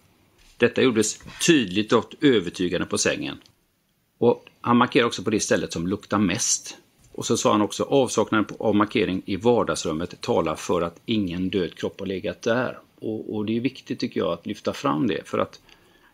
Detta 0.57 0.82
gjordes 0.82 1.19
tydligt 1.45 1.93
och 1.93 2.13
övertygande 2.21 2.88
på 2.88 2.97
sängen. 2.97 3.38
Och 4.24 4.45
han 4.61 4.78
markerar 4.78 5.05
också 5.05 5.24
på 5.24 5.30
det 5.30 5.39
stället 5.39 5.74
som 5.74 5.88
luktar 5.88 6.17
mest. 6.17 6.78
Och 7.11 7.26
så 7.26 7.38
sa 7.38 7.51
han 7.51 7.61
också 7.61 7.84
avsaknaden 7.84 8.55
av 8.59 8.76
markering 8.76 9.21
i 9.26 9.36
vardagsrummet 9.36 10.21
talar 10.21 10.55
för 10.55 10.82
att 10.82 10.99
ingen 11.05 11.49
död 11.49 11.76
kropp 11.76 11.99
har 11.99 12.07
legat 12.07 12.41
där. 12.41 12.80
Och, 12.99 13.36
och, 13.36 13.45
det 13.45 13.57
är 13.57 13.61
viktigt 13.61 13.99
tycker 13.99 14.19
jag 14.19 14.34
att 14.34 14.45
lyfta 14.45 14.74
fram 14.74 15.07
det 15.07 15.28
för 15.28 15.38
att 15.38 15.61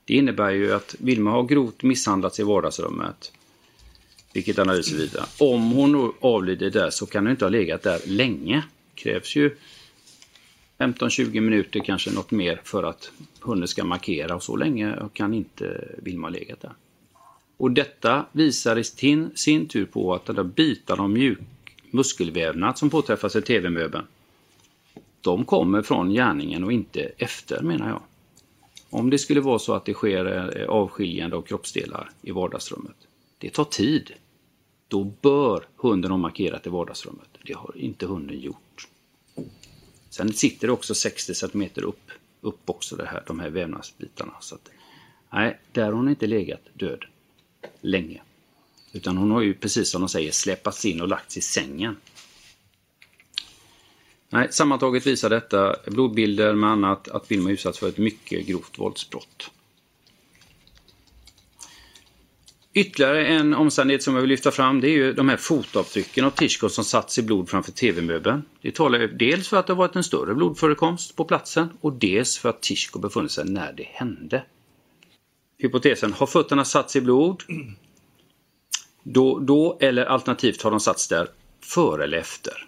det 0.06 0.14
innebär 0.14 0.50
ju 0.50 0.74
att 0.74 0.96
Vilma 1.00 1.32
har 1.32 1.44
grovt 1.44 1.84
misshandlats 1.84 2.40
i 2.40 2.44
vardagsrummet. 2.44 3.32
Vilket 4.34 4.60
analyser 4.60 4.98
vidare. 4.98 5.26
Om 5.40 5.72
hon 5.72 6.14
avlider 6.22 6.70
där 6.70 6.90
så 6.90 7.06
kan 7.06 7.24
hon 7.24 7.32
inte 7.32 7.46
ha 7.46 7.50
legat 7.50 7.82
där 7.82 8.00
länge. 8.06 8.64
Det 8.96 9.02
krävs 9.02 9.36
ju 9.36 9.56
15-20 10.78 11.40
minuter, 11.40 11.80
kanske 11.80 12.12
något 12.12 12.32
mer 12.32 12.62
för 12.64 12.84
att 12.84 13.12
hunden 13.40 13.68
ska 13.68 13.84
markera 13.84 14.36
och 14.36 14.44
så 14.44 14.56
länge 14.56 14.96
kan 15.14 15.34
inte 15.34 15.96
Vilma 15.98 16.28
ha 16.28 16.32
legat 16.32 16.62
där. 16.62 16.74
Och 17.60 17.72
detta 17.72 18.26
visar 18.32 18.78
i 18.78 18.84
sin, 18.84 19.32
sin 19.36 19.68
tur 19.68 19.86
på 19.86 20.14
att 20.14 20.26
de 20.26 20.36
där 20.36 20.44
bitarna 20.44 21.04
av 21.04 21.10
mjuk 21.10 21.40
muskelvävnad 21.92 22.78
som 22.78 22.90
påträffas 22.90 23.36
i 23.36 23.42
TV-möbeln, 23.42 24.06
de 25.22 25.46
kommer 25.46 25.82
från 25.82 26.10
gärningen 26.10 26.64
och 26.64 26.72
inte 26.72 27.02
efter 27.18 27.62
menar 27.62 27.90
jag. 27.90 28.02
Om 28.90 29.10
det 29.10 29.18
skulle 29.18 29.42
vara 29.42 29.60
så 29.60 29.74
att 29.74 29.86
det 29.86 29.94
sker 29.94 30.58
eh, 30.58 30.70
avskiljande 30.70 31.36
av 31.36 31.42
kroppsdelar 31.42 32.10
i 32.22 32.32
vardagsrummet, 32.32 32.96
det 33.38 33.50
tar 33.50 33.66
tid. 33.66 34.12
Då 34.88 35.04
bör 35.04 35.64
hunden 35.76 36.12
ha 36.12 36.18
markerat 36.18 36.68
i 36.68 36.70
vardagsrummet. 36.70 37.30
Det 37.44 37.54
har 37.54 37.78
inte 37.78 38.06
hunden 38.06 38.40
gjort. 38.40 38.88
Sen 40.10 40.34
sitter 40.34 40.68
det 40.68 40.74
också 40.74 40.96
60 40.96 41.34
cm 41.36 41.70
upp, 41.76 42.12
upp 42.42 42.70
också 42.70 42.96
det 42.96 43.06
här, 43.06 43.24
de 43.28 43.40
här 43.40 43.50
vävnadsbitarna. 43.50 44.34
Så 44.40 44.56
att, 44.56 44.70
nej, 45.30 45.60
där 45.72 45.86
har 45.86 45.92
hon 45.92 46.10
inte 46.10 46.28
legat 46.28 46.62
död 46.74 47.06
länge. 47.82 48.22
Utan 48.92 49.18
hon 49.18 49.32
har 49.32 49.42
ju 49.42 49.54
precis 49.54 49.92
som 49.92 50.02
de 50.02 50.10
säger 50.10 50.32
släpats 50.32 50.86
in 50.86 51.02
och 51.02 51.08
lagts 51.08 51.38
i 51.38 51.42
sängen. 51.42 51.98
Nej, 54.30 54.48
sammantaget 54.52 55.08
visar 55.08 55.30
detta 55.30 55.76
blodbilder 55.88 56.56
med 56.56 56.70
annat 56.70 57.08
att 57.08 57.32
Vilma 57.32 57.52
utsatts 57.52 57.80
för 57.80 57.90
ett 57.90 57.98
mycket 57.98 58.48
grovt 58.48 58.80
våldsbrott. 58.80 59.52
Ytterligare 62.74 63.28
en 63.28 63.54
omständighet 63.54 64.04
som 64.04 64.14
jag 64.14 64.22
vill 64.22 64.30
lyfta 64.30 64.52
fram 64.52 64.82
det 64.82 64.88
är 64.88 64.92
ju 64.92 65.14
de 65.14 65.30
här 65.30 65.38
fotavtrycken 65.38 66.26
av 66.26 66.30
Tishko 66.30 66.70
som 66.70 66.84
satts 66.84 67.18
i 67.18 67.22
blod 67.22 67.50
framför 67.50 67.72
TV-möbeln. 67.72 68.42
Det 68.62 68.76
talar 68.76 69.00
ju 69.00 69.08
dels 69.08 69.48
för 69.48 69.58
att 69.58 69.68
det 69.68 69.74
varit 69.74 69.96
en 69.96 70.04
större 70.04 70.36
blodförekomst 70.36 71.16
på 71.16 71.26
platsen 71.26 71.70
och 71.82 71.94
dels 71.94 72.38
för 72.38 72.50
att 72.50 72.62
Tishko 72.62 73.00
befunnit 73.00 73.32
sig 73.32 73.46
när 73.46 73.74
det 73.74 73.84
hände 73.84 74.44
hypotesen, 75.60 76.14
har 76.14 76.28
fötterna 76.28 76.66
satts 76.66 76.96
i 76.96 77.02
blod? 77.02 77.44
Då, 79.04 79.40
då 79.40 79.78
eller 79.82 80.06
alternativt 80.06 80.62
har 80.62 80.72
de 80.72 80.80
satts 80.80 81.08
där 81.08 81.28
före 81.62 82.04
eller 82.04 82.18
efter? 82.18 82.66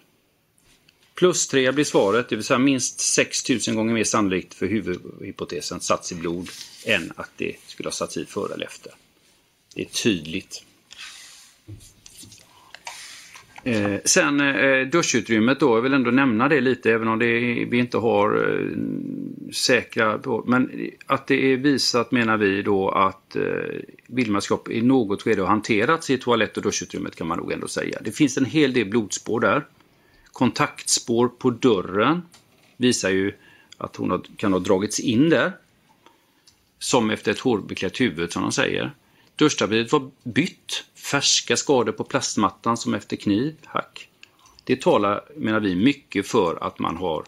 Plus 1.14 1.48
3 1.48 1.72
blir 1.72 1.84
svaret, 1.84 2.28
det 2.28 2.36
vill 2.36 2.44
säga 2.44 2.58
minst 2.58 3.00
6000 3.00 3.74
gånger 3.74 3.94
mer 3.94 4.04
sannolikt 4.04 4.54
för 4.54 4.66
huvudhypotesen 4.66 5.80
satts 5.80 6.12
i 6.12 6.14
blod 6.14 6.48
än 6.84 7.12
att 7.16 7.30
det 7.36 7.56
skulle 7.66 7.86
ha 7.86 7.92
satts 7.92 8.16
i 8.16 8.26
före 8.26 8.54
eller 8.54 8.66
efter. 8.66 8.92
Det 9.74 9.82
är 9.82 9.86
tydligt. 9.86 10.64
Eh, 13.64 14.00
sen 14.04 14.40
eh, 14.40 14.86
duschutrymmet 14.86 15.60
då, 15.60 15.76
jag 15.76 15.82
vill 15.82 15.94
ändå 15.94 16.10
nämna 16.10 16.48
det 16.48 16.60
lite 16.60 16.92
även 16.92 17.08
om 17.08 17.18
det 17.18 17.26
är, 17.26 17.66
vi 17.66 17.78
inte 17.78 17.98
har 17.98 18.36
eh, 18.36 19.52
säkra 19.52 20.18
på. 20.18 20.44
Men 20.46 20.90
att 21.06 21.26
det 21.26 21.52
är 21.52 21.56
visat 21.56 22.12
menar 22.12 22.36
vi 22.36 22.62
då 22.62 22.90
att 22.90 23.36
eh, 23.36 23.42
vildmarskap 24.06 24.68
i 24.68 24.82
något 24.82 25.22
skede 25.22 25.42
har 25.42 25.48
hanterats 25.48 26.10
i 26.10 26.18
toalett 26.18 26.56
och 26.56 26.62
duschutrymmet 26.62 27.16
kan 27.16 27.26
man 27.26 27.38
nog 27.38 27.52
ändå 27.52 27.68
säga. 27.68 27.98
Det 28.04 28.12
finns 28.12 28.38
en 28.38 28.44
hel 28.44 28.72
del 28.72 28.86
blodspår 28.86 29.40
där. 29.40 29.66
Kontaktspår 30.32 31.28
på 31.28 31.50
dörren 31.50 32.22
visar 32.76 33.10
ju 33.10 33.32
att 33.78 33.96
hon 33.96 34.10
har, 34.10 34.22
kan 34.36 34.52
ha 34.52 34.60
dragits 34.60 35.00
in 35.00 35.30
där. 35.30 35.52
Som 36.78 37.10
efter 37.10 37.30
ett 37.30 37.38
hårbeklätt 37.38 38.00
huvud 38.00 38.32
som 38.32 38.42
de 38.42 38.52
säger. 38.52 38.94
Duschtapetet 39.42 39.92
var 39.92 40.10
bytt. 40.22 40.84
Färska 40.94 41.56
skador 41.56 41.92
på 41.92 42.04
plastmattan 42.04 42.76
som 42.76 42.94
efter 42.94 43.16
kniv, 43.16 43.56
hack. 43.64 44.08
Det 44.64 44.80
talar, 44.80 45.24
menar 45.36 45.60
vi, 45.60 45.74
mycket 45.74 46.26
för 46.26 46.58
att 46.64 46.78
man 46.78 46.96
har 46.96 47.24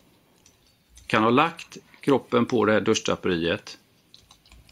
kan 1.07 1.23
ha 1.23 1.31
lagt 1.31 1.77
kroppen 2.01 2.47
på 2.47 2.65
det 2.65 2.73
här 2.73 2.81
duschdraperiet 2.81 3.79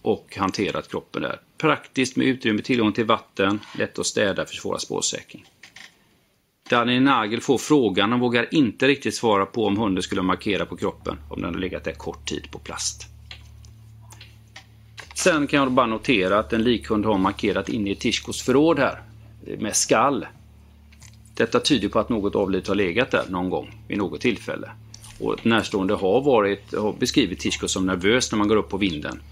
och 0.03 0.37
hanterat 0.37 0.91
kroppen 0.91 1.23
där. 1.23 1.41
Praktiskt 1.59 2.17
med 2.17 2.27
utrymme, 2.27 2.63
tillgång 2.63 2.93
till 2.93 3.05
vatten, 3.05 3.61
lätt 3.79 3.99
att 3.99 4.07
städa, 4.07 4.47
försvåra 4.47 4.79
spårsäkring. 4.79 5.45
Daniel 6.71 7.03
Nagel 7.03 7.41
får 7.41 7.59
frågan, 7.59 8.13
och 8.13 8.21
vågar 8.21 8.55
inte 8.55 8.89
riktigt 8.89 9.15
svara 9.15 9.47
på 9.47 9.67
om 9.67 9.77
hunden 9.77 10.03
skulle 10.03 10.23
markera 10.23 10.67
på 10.67 10.77
kroppen 10.77 11.19
om 11.31 11.43
den 11.43 11.55
har 11.55 11.61
legat 11.61 11.85
där 11.85 11.93
kort 11.93 12.29
tid 12.29 12.51
på 12.51 12.59
plast. 12.59 13.12
Sen 15.23 15.47
kan 15.47 15.61
jag 15.61 15.73
bara 15.73 15.87
notera 15.87 16.39
att 16.39 16.53
en 16.53 16.63
likhund 16.63 17.05
har 17.05 17.19
markerat 17.19 17.69
inne 17.69 17.91
i 17.91 17.95
Tishkos 17.95 18.43
förråd 18.43 18.79
här 18.79 19.03
med 19.59 19.77
skall. 19.77 20.27
Detta 21.35 21.61
tyder 21.61 21.89
på 21.89 21.99
att 21.99 22.09
något 22.09 22.35
avlidet 22.35 22.69
har 22.69 22.75
legat 22.75 23.11
där 23.11 23.25
någon 23.29 23.51
gång 23.51 23.85
vid 23.89 23.99
något 23.99 24.21
tillfälle. 24.21 24.71
Och 25.21 25.47
närstående 25.47 25.95
har, 25.95 26.21
varit, 26.21 26.75
har 26.75 26.93
beskrivit 26.93 27.39
Tishko 27.39 27.69
som 27.69 27.87
nervös 27.87 28.33
när 28.33 28.39
man 28.39 28.49
går 28.49 28.57
upp 28.57 28.69
på 28.69 28.77
vinden. 28.77 29.23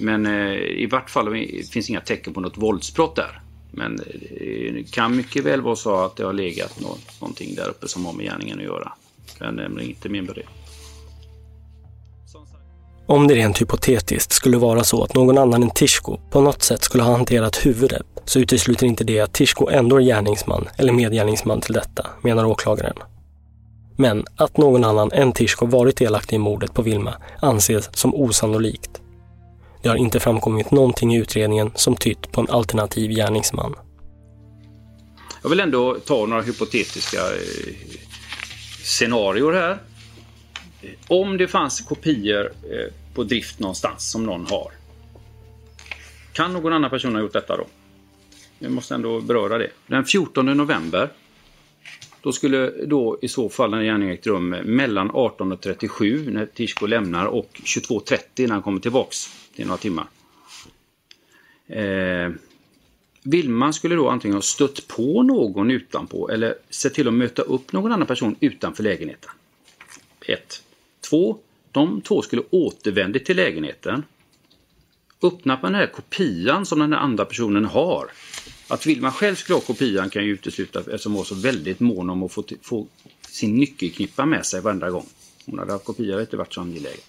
Men 0.00 0.26
eh, 0.26 0.54
i 0.54 0.88
vart 0.90 1.10
fall 1.10 1.46
finns 1.72 1.90
inga 1.90 2.00
tecken 2.00 2.34
på 2.34 2.40
något 2.40 2.58
våldsbrott 2.58 3.16
där. 3.16 3.40
Men 3.70 4.00
eh, 4.00 4.74
det 4.74 4.90
kan 4.90 5.16
mycket 5.16 5.44
väl 5.44 5.60
vara 5.60 5.76
så 5.76 6.04
att 6.04 6.16
det 6.16 6.24
har 6.24 6.32
legat 6.32 6.80
något, 6.80 7.20
någonting 7.20 7.54
där 7.54 7.68
uppe 7.68 7.88
som 7.88 8.06
har 8.06 8.12
med 8.12 8.26
gärningen 8.26 8.58
att 8.58 8.64
göra. 8.64 8.92
Jag 9.38 9.54
nämner 9.54 9.82
inte 9.82 10.08
mer 10.08 10.22
med 10.22 10.34
det. 10.34 10.67
Om 13.08 13.28
det 13.28 13.34
rent 13.34 13.60
hypotetiskt 13.60 14.32
skulle 14.32 14.58
vara 14.58 14.84
så 14.84 15.04
att 15.04 15.14
någon 15.14 15.38
annan 15.38 15.62
än 15.62 15.70
Tishko 15.70 16.18
på 16.30 16.40
något 16.40 16.62
sätt 16.62 16.82
skulle 16.82 17.02
ha 17.02 17.12
hanterat 17.12 17.66
huvudet 17.66 18.06
så 18.24 18.38
utesluter 18.38 18.86
inte 18.86 19.04
det 19.04 19.20
att 19.20 19.32
Tishko 19.32 19.68
ändå 19.68 19.96
är 19.96 20.00
gärningsman 20.00 20.68
eller 20.76 20.92
medgärningsman 20.92 21.60
till 21.60 21.74
detta, 21.74 22.06
menar 22.22 22.44
åklagaren. 22.44 22.96
Men 23.96 24.24
att 24.36 24.56
någon 24.56 24.84
annan 24.84 25.12
än 25.12 25.32
Tishko 25.32 25.66
varit 25.66 25.96
delaktig 25.96 26.36
i 26.36 26.38
mordet 26.38 26.74
på 26.74 26.82
Vilma 26.82 27.14
anses 27.40 27.90
som 27.92 28.14
osannolikt. 28.14 28.90
Det 29.82 29.88
har 29.88 29.96
inte 29.96 30.20
framkommit 30.20 30.70
någonting 30.70 31.14
i 31.14 31.18
utredningen 31.18 31.70
som 31.74 31.96
tytt 31.96 32.32
på 32.32 32.40
en 32.40 32.50
alternativ 32.50 33.10
gärningsman. 33.10 33.74
Jag 35.42 35.50
vill 35.50 35.60
ändå 35.60 35.96
ta 36.06 36.26
några 36.26 36.42
hypotetiska 36.42 37.16
eh, 37.16 37.98
scenarier 38.82 39.52
här. 39.52 39.78
Om 41.08 41.36
det 41.36 41.48
fanns 41.48 41.80
kopior 41.80 42.52
eh, 42.70 42.92
på 43.14 43.24
drift 43.24 43.58
någonstans 43.58 44.10
som 44.10 44.26
någon 44.26 44.46
har. 44.46 44.72
Kan 46.32 46.52
någon 46.52 46.72
annan 46.72 46.90
person 46.90 47.14
ha 47.14 47.22
gjort 47.22 47.32
detta 47.32 47.56
då? 47.56 47.66
Vi 48.58 48.68
måste 48.68 48.94
ändå 48.94 49.20
beröra 49.20 49.58
det. 49.58 49.70
Den 49.86 50.04
14 50.04 50.46
november 50.46 51.10
då 52.22 52.32
skulle 52.32 52.70
då 52.86 53.18
i 53.22 53.28
så 53.28 53.48
fall 53.48 53.74
en 53.74 53.84
gärning 53.84 54.10
ägt 54.10 54.26
rum 54.26 54.48
mellan 54.48 55.10
18.37 55.10 56.30
när 56.30 56.46
Tishko 56.46 56.86
lämnar 56.86 57.26
och 57.26 57.50
22.30 57.52 58.18
när 58.36 58.48
han 58.48 58.62
kommer 58.62 58.80
tillbaks. 58.80 59.28
Det 59.56 59.62
är 59.62 59.66
några 59.66 59.78
timmar. 59.78 60.06
Eh, 61.66 62.30
Vilma 63.22 63.72
skulle 63.72 63.94
då 63.94 64.08
antingen 64.08 64.34
ha 64.34 64.42
stött 64.42 64.88
på 64.88 65.22
någon 65.22 65.70
utanpå 65.70 66.30
eller 66.30 66.54
sett 66.70 66.94
till 66.94 67.08
att 67.08 67.14
möta 67.14 67.42
upp 67.42 67.72
någon 67.72 67.92
annan 67.92 68.06
person 68.06 68.36
utanför 68.40 68.82
lägenheten. 68.82 69.30
1 70.20 70.62
två, 71.10 71.38
De 71.72 72.00
två 72.00 72.22
skulle 72.22 72.42
återvända 72.50 73.18
till 73.18 73.36
lägenheten. 73.36 74.04
Öppnar 75.22 75.58
man 75.62 75.72
den 75.72 75.80
här 75.80 75.86
kopian 75.86 76.66
som 76.66 76.78
den 76.78 76.92
andra 76.92 77.24
personen 77.24 77.64
har. 77.64 78.06
Att 78.68 78.86
Wilma 78.86 79.12
själv 79.12 79.34
skulle 79.34 79.56
ha 79.56 79.60
kopian 79.60 80.10
kan 80.10 80.24
ju 80.24 80.32
utesluta 80.32 80.78
eftersom 80.78 81.12
hon 81.12 81.18
var 81.18 81.24
så 81.24 81.34
väldigt 81.34 81.80
mån 81.80 82.10
om 82.10 82.22
att 82.22 82.32
få, 82.32 82.44
få 82.62 82.86
sin 83.28 83.56
nyckelknippa 83.56 84.26
med 84.26 84.46
sig 84.46 84.60
varenda 84.60 84.90
gång. 84.90 85.06
Hon 85.46 85.58
hade 85.58 85.72
haft 85.72 85.84
kopia 85.84 86.12
hade 86.12 86.22
inte 86.22 86.36
varit 86.36 86.54
så 86.54 86.60
angelägen. 86.60 87.00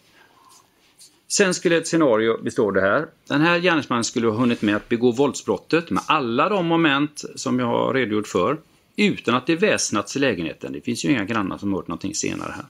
Sen 1.27 1.53
skulle 1.53 1.77
ett 1.77 1.87
scenario 1.87 2.41
bestå 2.43 2.67
av 2.67 2.73
det 2.73 2.81
här. 2.81 3.07
Den 3.27 3.41
här 3.41 3.59
gärningsmannen 3.59 4.03
skulle 4.03 4.27
ha 4.27 4.35
hunnit 4.35 4.61
med 4.61 4.75
att 4.75 4.89
begå 4.89 5.11
våldsbrottet 5.11 5.89
med 5.89 6.03
alla 6.07 6.49
de 6.49 6.65
moment 6.65 7.23
som 7.35 7.59
jag 7.59 7.67
har 7.67 7.93
redogjort 7.93 8.27
för 8.27 8.57
utan 8.95 9.35
att 9.35 9.47
det 9.47 9.55
väsnats 9.55 10.15
i 10.15 10.19
lägenheten. 10.19 10.73
Det 10.73 10.81
finns 10.81 11.05
ju 11.05 11.09
inga 11.09 11.25
grannar 11.25 11.57
som 11.57 11.73
hört 11.73 11.87
någonting 11.87 12.15
senare 12.15 12.53
här. 12.55 12.65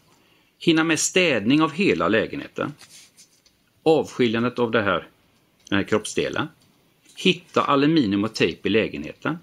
Hinna 0.59 0.83
med 0.83 0.99
städning 0.99 1.61
av 1.61 1.71
hela 1.71 2.07
lägenheten. 2.07 2.73
Avskiljandet 3.83 4.59
av 4.59 4.71
det 4.71 4.81
här, 4.81 5.07
den 5.69 5.77
här 5.77 5.85
kroppsdelen. 5.85 6.47
Hitta 7.15 7.61
aluminium 7.61 8.23
och 8.23 8.35
tejp 8.35 8.69
i 8.69 8.71
lägenheten. 8.71 9.37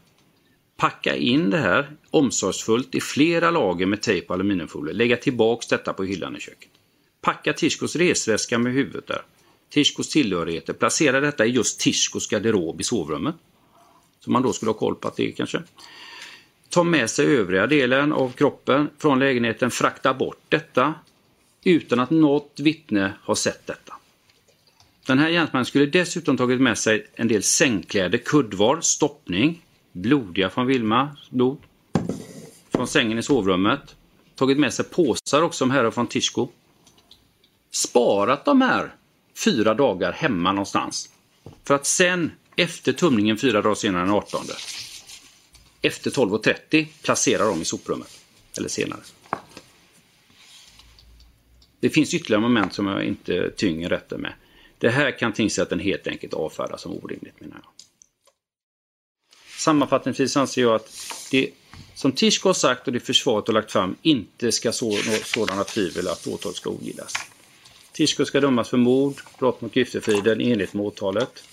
Packa 0.77 1.17
in 1.17 1.51
det 1.51 1.59
här 1.59 1.91
omsorgsfullt 2.11 2.95
i 2.95 3.01
flera 3.01 3.51
lager 3.51 3.87
med 3.87 4.03
tejp 4.03 4.27
och 4.27 4.35
aluminiumfolie. 4.35 4.95
Lägga 4.95 5.17
tillbaks 5.17 5.67
detta 5.67 5.93
på 5.93 6.05
hyllan 6.05 6.37
i 6.37 6.41
köket. 6.41 6.71
Packa 7.21 7.53
Tishkos 7.53 7.97
resväska 7.97 8.59
med 8.59 8.73
huvudet 8.73 9.07
där. 9.07 9.23
Tishkos 9.71 10.09
tillhörigheter. 10.09 10.73
Placera 10.73 11.21
detta 11.21 11.47
i 11.47 11.51
just 11.51 11.81
Tishkos 11.81 12.29
garderob 12.29 12.81
i 12.81 12.85
sovrummet. 12.85 13.35
Som 14.21 14.33
man 14.33 14.43
då 14.43 14.53
skulle 14.53 14.71
ha 14.71 14.79
koll 14.79 14.95
på 14.95 15.09
att 15.09 15.17
det 15.17 15.29
är 15.29 15.33
kanske. 15.33 15.63
Ta 16.69 16.85
med 16.85 17.11
sig 17.11 17.27
övriga 17.27 17.67
delen 17.67 18.13
av 18.13 18.33
kroppen 18.33 18.91
från 18.99 19.19
lägenheten, 19.19 19.71
frakta 19.71 20.15
bort 20.15 20.41
detta 20.49 20.95
utan 21.71 22.01
att 22.01 22.11
något 22.11 22.61
vittne 22.61 23.13
har 23.23 23.35
sett 23.35 23.67
detta. 23.67 23.95
Den 25.07 25.19
här 25.19 25.31
gärningsmannen 25.31 25.67
skulle 25.67 25.87
dessutom 25.87 26.37
tagit 26.37 26.61
med 26.61 26.79
sig 26.79 27.07
en 27.15 27.29
del 27.29 27.43
sängkläder, 27.43 28.19
kuddvar, 28.19 28.81
stoppning, 28.81 29.63
blodiga 29.93 30.51
från 30.51 30.67
Vilma, 30.67 31.17
blod, 31.31 31.59
från 32.71 32.87
sängen 32.89 33.19
i 33.19 33.23
sovrummet. 33.23 33.97
Tagit 34.35 34.59
med 34.59 34.75
sig 34.75 34.85
påsar 34.85 35.43
också 35.43 35.65
om 35.65 35.71
här 35.71 35.91
från 35.91 36.07
Tishko. 36.07 36.49
Sparat 37.71 38.45
de 38.45 38.61
här 38.61 38.95
fyra 39.45 39.75
dagar 39.75 40.13
hemma 40.13 40.53
någonstans. 40.53 41.11
För 41.65 41.75
att 41.75 41.87
sen, 41.87 42.33
efter 42.57 42.93
tumningen 42.93 43.39
fyra 43.39 43.63
dagar 43.63 43.75
senare 43.75 44.03
den 44.03 44.13
18, 44.13 44.45
efter 45.83 46.11
12.30 46.11 46.87
placera 47.03 47.45
dem 47.45 47.63
i 47.63 47.65
soprummet. 47.65 48.21
Eller 48.59 48.69
senare. 48.69 49.01
Det 51.81 51.91
finns 51.91 52.15
ytterligare 52.15 52.41
moment 52.43 52.75
som 52.75 52.87
jag 52.87 53.05
inte 53.05 53.51
tynger 53.51 53.89
rätten 53.89 54.21
med. 54.21 54.33
Det 54.79 54.89
här 54.91 55.19
kan 55.19 55.33
tingsrätten 55.33 55.81
helt 55.81 56.07
enkelt 56.07 56.35
avfärda 56.35 56.79
som 56.79 56.93
orimligt 56.93 57.41
menar 57.41 57.57
jag. 57.63 57.71
Sammanfattningsvis 59.59 60.37
anser 60.37 60.63
jag 60.63 60.75
att 60.75 60.91
det 61.31 61.51
som 61.95 62.13
Tishko 62.13 62.49
har 62.49 62.55
sagt 62.55 62.87
och 62.87 62.93
det 62.93 63.01
försvaret 63.01 63.47
har 63.47 63.55
lagt 63.55 63.73
fram 63.73 63.97
inte 64.03 64.53
ska 64.53 64.73
så 64.73 64.93
sådana 65.25 65.65
tvivel 65.65 66.09
att 66.09 66.27
åtal 66.27 66.55
ska 66.55 66.71
ogillas. 66.71 67.13
Tischko 67.93 68.25
ska 68.25 68.41
dömas 68.41 68.69
för 68.69 68.77
mord, 68.77 69.15
brott 69.39 69.61
mot 69.61 69.73
griftefriden 69.73 70.41
i 70.41 70.51
enlighet 70.51 70.75
med 70.75 70.87
åtalet. 70.87 71.45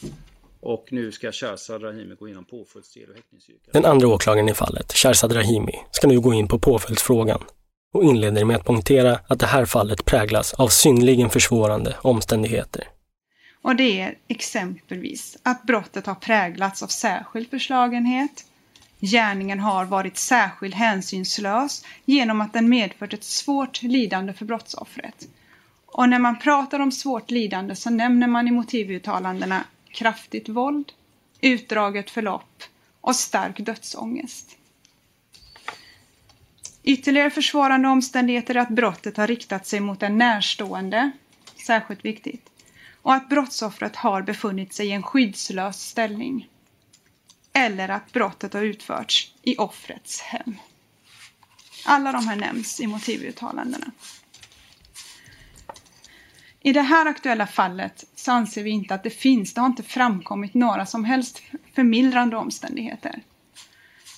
Och 0.59 0.88
nu 0.89 1.11
ska 1.11 1.32
Shahrzad 1.32 1.84
Rahimi 1.84 2.15
gå 2.15 2.28
igenom 2.28 2.45
påföljdsdel 2.45 3.09
och 3.09 3.15
häktningsyrkande. 3.15 3.71
Den 3.71 3.86
andra 3.86 4.07
åklagaren 4.07 4.49
i 4.49 4.53
fallet, 4.53 4.93
Shahrzad 4.93 5.36
Rahimi, 5.36 5.80
ska 5.91 6.07
nu 6.07 6.19
gå 6.19 6.34
in 6.34 6.47
på 6.47 6.59
påföljdsfrågan 6.59 7.43
och 7.93 8.03
inleder 8.03 8.45
med 8.45 8.55
att 8.55 8.65
poängtera 8.65 9.19
att 9.27 9.39
det 9.39 9.45
här 9.45 9.65
fallet 9.65 10.05
präglas 10.05 10.53
av 10.53 10.67
synnerligen 10.67 11.29
försvårande 11.29 11.95
omständigheter. 12.01 12.87
Och 13.61 13.75
det 13.75 14.01
är 14.01 14.15
exempelvis 14.27 15.37
att 15.43 15.63
brottet 15.63 16.05
har 16.05 16.15
präglats 16.15 16.83
av 16.83 16.87
särskild 16.87 17.49
förslagenhet, 17.49 18.45
gärningen 18.99 19.59
har 19.59 19.85
varit 19.85 20.17
särskilt 20.17 20.75
hänsynslös 20.75 21.85
genom 22.05 22.41
att 22.41 22.53
den 22.53 22.69
medfört 22.69 23.13
ett 23.13 23.23
svårt 23.23 23.81
lidande 23.81 24.33
för 24.33 24.45
brottsoffret. 24.45 25.27
Och 25.85 26.09
när 26.09 26.19
man 26.19 26.39
pratar 26.39 26.79
om 26.79 26.91
svårt 26.91 27.31
lidande 27.31 27.75
så 27.75 27.89
nämner 27.89 28.27
man 28.27 28.47
i 28.47 28.51
motivuttalandena 28.51 29.63
kraftigt 29.91 30.49
våld, 30.49 30.91
utdraget 31.41 32.09
förlopp 32.09 32.63
och 33.01 33.15
stark 33.15 33.59
dödsångest. 33.59 34.57
Ytterligare 36.84 37.29
försvårande 37.29 37.88
omständigheter 37.88 38.55
är 38.55 38.59
att 38.59 38.69
brottet 38.69 39.17
har 39.17 39.27
riktat 39.27 39.67
sig 39.67 39.79
mot 39.79 40.03
en 40.03 40.17
närstående, 40.17 41.11
särskilt 41.65 42.05
viktigt, 42.05 42.49
och 43.01 43.13
att 43.13 43.29
brottsoffret 43.29 43.95
har 43.95 44.21
befunnit 44.21 44.73
sig 44.73 44.88
i 44.88 44.91
en 44.91 45.03
skyddslös 45.03 45.81
ställning. 45.88 46.49
Eller 47.53 47.89
att 47.89 48.11
brottet 48.11 48.53
har 48.53 48.61
utförts 48.61 49.34
i 49.41 49.57
offrets 49.57 50.21
hem. 50.21 50.57
Alla 51.86 52.11
de 52.11 52.27
här 52.27 52.36
nämns 52.36 52.79
i 52.79 52.88
motivuttalandena. 52.88 53.91
I 56.61 56.73
det 56.73 56.81
här 56.81 57.05
aktuella 57.05 57.47
fallet 57.47 58.05
så 58.15 58.31
anser 58.31 58.63
vi 58.63 58.69
inte 58.69 58.95
att 58.95 59.03
det 59.03 59.09
finns, 59.09 59.53
det 59.53 59.61
har 59.61 59.67
inte 59.67 59.84
framkommit 59.84 60.53
några 60.53 60.86
som 60.86 61.05
helst 61.05 61.41
förmildrande 61.73 62.38
omständigheter. 62.38 63.21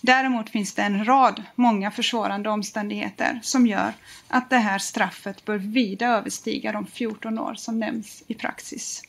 Däremot 0.05 0.49
finns 0.49 0.73
det 0.73 0.81
en 0.81 1.05
rad, 1.05 1.43
många 1.55 1.91
försvårande 1.91 2.49
omständigheter 2.49 3.39
som 3.43 3.67
gör 3.67 3.93
att 4.27 4.49
det 4.49 4.57
här 4.57 4.79
straffet 4.79 5.45
bör 5.45 5.57
vida 5.57 6.07
överstiga 6.07 6.71
de 6.71 6.85
14 6.87 7.39
år 7.39 7.53
som 7.55 7.79
nämns 7.79 8.23
i 8.27 8.33
praxis. 8.33 9.01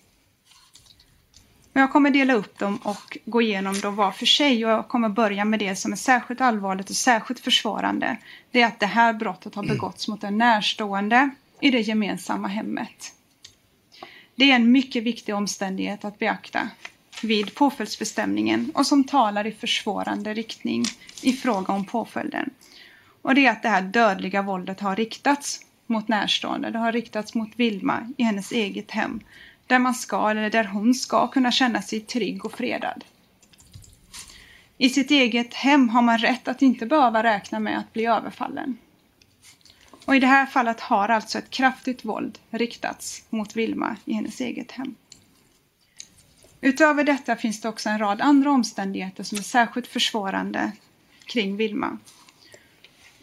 jag 1.72 1.92
kommer 1.92 2.10
dela 2.10 2.34
upp 2.34 2.58
dem 2.58 2.76
och 2.76 3.18
gå 3.24 3.42
igenom 3.42 3.80
dem 3.80 3.96
var 3.96 4.12
för 4.12 4.26
sig 4.26 4.64
och 4.64 4.70
jag 4.70 4.88
kommer 4.88 5.08
börja 5.08 5.44
med 5.44 5.58
det 5.58 5.76
som 5.76 5.92
är 5.92 5.96
särskilt 5.96 6.40
allvarligt 6.40 6.90
och 6.90 6.96
särskilt 6.96 7.40
försvårande. 7.40 8.16
Det 8.50 8.62
är 8.62 8.66
att 8.66 8.80
det 8.80 8.86
här 8.86 9.12
brottet 9.12 9.54
har 9.54 9.62
begåtts 9.62 10.08
mot 10.08 10.24
en 10.24 10.38
närstående 10.38 11.30
i 11.60 11.70
det 11.70 11.80
gemensamma 11.80 12.48
hemmet. 12.48 13.14
Det 14.34 14.50
är 14.50 14.56
en 14.56 14.72
mycket 14.72 15.02
viktig 15.02 15.34
omständighet 15.34 16.04
att 16.04 16.18
beakta 16.18 16.70
vid 17.22 17.54
påföljdsbestämningen 17.54 18.70
och 18.74 18.86
som 18.86 19.04
talar 19.04 19.46
i 19.46 19.52
försvårande 19.52 20.34
riktning 20.34 20.84
i 21.22 21.32
fråga 21.32 21.74
om 21.74 21.84
påföljden. 21.84 22.50
Och 23.22 23.34
det 23.34 23.46
är 23.46 23.50
att 23.50 23.62
det 23.62 23.68
här 23.68 23.82
dödliga 23.82 24.42
våldet 24.42 24.80
har 24.80 24.96
riktats 24.96 25.60
mot 25.86 26.08
närstående. 26.08 26.70
Det 26.70 26.78
har 26.78 26.92
riktats 26.92 27.34
mot 27.34 27.50
Vilma 27.56 28.12
i 28.16 28.22
hennes 28.22 28.52
eget 28.52 28.90
hem. 28.90 29.20
Där 29.66 29.78
man 29.78 29.94
ska, 29.94 30.30
eller 30.30 30.50
där 30.50 30.64
hon 30.64 30.94
ska 30.94 31.26
kunna 31.26 31.52
känna 31.52 31.82
sig 31.82 32.00
trygg 32.00 32.44
och 32.44 32.52
fredad. 32.52 33.04
I 34.78 34.88
sitt 34.88 35.10
eget 35.10 35.54
hem 35.54 35.88
har 35.88 36.02
man 36.02 36.18
rätt 36.18 36.48
att 36.48 36.62
inte 36.62 36.86
behöva 36.86 37.22
räkna 37.22 37.60
med 37.60 37.78
att 37.78 37.92
bli 37.92 38.06
överfallen. 38.06 38.78
Och 40.04 40.16
i 40.16 40.20
det 40.20 40.26
här 40.26 40.46
fallet 40.46 40.80
har 40.80 41.08
alltså 41.08 41.38
ett 41.38 41.50
kraftigt 41.50 42.04
våld 42.04 42.38
riktats 42.50 43.24
mot 43.30 43.56
Vilma 43.56 43.96
i 44.04 44.12
hennes 44.12 44.40
eget 44.40 44.72
hem. 44.72 44.94
Utöver 46.66 47.04
detta 47.04 47.36
finns 47.36 47.60
det 47.60 47.68
också 47.68 47.88
en 47.88 47.98
rad 47.98 48.20
andra 48.20 48.50
omständigheter 48.50 49.22
som 49.22 49.38
är 49.38 49.42
särskilt 49.42 49.86
försvårande 49.86 50.72
kring 51.26 51.56
Vilma. 51.56 51.98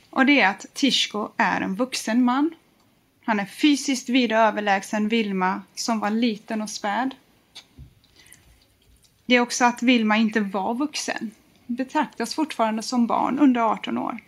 Och 0.09 0.25
det 0.25 0.41
är 0.41 0.49
att 0.49 0.65
Tishko 0.73 1.29
är 1.37 1.61
en 1.61 1.75
vuxen 1.75 2.23
man 2.23 2.55
Han 3.25 3.39
är 3.39 3.45
fysiskt 3.45 4.09
vida 4.09 4.37
överlägsen 4.37 5.07
Vilma 5.07 5.61
som 5.75 5.99
var 5.99 6.09
liten 6.09 6.61
och 6.61 6.69
späd. 6.69 7.15
Det 9.25 9.35
är 9.35 9.39
också 9.39 9.65
att 9.65 9.83
Vilma 9.83 10.17
inte 10.17 10.39
var 10.39 10.75
vuxen. 10.75 11.31
Betraktas 11.67 12.35
fortfarande 12.35 12.83
som 12.83 13.07
barn 13.07 13.39
under 13.39 13.61
18 13.61 13.97
år. 13.97 14.19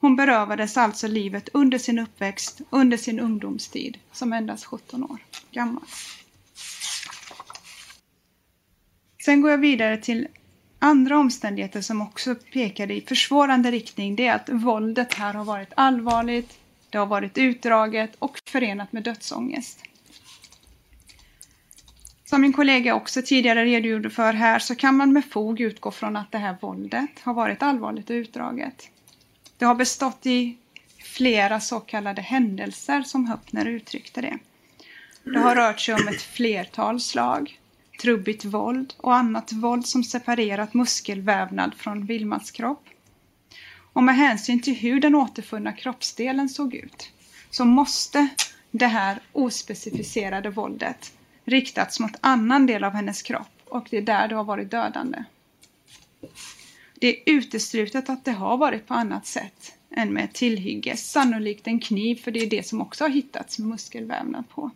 Hon 0.00 0.16
berövades 0.16 0.76
alltså 0.76 1.08
livet 1.08 1.48
under 1.52 1.78
sin 1.78 1.98
uppväxt, 1.98 2.60
under 2.70 2.96
sin 2.96 3.20
ungdomstid, 3.20 3.98
som 4.12 4.32
endast 4.32 4.64
17 4.64 5.04
år 5.04 5.18
gammal. 5.50 5.84
Sen 9.26 9.40
går 9.40 9.50
jag 9.50 9.58
vidare 9.58 9.96
till 9.96 10.28
andra 10.78 11.18
omständigheter 11.18 11.80
som 11.80 12.02
också 12.02 12.34
pekade 12.34 12.94
i 12.94 13.00
försvårande 13.00 13.70
riktning. 13.70 14.16
Det 14.16 14.26
är 14.26 14.34
att 14.34 14.48
våldet 14.48 15.14
här 15.14 15.34
har 15.34 15.44
varit 15.44 15.72
allvarligt, 15.74 16.58
det 16.90 16.98
har 16.98 17.06
varit 17.06 17.38
utdraget 17.38 18.10
och 18.18 18.38
förenat 18.48 18.92
med 18.92 19.02
dödsångest. 19.02 19.82
Som 22.24 22.40
min 22.40 22.52
kollega 22.52 22.94
också 22.94 23.22
tidigare 23.22 23.64
redogjorde 23.64 24.10
för 24.10 24.32
här 24.32 24.58
så 24.58 24.74
kan 24.74 24.96
man 24.96 25.12
med 25.12 25.24
fog 25.24 25.60
utgå 25.60 25.90
från 25.90 26.16
att 26.16 26.32
det 26.32 26.38
här 26.38 26.56
våldet 26.60 27.20
har 27.20 27.34
varit 27.34 27.62
allvarligt 27.62 28.10
och 28.10 28.14
utdraget. 28.14 28.88
Det 29.58 29.64
har 29.64 29.74
bestått 29.74 30.26
i 30.26 30.56
flera 30.98 31.60
så 31.60 31.80
kallade 31.80 32.22
händelser 32.22 33.02
som 33.02 33.26
Höppner 33.26 33.66
uttryckte 33.66 34.20
det. 34.20 34.38
Det 35.24 35.38
har 35.38 35.54
rört 35.54 35.80
sig 35.80 35.94
om 35.94 36.08
ett 36.08 36.22
flertal 36.22 37.00
slag, 37.00 37.58
trubbigt 38.00 38.44
våld 38.44 38.94
och 38.96 39.14
annat 39.14 39.52
våld 39.52 39.86
som 39.86 40.04
separerat 40.04 40.74
muskelvävnad 40.74 41.74
från 41.74 42.06
Vilmas 42.06 42.50
kropp. 42.50 42.84
Och 43.92 44.02
med 44.02 44.16
hänsyn 44.16 44.62
till 44.62 44.74
hur 44.74 45.00
den 45.00 45.14
återfunna 45.14 45.72
kroppsdelen 45.72 46.48
såg 46.48 46.74
ut 46.74 47.12
så 47.50 47.64
måste 47.64 48.28
det 48.70 48.86
här 48.86 49.18
ospecificerade 49.32 50.50
våldet 50.50 51.12
riktats 51.44 52.00
mot 52.00 52.12
annan 52.20 52.66
del 52.66 52.84
av 52.84 52.92
hennes 52.92 53.22
kropp 53.22 53.62
och 53.64 53.86
det 53.90 53.96
är 53.96 54.02
där 54.02 54.28
det 54.28 54.34
har 54.34 54.44
varit 54.44 54.70
dödande. 54.70 55.24
Det 56.94 57.08
är 57.08 57.22
uteslutet 57.26 58.10
att 58.10 58.24
det 58.24 58.32
har 58.32 58.56
varit 58.56 58.86
på 58.86 58.94
annat 58.94 59.26
sätt 59.26 59.74
än 59.90 60.12
med 60.12 60.24
ett 60.24 60.34
tillhygge, 60.34 60.96
sannolikt 60.96 61.66
en 61.66 61.80
kniv 61.80 62.16
för 62.16 62.30
det 62.30 62.40
är 62.40 62.50
det 62.50 62.66
som 62.66 62.80
också 62.80 63.04
har 63.04 63.08
hittats 63.08 63.58
med 63.58 63.68
muskelvävnad 63.68 64.48
på. 64.48 64.70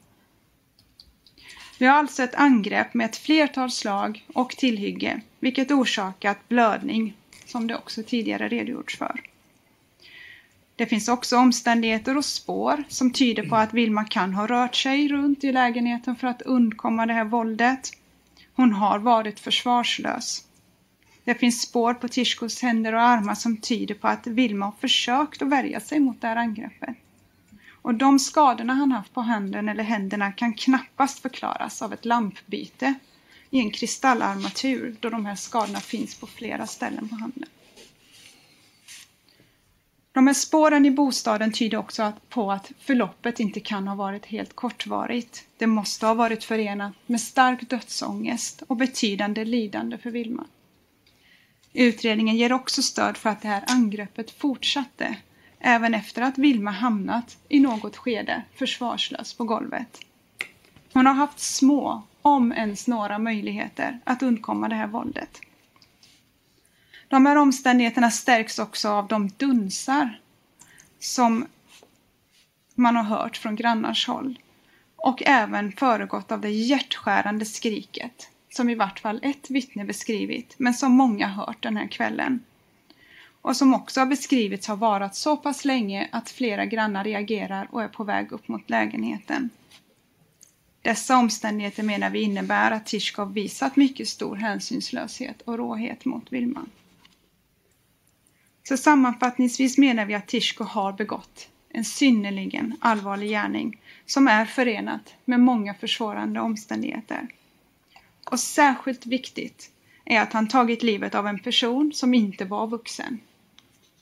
Vi 1.80 1.86
har 1.86 1.94
alltså 1.94 2.22
ett 2.22 2.34
angrepp 2.34 2.94
med 2.94 3.04
ett 3.04 3.16
flertal 3.16 3.70
slag 3.70 4.26
och 4.34 4.50
tillhygge, 4.50 5.20
vilket 5.38 5.70
orsakat 5.70 6.48
blödning, 6.48 7.16
som 7.44 7.66
det 7.66 7.76
också 7.76 8.02
tidigare 8.02 8.48
redogjorts 8.48 8.98
för. 8.98 9.20
Det 10.76 10.86
finns 10.86 11.08
också 11.08 11.36
omständigheter 11.36 12.16
och 12.16 12.24
spår 12.24 12.84
som 12.88 13.12
tyder 13.12 13.48
på 13.48 13.56
att 13.56 13.74
Vilma 13.74 14.04
kan 14.04 14.34
ha 14.34 14.46
rört 14.46 14.74
sig 14.74 15.08
runt 15.08 15.44
i 15.44 15.52
lägenheten 15.52 16.16
för 16.16 16.26
att 16.26 16.42
undkomma 16.42 17.06
det 17.06 17.12
här 17.12 17.24
våldet. 17.24 17.90
Hon 18.54 18.72
har 18.72 18.98
varit 18.98 19.40
försvarslös. 19.40 20.44
Det 21.24 21.34
finns 21.34 21.62
spår 21.62 21.94
på 21.94 22.08
Tishkos 22.08 22.62
händer 22.62 22.94
och 22.94 23.02
armar 23.02 23.34
som 23.34 23.56
tyder 23.56 23.94
på 23.94 24.08
att 24.08 24.26
Vilma 24.26 24.64
har 24.64 24.74
försökt 24.80 25.42
att 25.42 25.48
värja 25.48 25.80
sig 25.80 26.00
mot 26.00 26.20
det 26.20 26.26
här 26.26 26.36
angreppet. 26.36 26.96
Och 27.82 27.94
de 27.94 28.18
skadorna 28.18 28.74
han 28.74 28.92
haft 28.92 29.14
på 29.14 29.20
handen 29.20 29.68
eller 29.68 29.84
händerna 29.84 30.32
kan 30.32 30.54
knappast 30.54 31.18
förklaras 31.18 31.82
av 31.82 31.92
ett 31.92 32.04
lampbyte 32.04 32.94
i 33.50 33.58
en 33.58 33.70
kristallarmatur 33.70 34.96
då 35.00 35.10
de 35.10 35.26
här 35.26 35.34
skadorna 35.34 35.80
finns 35.80 36.14
på 36.14 36.26
flera 36.26 36.66
ställen 36.66 37.08
på 37.08 37.14
handen. 37.14 37.48
De 40.12 40.26
här 40.26 40.34
spåren 40.34 40.86
i 40.86 40.90
bostaden 40.90 41.52
tyder 41.52 41.78
också 41.78 42.12
på 42.28 42.52
att 42.52 42.72
förloppet 42.78 43.40
inte 43.40 43.60
kan 43.60 43.88
ha 43.88 43.94
varit 43.94 44.26
helt 44.26 44.56
kortvarigt. 44.56 45.44
Det 45.58 45.66
måste 45.66 46.06
ha 46.06 46.14
varit 46.14 46.44
förenat 46.44 46.92
med 47.06 47.20
stark 47.20 47.70
dödsångest 47.70 48.62
och 48.62 48.76
betydande 48.76 49.44
lidande 49.44 49.98
för 49.98 50.10
Vilma. 50.10 50.46
Utredningen 51.72 52.36
ger 52.36 52.52
också 52.52 52.82
stöd 52.82 53.16
för 53.16 53.30
att 53.30 53.42
det 53.42 53.48
här 53.48 53.64
angreppet 53.66 54.30
fortsatte 54.30 55.16
även 55.60 55.94
efter 55.94 56.22
att 56.22 56.38
Vilma 56.38 56.70
hamnat 56.70 57.38
i 57.48 57.60
något 57.60 57.96
skede 57.96 58.42
försvarslös 58.54 59.34
på 59.34 59.44
golvet. 59.44 60.00
Hon 60.92 61.06
har 61.06 61.14
haft 61.14 61.38
små, 61.38 62.02
om 62.22 62.52
ens 62.52 62.88
några, 62.88 63.18
möjligheter 63.18 64.00
att 64.04 64.22
undkomma 64.22 64.68
det 64.68 64.74
här 64.74 64.86
våldet. 64.86 65.40
De 67.08 67.26
här 67.26 67.36
omständigheterna 67.36 68.10
stärks 68.10 68.58
också 68.58 68.88
av 68.88 69.08
de 69.08 69.28
dunsar 69.28 70.20
som 70.98 71.46
man 72.74 72.96
har 72.96 73.02
hört 73.02 73.36
från 73.36 73.56
grannars 73.56 74.06
håll 74.06 74.38
och 74.96 75.22
även 75.26 75.72
föregått 75.72 76.32
av 76.32 76.40
det 76.40 76.50
hjärtskärande 76.50 77.44
skriket 77.44 78.28
som 78.50 78.70
i 78.70 78.74
vart 78.74 79.00
fall 79.00 79.20
ett 79.22 79.50
vittne 79.50 79.84
beskrivit 79.84 80.54
men 80.58 80.74
som 80.74 80.92
många 80.92 81.26
hört 81.26 81.62
den 81.62 81.76
här 81.76 81.86
kvällen 81.86 82.40
och 83.42 83.56
som 83.56 83.74
också 83.74 84.00
har 84.00 84.06
beskrivits 84.06 84.66
ha 84.66 84.74
varat 84.74 85.14
så 85.14 85.36
pass 85.36 85.64
länge 85.64 86.08
att 86.12 86.30
flera 86.30 86.66
grannar 86.66 87.04
reagerar 87.04 87.68
och 87.70 87.82
är 87.82 87.88
på 87.88 88.04
väg 88.04 88.32
upp 88.32 88.48
mot 88.48 88.70
lägenheten. 88.70 89.50
Dessa 90.82 91.16
omständigheter 91.16 91.82
menar 91.82 92.10
vi 92.10 92.22
innebär 92.22 92.70
att 92.70 92.86
Tishkov 92.86 93.32
visat 93.32 93.76
mycket 93.76 94.08
stor 94.08 94.36
hänsynslöshet 94.36 95.42
och 95.42 95.58
råhet 95.58 96.04
mot 96.04 96.32
Vilma. 96.32 96.66
Så 98.68 98.76
sammanfattningsvis 98.76 99.78
menar 99.78 100.04
vi 100.04 100.14
att 100.14 100.28
Tishko 100.28 100.64
har 100.64 100.92
begått 100.92 101.48
en 101.68 101.84
synnerligen 101.84 102.76
allvarlig 102.80 103.28
gärning 103.28 103.80
som 104.06 104.28
är 104.28 104.44
förenat 104.46 105.14
med 105.24 105.40
många 105.40 105.74
försvårande 105.74 106.40
omständigheter. 106.40 107.28
Och 108.30 108.40
särskilt 108.40 109.06
viktigt 109.06 109.70
är 110.04 110.20
att 110.20 110.32
han 110.32 110.48
tagit 110.48 110.82
livet 110.82 111.14
av 111.14 111.26
en 111.26 111.38
person 111.38 111.92
som 111.92 112.14
inte 112.14 112.44
var 112.44 112.66
vuxen 112.66 113.18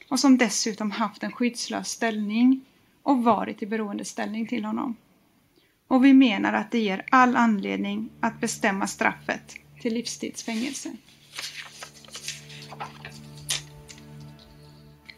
och 0.08 0.20
som 0.20 0.38
dessutom 0.38 0.90
haft 0.90 1.22
en 1.22 1.32
skyddslös 1.32 1.88
ställning 1.88 2.64
och 3.02 3.24
varit 3.24 3.62
i 3.62 3.66
beroendeställning 3.66 4.46
till 4.46 4.64
honom. 4.64 4.96
Och 5.88 6.04
vi 6.04 6.14
menar 6.14 6.52
att 6.52 6.70
det 6.70 6.78
ger 6.78 7.04
all 7.10 7.36
anledning 7.36 8.10
att 8.20 8.40
bestämma 8.40 8.86
straffet 8.86 9.54
till 9.80 9.94
livstidsfängelse. 9.94 10.92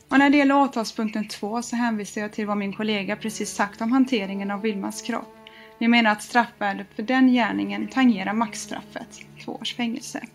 Och 0.09 0.19
när 0.19 0.31
det 0.31 0.37
gäller 0.37 0.57
åtalspunkten 0.57 1.29
2 1.29 1.63
så 1.63 1.77
hänvisar 1.77 2.21
jag 2.21 2.33
till 2.33 2.47
vad 2.47 2.57
min 2.57 2.73
kollega 2.73 3.17
precis 3.17 3.51
sagt 3.51 3.81
om 3.81 3.93
hanteringen 3.93 4.51
av 4.51 4.61
Vilmas 4.61 5.03
kropp. 5.03 5.37
Vi 5.79 5.89
menar 5.89 6.11
att 6.11 6.23
straffvärdet 6.23 6.87
för 6.95 7.03
den 7.03 7.33
gärningen 7.33 7.89
tangerar 7.89 8.33
maxstraffet, 8.33 9.21
två 9.45 9.53
års 9.53 9.75
fängelse. 9.75 10.27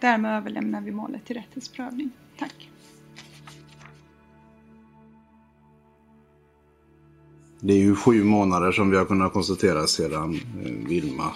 Därmed 0.00 0.36
överlämnar 0.36 0.80
vi 0.80 0.90
målet 0.90 1.24
till 1.24 1.36
rättens 1.36 1.68
prövning. 1.68 2.10
Tack. 2.38 2.68
Det 7.60 7.72
är 7.72 7.78
ju 7.78 7.96
sju 7.96 8.24
månader 8.24 8.72
som 8.72 8.90
vi 8.90 8.96
har 8.96 9.04
kunnat 9.04 9.32
konstatera 9.32 9.86
sedan 9.86 10.34
eh, 10.34 10.88
Vilma 10.88 11.30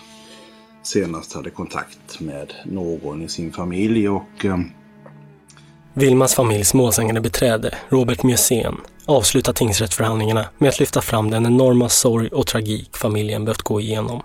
senast 0.82 1.32
hade 1.32 1.50
kontakt 1.50 2.20
med 2.20 2.52
någon 2.64 3.22
i 3.22 3.28
sin 3.28 3.52
familj 3.52 4.08
och 4.08 4.44
eh, 4.44 4.58
Vilmas 5.94 6.34
familjs 6.34 6.74
målsägande 6.74 7.20
beträde, 7.20 7.74
Robert 7.88 8.22
Mjösén, 8.22 8.76
avslutar 9.06 9.52
tingsrättsförhandlingarna 9.52 10.44
med 10.58 10.68
att 10.68 10.80
lyfta 10.80 11.00
fram 11.00 11.30
den 11.30 11.46
enorma 11.46 11.88
sorg 11.88 12.28
och 12.28 12.46
tragik 12.46 12.96
familjen 12.96 13.44
behövt 13.44 13.62
gå 13.62 13.80
igenom. 13.80 14.22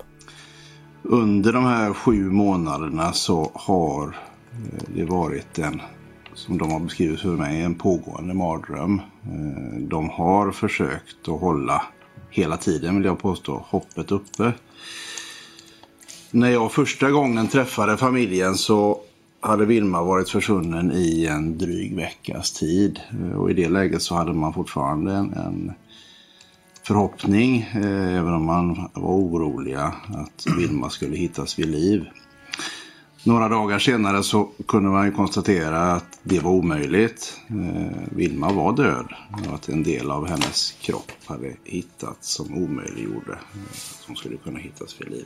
Under 1.03 1.53
de 1.53 1.65
här 1.65 1.93
sju 1.93 2.31
månaderna 2.31 3.13
så 3.13 3.51
har 3.53 4.07
eh, 4.07 4.83
det 4.95 5.05
varit 5.05 5.59
en, 5.59 5.81
som 6.37 6.57
de 6.57 6.71
har 6.71 6.79
beskrivit 6.79 7.19
för 7.19 7.29
mig, 7.29 7.61
en 7.61 7.75
pågående 7.75 8.33
mardröm. 8.33 9.01
Eh, 9.23 9.81
de 9.81 10.09
har 10.09 10.51
försökt 10.51 11.27
att 11.27 11.41
hålla, 11.41 11.81
hela 12.29 12.57
tiden 12.57 12.95
vill 12.95 13.05
jag 13.05 13.19
påstå, 13.19 13.65
hoppet 13.69 14.11
uppe. 14.11 14.53
När 16.31 16.49
jag 16.49 16.71
första 16.71 17.11
gången 17.11 17.47
träffade 17.47 17.97
familjen 17.97 18.55
så 18.55 18.99
hade 19.39 19.65
Vilma 19.65 20.03
varit 20.03 20.29
försvunnen 20.29 20.91
i 20.91 21.25
en 21.25 21.57
dryg 21.57 21.95
veckas 21.95 22.51
tid. 22.51 22.99
Eh, 23.09 23.37
och 23.37 23.51
i 23.51 23.53
det 23.53 23.69
läget 23.69 24.01
så 24.01 24.15
hade 24.15 24.33
man 24.33 24.53
fortfarande 24.53 25.13
en, 25.13 25.33
en 25.33 25.73
förhoppning, 26.83 27.57
eh, 27.73 28.17
även 28.17 28.33
om 28.33 28.45
man 28.45 28.89
var 28.93 29.13
oroliga, 29.13 29.93
att 30.07 30.45
Vilma 30.57 30.89
skulle 30.89 31.15
hittas 31.15 31.59
vid 31.59 31.67
liv. 31.67 32.05
Några 33.23 33.49
dagar 33.49 33.79
senare 33.79 34.23
så 34.23 34.49
kunde 34.67 34.89
man 34.89 35.05
ju 35.05 35.11
konstatera 35.11 35.79
att 35.79 36.19
det 36.23 36.39
var 36.39 36.51
omöjligt. 36.51 37.41
Eh, 37.49 37.97
Vilma 38.11 38.51
var 38.51 38.75
död 38.75 39.13
och 39.47 39.55
att 39.55 39.69
en 39.69 39.83
del 39.83 40.11
av 40.11 40.27
hennes 40.27 40.71
kropp 40.81 41.11
hade 41.25 41.53
hittats 41.63 42.27
som 42.31 42.63
omöjliggjorde 42.63 43.31
eh, 43.31 43.61
att 43.71 44.03
hon 44.07 44.15
skulle 44.15 44.37
kunna 44.37 44.59
hittas 44.59 45.01
vid 45.01 45.09
liv. 45.09 45.25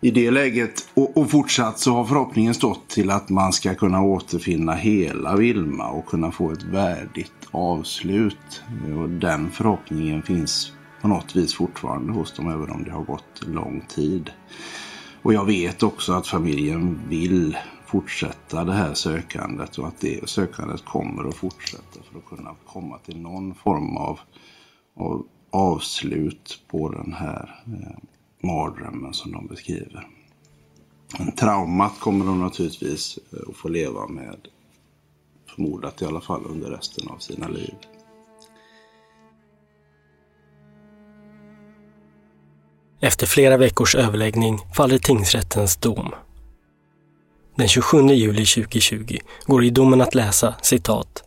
i 0.00 0.10
det 0.10 0.30
läget 0.30 0.88
och, 0.94 1.16
och, 1.16 1.30
fortsatt 1.30 1.78
så 1.78 1.94
har 1.94 2.04
förhoppningen 2.04 2.54
stått 2.54 2.88
till 2.88 3.10
att 3.10 3.28
man 3.28 3.52
ska 3.52 3.74
kunna 3.74 4.02
återfinna 4.02 4.74
hela 4.74 5.36
Vilma 5.36 5.90
och 5.90 6.06
kunna 6.06 6.32
få 6.32 6.52
ett 6.52 6.62
värdigt 6.62 7.32
avslut. 7.50 8.62
Eh, 8.86 9.02
och 9.02 9.08
den 9.08 9.50
förhoppningen 9.50 10.22
finns 10.22 10.72
på 11.00 11.08
något 11.08 11.36
vis 11.36 11.54
fortfarande 11.54 12.12
hos 12.12 12.32
dem 12.32 12.48
även 12.48 12.70
om 12.70 12.84
det 12.84 12.90
har 12.90 13.04
gått 13.04 13.42
lång 13.46 13.84
tid. 13.88 14.30
Och 15.22 15.34
jag 15.34 15.44
vet 15.44 15.82
också 15.82 16.12
att 16.12 16.26
familjen 16.26 17.00
vill 17.08 17.56
fortsätta 17.86 18.64
det 18.64 18.72
här 18.72 18.94
sökandet 18.94 19.78
och 19.78 19.86
att 19.86 20.00
det 20.00 20.28
sökandet 20.28 20.84
kommer 20.84 21.28
att 21.28 21.34
fortsätta 21.34 22.02
för 22.10 22.18
att 22.18 22.24
kunna 22.24 22.54
komma 22.66 22.98
till 22.98 23.20
någon 23.20 23.54
form 23.54 23.96
av, 23.96 24.20
av 24.96 25.26
avslut 25.50 26.62
på 26.68 26.88
den 26.88 27.12
här 27.12 27.62
eh, 27.66 27.98
mardrömmen 28.48 29.14
som 29.14 29.32
de 29.32 29.46
beskriver. 29.46 30.08
Men 31.18 31.32
traumat 31.32 32.00
kommer 32.00 32.24
de 32.24 32.40
naturligtvis 32.40 33.18
eh, 33.32 33.38
att 33.48 33.56
få 33.56 33.68
leva 33.68 34.08
med, 34.08 34.48
förmodat 35.54 36.02
i 36.02 36.04
alla 36.04 36.20
fall 36.20 36.42
under 36.46 36.70
resten 36.70 37.08
av 37.08 37.18
sina 37.18 37.48
liv. 37.48 37.74
Efter 43.00 43.26
flera 43.26 43.56
veckors 43.56 43.94
överläggning 43.94 44.58
faller 44.74 44.98
tingsrättens 44.98 45.76
dom. 45.76 46.14
Den 47.56 47.68
27 47.68 48.06
juli 48.06 48.46
2020 48.46 49.18
går 49.46 49.64
i 49.64 49.70
domen 49.70 50.00
att 50.00 50.14
läsa 50.14 50.54
citat. 50.62 51.24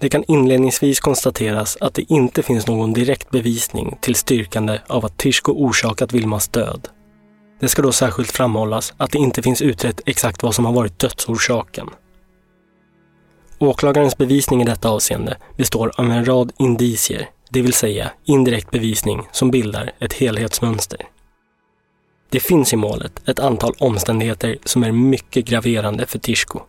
Det 0.00 0.08
kan 0.08 0.24
inledningsvis 0.28 1.00
konstateras 1.00 1.76
att 1.80 1.94
det 1.94 2.12
inte 2.12 2.42
finns 2.42 2.66
någon 2.66 2.92
direkt 2.92 3.30
bevisning 3.30 3.98
till 4.00 4.14
styrkande 4.14 4.78
av 4.86 5.04
att 5.04 5.18
Tishko 5.18 5.52
orsakat 5.52 6.12
Vilmas 6.12 6.48
död. 6.48 6.88
Det 7.60 7.68
ska 7.68 7.82
då 7.82 7.92
särskilt 7.92 8.32
framhållas 8.32 8.94
att 8.96 9.10
det 9.10 9.18
inte 9.18 9.42
finns 9.42 9.62
utrett 9.62 10.00
exakt 10.06 10.42
vad 10.42 10.54
som 10.54 10.64
har 10.64 10.72
varit 10.72 10.98
dödsorsaken. 10.98 11.88
Åklagarens 13.58 14.18
bevisning 14.18 14.62
i 14.62 14.64
detta 14.64 14.88
avseende 14.88 15.36
består 15.56 15.92
av 15.96 16.10
en 16.10 16.24
rad 16.24 16.52
indicier, 16.58 17.30
det 17.54 17.62
vill 17.62 17.72
säga 17.72 18.10
indirekt 18.24 18.70
bevisning 18.70 19.22
som 19.32 19.50
bildar 19.50 19.92
ett 19.98 20.12
helhetsmönster. 20.12 21.00
Det 22.30 22.40
finns 22.40 22.72
i 22.72 22.76
målet 22.76 23.28
ett 23.28 23.38
antal 23.38 23.74
omständigheter 23.78 24.58
som 24.64 24.82
är 24.84 24.92
mycket 24.92 25.44
graverande 25.44 26.06
för 26.06 26.18
Tishko. 26.18 26.60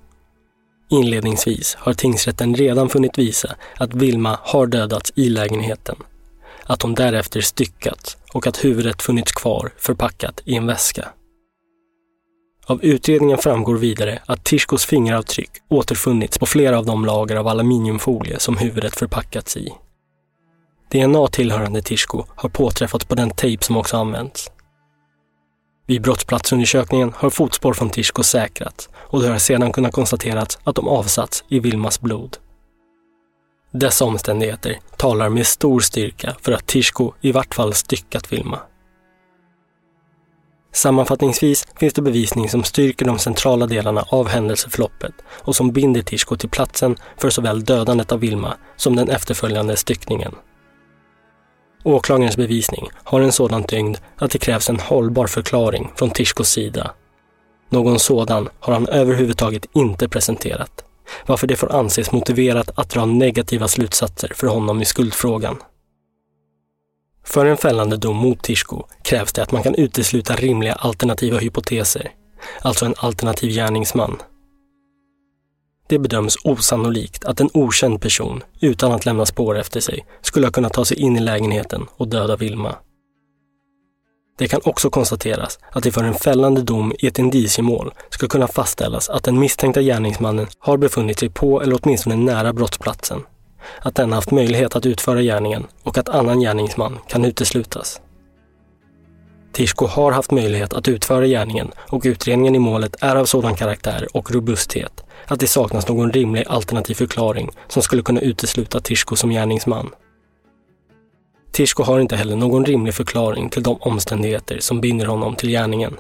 Inledningsvis 0.90 1.76
har 1.80 1.94
tingsrätten 1.94 2.56
redan 2.56 2.90
funnit 2.90 3.18
visa 3.18 3.56
att 3.78 3.94
Vilma 3.94 4.40
har 4.42 4.68
dödats 4.68 5.12
i 5.16 5.30
lägenheten, 5.30 5.96
att 6.64 6.82
hon 6.82 6.94
därefter 6.94 7.42
styckats 7.42 8.18
och 8.34 8.48
att 8.48 8.66
huvudet 8.66 9.02
funnits 9.02 9.32
kvar 9.32 9.72
förpackat 9.78 10.42
i 10.46 10.56
en 10.56 10.66
väska. 10.66 11.08
Av 12.66 12.84
utredningen 12.84 13.38
framgår 13.38 13.76
vidare 13.76 14.20
att 14.26 14.44
Tishkos 14.44 14.86
fingeravtryck 14.86 15.52
återfunnits 15.70 16.40
på 16.40 16.46
flera 16.46 16.78
av 16.78 16.86
de 16.86 17.06
lager 17.06 17.36
av 17.36 17.48
aluminiumfolie 17.48 18.40
som 18.40 18.58
huvudet 18.58 18.96
förpackats 18.96 19.58
i. 19.58 19.74
DNA 20.92 21.28
tillhörande 21.28 21.82
Tishko 21.82 22.24
har 22.36 22.50
påträffats 22.50 23.06
på 23.06 23.16
den 23.16 23.30
tejp 23.30 23.64
som 23.64 23.78
också 23.78 23.98
använts. 23.98 24.52
Vid 25.88 26.02
brottsplatsundersökningen 26.02 27.14
har 27.16 27.30
fotspår 27.30 27.74
från 27.74 27.90
Tishko 27.90 28.24
säkrats 28.24 28.90
och 28.96 29.22
det 29.22 29.28
har 29.28 29.38
sedan 29.38 29.72
kunnat 29.72 29.94
konstaterats 29.94 30.60
att 30.64 30.76
de 30.76 30.88
avsatts 30.88 31.44
i 31.48 31.60
Vilmas 31.60 32.02
blod. 32.02 32.38
Dessa 33.72 34.06
omständigheter 34.06 34.80
talar 34.98 35.30
med 35.30 35.48
stor 35.48 35.80
styrka 35.80 36.36
för 36.42 36.52
att 36.52 36.68
Tishko 36.68 37.14
i 37.22 37.32
vart 37.32 37.56
fall 37.56 37.74
styckat 37.74 38.34
Vilma. 38.34 38.60
Sammanfattningsvis 40.74 41.68
finns 41.80 41.94
det 41.94 42.02
bevisning 42.02 42.50
som 42.50 42.64
styrker 42.64 43.06
de 43.06 43.20
centrala 43.20 43.68
delarna 43.68 44.06
av 44.10 44.28
händelseförloppet 44.28 45.14
och 45.28 45.56
som 45.56 45.72
binder 45.72 46.02
Tishko 46.02 46.36
till 46.36 46.50
platsen 46.50 46.96
för 47.18 47.30
såväl 47.30 47.64
dödandet 47.64 48.12
av 48.12 48.20
Vilma 48.20 48.58
som 48.76 48.96
den 48.96 49.10
efterföljande 49.10 49.78
styckningen. 49.78 50.36
Åklagarens 51.86 52.38
bevisning 52.38 52.90
har 52.94 53.22
en 53.22 53.32
sådan 53.32 53.64
tyngd 53.64 53.98
att 54.18 54.32
det 54.32 54.38
krävs 54.38 54.70
en 54.70 54.80
hållbar 54.80 55.28
förklaring 55.28 55.92
från 55.96 56.10
Tishkos 56.10 56.50
sida. 56.50 56.92
Någon 57.70 58.00
sådan 58.00 58.50
har 58.60 58.74
han 58.74 58.88
överhuvudtaget 58.88 59.66
inte 59.74 60.10
presenterat, 60.10 60.86
varför 61.26 61.48
det 61.48 61.56
får 61.56 61.76
anses 61.76 62.12
motiverat 62.12 62.70
att 62.76 62.90
dra 62.90 63.06
negativa 63.06 63.68
slutsatser 63.68 64.32
för 64.36 64.48
honom 64.48 64.82
i 64.82 64.86
skuldfrågan. 64.86 65.58
För 67.26 67.46
en 67.46 67.58
fällande 67.58 67.98
dom 67.98 68.18
mot 68.18 68.44
Tishko 68.44 68.84
krävs 69.04 69.34
det 69.34 69.44
att 69.44 69.52
man 69.52 69.64
kan 69.64 69.76
utesluta 69.76 70.36
rimliga 70.36 70.74
alternativa 70.74 71.38
hypoteser, 71.38 72.12
alltså 72.62 72.86
en 72.86 72.96
alternativ 72.98 73.52
gärningsman 73.52 74.18
det 75.88 76.00
bedöms 76.00 76.38
osannolikt 76.44 77.26
att 77.26 77.40
en 77.40 77.50
okänd 77.54 78.02
person, 78.02 78.44
utan 78.60 78.92
att 78.92 79.06
lämna 79.06 79.26
spår 79.26 79.58
efter 79.58 79.80
sig, 79.80 80.06
skulle 80.22 80.46
ha 80.46 80.52
kunnat 80.52 80.74
ta 80.74 80.86
sig 80.86 80.98
in 80.98 81.18
i 81.18 81.20
lägenheten 81.20 81.86
och 81.98 82.08
döda 82.08 82.36
Vilma. 82.36 82.76
Det 84.38 84.48
kan 84.48 84.62
också 84.64 84.90
konstateras 84.90 85.60
att 85.72 85.84
det 85.84 85.92
för 85.92 86.04
en 86.04 86.14
fällande 86.14 86.62
dom 86.62 86.94
i 87.00 87.08
ett 87.08 87.20
indiciemål 87.20 87.94
ska 88.10 88.28
kunna 88.28 88.48
fastställas 88.48 89.10
att 89.10 89.24
den 89.24 89.40
misstänkta 89.40 89.82
gärningsmannen 89.82 90.48
har 90.60 90.78
befunnit 90.78 91.20
sig 91.20 91.30
på 91.30 91.62
eller 91.62 91.80
åtminstone 91.82 92.16
nära 92.16 92.54
brottsplatsen, 92.54 93.24
att 93.82 93.96
den 93.96 94.14
haft 94.14 94.32
möjlighet 94.32 94.76
att 94.76 94.86
utföra 94.86 95.22
gärningen 95.22 95.68
och 95.84 95.98
att 95.98 96.10
annan 96.10 96.40
gärningsman 96.40 97.00
kan 97.08 97.26
uteslutas. 97.26 98.02
Tishko 99.56 99.86
har 99.86 100.12
haft 100.12 100.32
möjlighet 100.32 100.74
att 100.74 100.88
utföra 100.88 101.28
gärningen 101.28 101.72
och 101.78 102.02
utredningen 102.06 102.56
i 102.56 102.60
målet 102.60 102.96
är 103.02 103.16
av 103.16 103.26
sådan 103.26 103.56
karaktär 103.56 104.08
och 104.14 104.32
robusthet 104.32 105.04
att 105.28 105.40
det 105.40 105.48
saknas 105.48 105.88
någon 105.88 106.12
rimlig 106.12 106.44
alternativ 106.48 106.96
förklaring 106.96 107.52
som 107.68 107.82
skulle 107.82 108.02
kunna 108.02 108.22
utesluta 108.22 108.80
Tishko 108.80 109.16
som 109.16 109.30
gärningsman. 109.30 109.90
Tishko 111.52 111.84
har 111.84 112.00
inte 112.00 112.16
heller 112.16 112.36
någon 112.36 112.66
rimlig 112.66 112.94
förklaring 112.94 113.50
till 113.50 113.64
de 113.64 113.78
omständigheter 113.82 114.60
som 114.60 114.82
binder 114.82 115.06
honom 115.06 115.36
till 115.36 115.50
gärningen. 115.50 115.94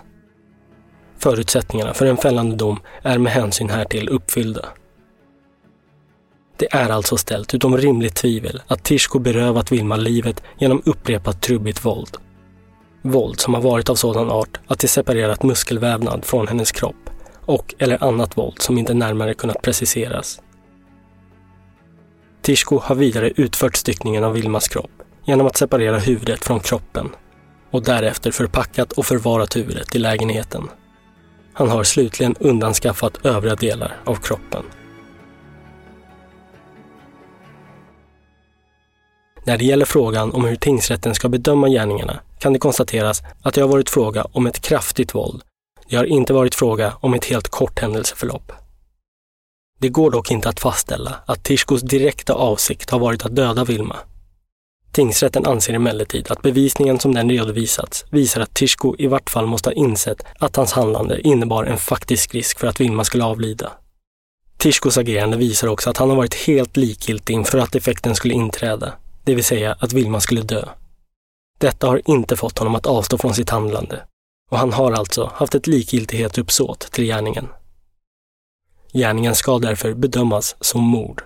Förutsättningarna 1.17 1.93
för 1.93 2.05
en 2.05 2.17
fällande 2.17 2.55
dom 2.55 2.79
är 3.01 3.17
med 3.17 3.33
hänsyn 3.33 3.69
härtill 3.69 4.09
uppfyllda. 4.09 4.65
Det 6.57 6.73
är 6.73 6.89
alltså 6.89 7.17
ställt 7.17 7.53
utom 7.53 7.77
rimligt 7.77 8.15
tvivel 8.15 8.61
att 8.67 8.83
Tishko 8.83 9.19
berövat 9.19 9.71
Vilma 9.71 9.95
livet 9.95 10.43
genom 10.57 10.81
upprepat 10.85 11.41
trubbigt 11.41 11.85
våld. 11.85 12.17
Våld 13.07 13.39
som 13.39 13.53
har 13.53 13.61
varit 13.61 13.89
av 13.89 13.95
sådan 13.95 14.31
art 14.31 14.59
att 14.67 14.79
det 14.79 14.87
separerat 14.87 15.43
muskelvävnad 15.43 16.25
från 16.25 16.47
hennes 16.47 16.71
kropp 16.71 17.09
och 17.45 17.75
eller 17.77 18.03
annat 18.03 18.37
våld 18.37 18.61
som 18.61 18.77
inte 18.77 18.93
närmare 18.93 19.33
kunnat 19.33 19.61
preciseras. 19.61 20.41
Tishko 22.41 22.79
har 22.79 22.95
vidare 22.95 23.31
utfört 23.35 23.75
styckningen 23.75 24.23
av 24.23 24.33
Vilmas 24.33 24.67
kropp 24.67 24.91
genom 25.25 25.47
att 25.47 25.57
separera 25.57 25.99
huvudet 25.99 26.45
från 26.45 26.59
kroppen 26.59 27.09
och 27.71 27.83
därefter 27.83 28.31
förpackat 28.31 28.91
och 28.91 29.05
förvarat 29.05 29.55
huvudet 29.55 29.95
i 29.95 29.99
lägenheten. 29.99 30.69
Han 31.53 31.69
har 31.69 31.83
slutligen 31.83 32.35
undanskaffat 32.39 33.25
övriga 33.25 33.55
delar 33.55 33.97
av 34.03 34.15
kroppen. 34.15 34.63
När 39.45 39.57
det 39.57 39.65
gäller 39.65 39.85
frågan 39.85 40.31
om 40.31 40.45
hur 40.45 40.55
tingsrätten 40.55 41.15
ska 41.15 41.29
bedöma 41.29 41.69
gärningarna 41.69 42.19
kan 42.39 42.53
det 42.53 42.59
konstateras 42.59 43.21
att 43.41 43.53
det 43.53 43.61
har 43.61 43.67
varit 43.67 43.89
fråga 43.89 44.25
om 44.31 44.47
ett 44.47 44.61
kraftigt 44.61 45.15
våld 45.15 45.41
det 45.89 45.95
har 45.95 46.05
inte 46.05 46.33
varit 46.33 46.55
fråga 46.55 46.93
om 46.99 47.13
ett 47.13 47.25
helt 47.25 47.47
kort 47.47 47.79
händelseförlopp. 47.79 48.51
Det 49.79 49.89
går 49.89 50.11
dock 50.11 50.31
inte 50.31 50.49
att 50.49 50.59
fastställa 50.59 51.15
att 51.25 51.43
Tishkos 51.43 51.81
direkta 51.81 52.33
avsikt 52.33 52.89
har 52.89 52.99
varit 52.99 53.25
att 53.25 53.35
döda 53.35 53.63
Vilma. 53.63 53.95
Tingsrätten 54.91 55.45
anser 55.45 55.73
emellertid 55.73 56.31
att 56.31 56.41
bevisningen 56.41 56.99
som 56.99 57.13
den 57.13 57.29
redovisats 57.29 58.05
visar 58.09 58.41
att 58.41 58.53
Tishko 58.53 58.95
i 58.97 59.07
vart 59.07 59.29
fall 59.29 59.47
måste 59.47 59.69
ha 59.69 59.73
insett 59.73 60.25
att 60.39 60.55
hans 60.55 60.71
handlande 60.71 61.21
innebar 61.21 61.63
en 61.63 61.77
faktisk 61.77 62.33
risk 62.35 62.59
för 62.59 62.67
att 62.67 62.81
Vilma 62.81 63.03
skulle 63.03 63.23
avlida. 63.23 63.71
Tishkos 64.57 64.97
agerande 64.97 65.37
visar 65.37 65.67
också 65.67 65.89
att 65.89 65.97
han 65.97 66.09
har 66.09 66.17
varit 66.17 66.33
helt 66.33 66.77
likgiltig 66.77 67.33
inför 67.33 67.57
att 67.57 67.75
effekten 67.75 68.15
skulle 68.15 68.33
inträda, 68.33 68.93
det 69.25 69.35
vill 69.35 69.43
säga 69.43 69.77
att 69.79 69.93
Vilma 69.93 70.19
skulle 70.19 70.41
dö. 70.41 70.65
Detta 71.57 71.87
har 71.87 72.01
inte 72.05 72.35
fått 72.35 72.59
honom 72.59 72.75
att 72.75 72.85
avstå 72.85 73.17
från 73.17 73.33
sitt 73.33 73.49
handlande 73.49 74.01
och 74.51 74.57
han 74.57 74.73
har 74.73 74.91
alltså 74.91 75.31
haft 75.33 75.55
ett 75.55 75.67
likgiltighetsuppsåt 75.67 76.79
till 76.79 77.05
gärningen. 77.05 77.47
Gärningen 78.93 79.35
ska 79.35 79.59
därför 79.59 79.93
bedömas 79.93 80.55
som 80.59 80.81
mord. 80.81 81.23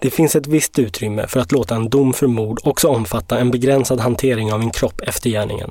Det 0.00 0.10
finns 0.10 0.36
ett 0.36 0.46
visst 0.46 0.78
utrymme 0.78 1.26
för 1.26 1.40
att 1.40 1.52
låta 1.52 1.74
en 1.74 1.88
dom 1.88 2.12
för 2.12 2.26
mord 2.26 2.60
också 2.64 2.88
omfatta 2.88 3.38
en 3.38 3.50
begränsad 3.50 4.00
hantering 4.00 4.52
av 4.52 4.60
en 4.60 4.70
kropp 4.70 5.00
efter 5.00 5.30
gärningen. 5.30 5.70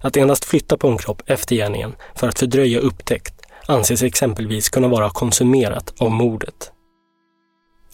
Att 0.00 0.16
endast 0.16 0.44
flytta 0.44 0.76
på 0.76 0.88
en 0.88 0.98
kropp 0.98 1.22
efter 1.26 1.56
gärningen 1.56 1.94
för 2.14 2.28
att 2.28 2.38
fördröja 2.38 2.78
upptäckt 2.78 3.34
anses 3.66 4.02
exempelvis 4.02 4.68
kunna 4.68 4.88
vara 4.88 5.10
konsumerat 5.10 5.94
av 5.98 6.10
mordet. 6.10 6.73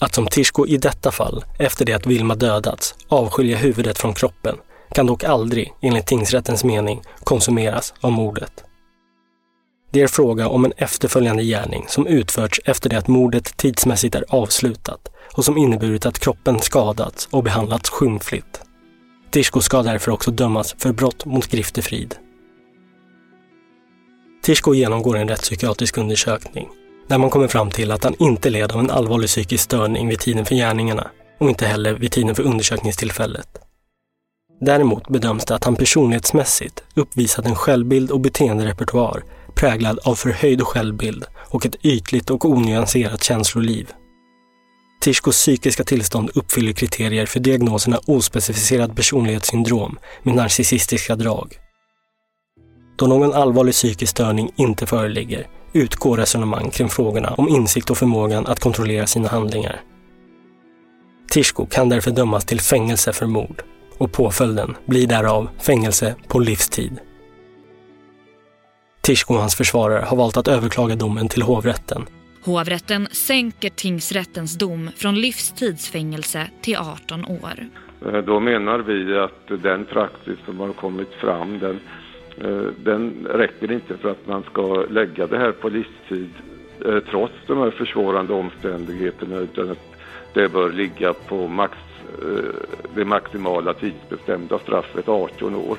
Att 0.01 0.14
som 0.14 0.26
Tishko 0.26 0.66
i 0.66 0.76
detta 0.76 1.11
fall, 1.11 1.44
efter 1.59 1.84
det 1.84 1.92
att 1.92 2.07
Vilma 2.07 2.34
dödats, 2.34 2.94
avskilja 3.09 3.57
huvudet 3.57 3.98
från 3.98 4.14
kroppen 4.14 4.57
kan 4.94 5.07
dock 5.07 5.24
aldrig, 5.24 5.72
enligt 5.80 6.07
tingsrättens 6.07 6.64
mening, 6.64 7.03
konsumeras 7.24 7.94
av 8.01 8.12
mordet. 8.12 8.64
Det 9.90 10.03
är 10.03 10.07
fråga 10.07 10.48
om 10.48 10.64
en 10.64 10.72
efterföljande 10.76 11.44
gärning 11.44 11.84
som 11.88 12.07
utförts 12.07 12.61
efter 12.64 12.90
det 12.90 12.98
att 12.98 13.09
mordet 13.09 13.57
tidsmässigt 13.57 14.14
är 14.14 14.24
avslutat 14.28 15.09
och 15.36 15.44
som 15.44 15.59
inneburit 15.59 16.07
att 16.07 16.18
kroppen 16.18 16.61
skadats 16.61 17.28
och 17.30 17.42
behandlats 17.42 17.90
skymfligt. 17.90 18.61
Tishko 19.30 19.61
ska 19.61 19.82
därför 19.82 20.11
också 20.12 20.30
dömas 20.30 20.74
för 20.78 20.92
brott 20.92 21.24
mot 21.24 21.46
griftefrid. 21.46 22.14
Tishko 24.42 24.74
genomgår 24.74 25.16
en 25.16 25.28
rättspsykiatrisk 25.28 25.98
undersökning 25.98 26.68
där 27.11 27.19
man 27.19 27.31
kommer 27.31 27.49
fram 27.49 27.71
till 27.71 27.91
att 27.91 28.05
han 28.05 28.15
inte 28.19 28.51
led 28.51 28.73
av 28.73 28.81
en 28.81 28.91
allvarlig 28.91 29.29
psykisk 29.29 29.65
störning 29.65 30.09
vid 30.09 30.19
tiden 30.19 30.45
för 30.45 30.55
gärningarna 30.55 31.11
och 31.39 31.49
inte 31.49 31.67
heller 31.67 31.93
vid 31.93 32.13
tiden 32.13 32.35
för 32.35 32.43
undersökningstillfället. 32.43 33.49
Däremot 34.61 35.09
bedöms 35.09 35.45
det 35.45 35.55
att 35.55 35.65
han 35.65 35.77
personlighetsmässigt 35.77 36.83
uppvisat 36.95 37.47
en 37.47 37.55
självbild 37.55 38.11
och 38.11 38.21
beteenderepertoar 38.21 39.25
präglad 39.55 39.99
av 40.05 40.15
förhöjd 40.15 40.63
självbild 40.63 41.25
och 41.37 41.67
ett 41.67 41.85
ytligt 41.85 42.31
och 42.31 42.45
onyanserat 42.45 43.25
känsloliv. 43.25 43.91
Tishkos 45.01 45.37
psykiska 45.37 45.85
tillstånd 45.85 46.31
uppfyller 46.35 46.73
kriterier 46.73 47.27
för 47.27 47.41
diagnoserna 47.41 48.01
ospecificerad 48.07 48.97
personlighetssyndrom 48.97 49.99
med 50.23 50.35
narcissistiska 50.35 51.17
drag. 51.17 51.59
Då 52.97 53.07
någon 53.07 53.33
allvarlig 53.33 53.75
psykisk 53.75 54.11
störning 54.11 54.53
inte 54.57 54.87
föreligger 54.87 55.47
utgår 55.73 56.16
resonemang 56.16 56.71
kring 56.71 56.89
frågorna 56.89 57.35
om 57.35 57.49
insikt 57.49 57.91
och 57.91 57.99
förmågan 57.99 58.47
att 58.47 58.61
kontrollera 58.61 59.07
sina 59.07 59.29
handlingar. 59.29 59.81
Tishko 61.31 61.66
kan 61.66 61.89
därför 61.89 62.11
dömas 62.11 62.45
till 62.45 62.61
fängelse 62.61 63.12
för 63.12 63.27
mord 63.27 63.62
och 63.99 64.12
påföljden 64.12 64.77
blir 64.87 65.07
därav 65.07 65.49
fängelse 65.59 66.14
på 66.29 66.39
livstid. 66.39 66.99
Tishko 69.01 69.35
och 69.35 69.41
hans 69.41 69.57
försvarare 69.57 70.05
har 70.05 70.16
valt 70.16 70.37
att 70.37 70.49
överklaga 70.49 70.95
domen 70.95 71.29
till 71.29 71.43
hovrätten. 71.43 72.07
Hovrätten 72.45 73.09
sänker 73.12 73.71
tingsrättens 73.71 74.59
dom 74.59 74.91
från 74.97 75.14
livstidsfängelse 75.14 76.51
till 76.62 76.77
18 76.77 77.25
år. 77.25 77.68
Eh, 78.07 78.18
då 78.18 78.41
menar 78.41 78.79
vi 78.79 79.18
att 79.18 79.62
den 79.62 79.85
praxis 79.85 80.39
som 80.45 80.61
har 80.61 80.73
kommit 80.73 81.12
fram 81.21 81.59
den, 81.59 81.81
Eh, 82.39 82.72
den 82.76 83.26
räcker 83.31 83.72
inte 83.72 83.97
för 83.97 84.11
att 84.11 84.26
man 84.26 84.43
ska 84.43 84.85
lägga 84.91 85.26
det 85.26 85.39
här 85.39 85.53
på 85.53 85.68
livstid 85.68 86.31
eh, 86.85 86.99
trots 87.11 87.35
de 87.47 87.59
här 87.59 87.70
försvårande 87.70 88.33
omständigheterna 88.33 89.37
utan 89.37 89.70
att 89.70 89.91
det 90.35 90.49
bör 90.49 90.72
ligga 90.72 91.12
på 91.12 91.49
max, 91.49 91.72
eh, 92.22 92.45
det 92.95 93.05
maximala 93.05 93.74
tidsbestämda 93.74 94.59
straffet 94.59 95.09
18 95.09 95.55
år. 95.55 95.78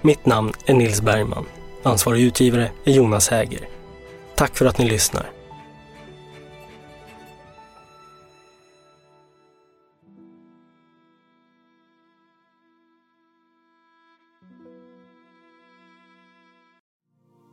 Mitt 0.00 0.26
namn 0.26 0.52
är 0.66 0.74
Nils 0.74 1.02
Bergman. 1.02 1.44
Ansvarig 1.82 2.22
utgivare 2.22 2.70
är 2.84 2.92
Jonas 2.92 3.28
Häger. 3.28 3.60
Tack 4.34 4.56
för 4.56 4.66
att 4.66 4.78
ni 4.78 4.88
lyssnar. 4.88 5.26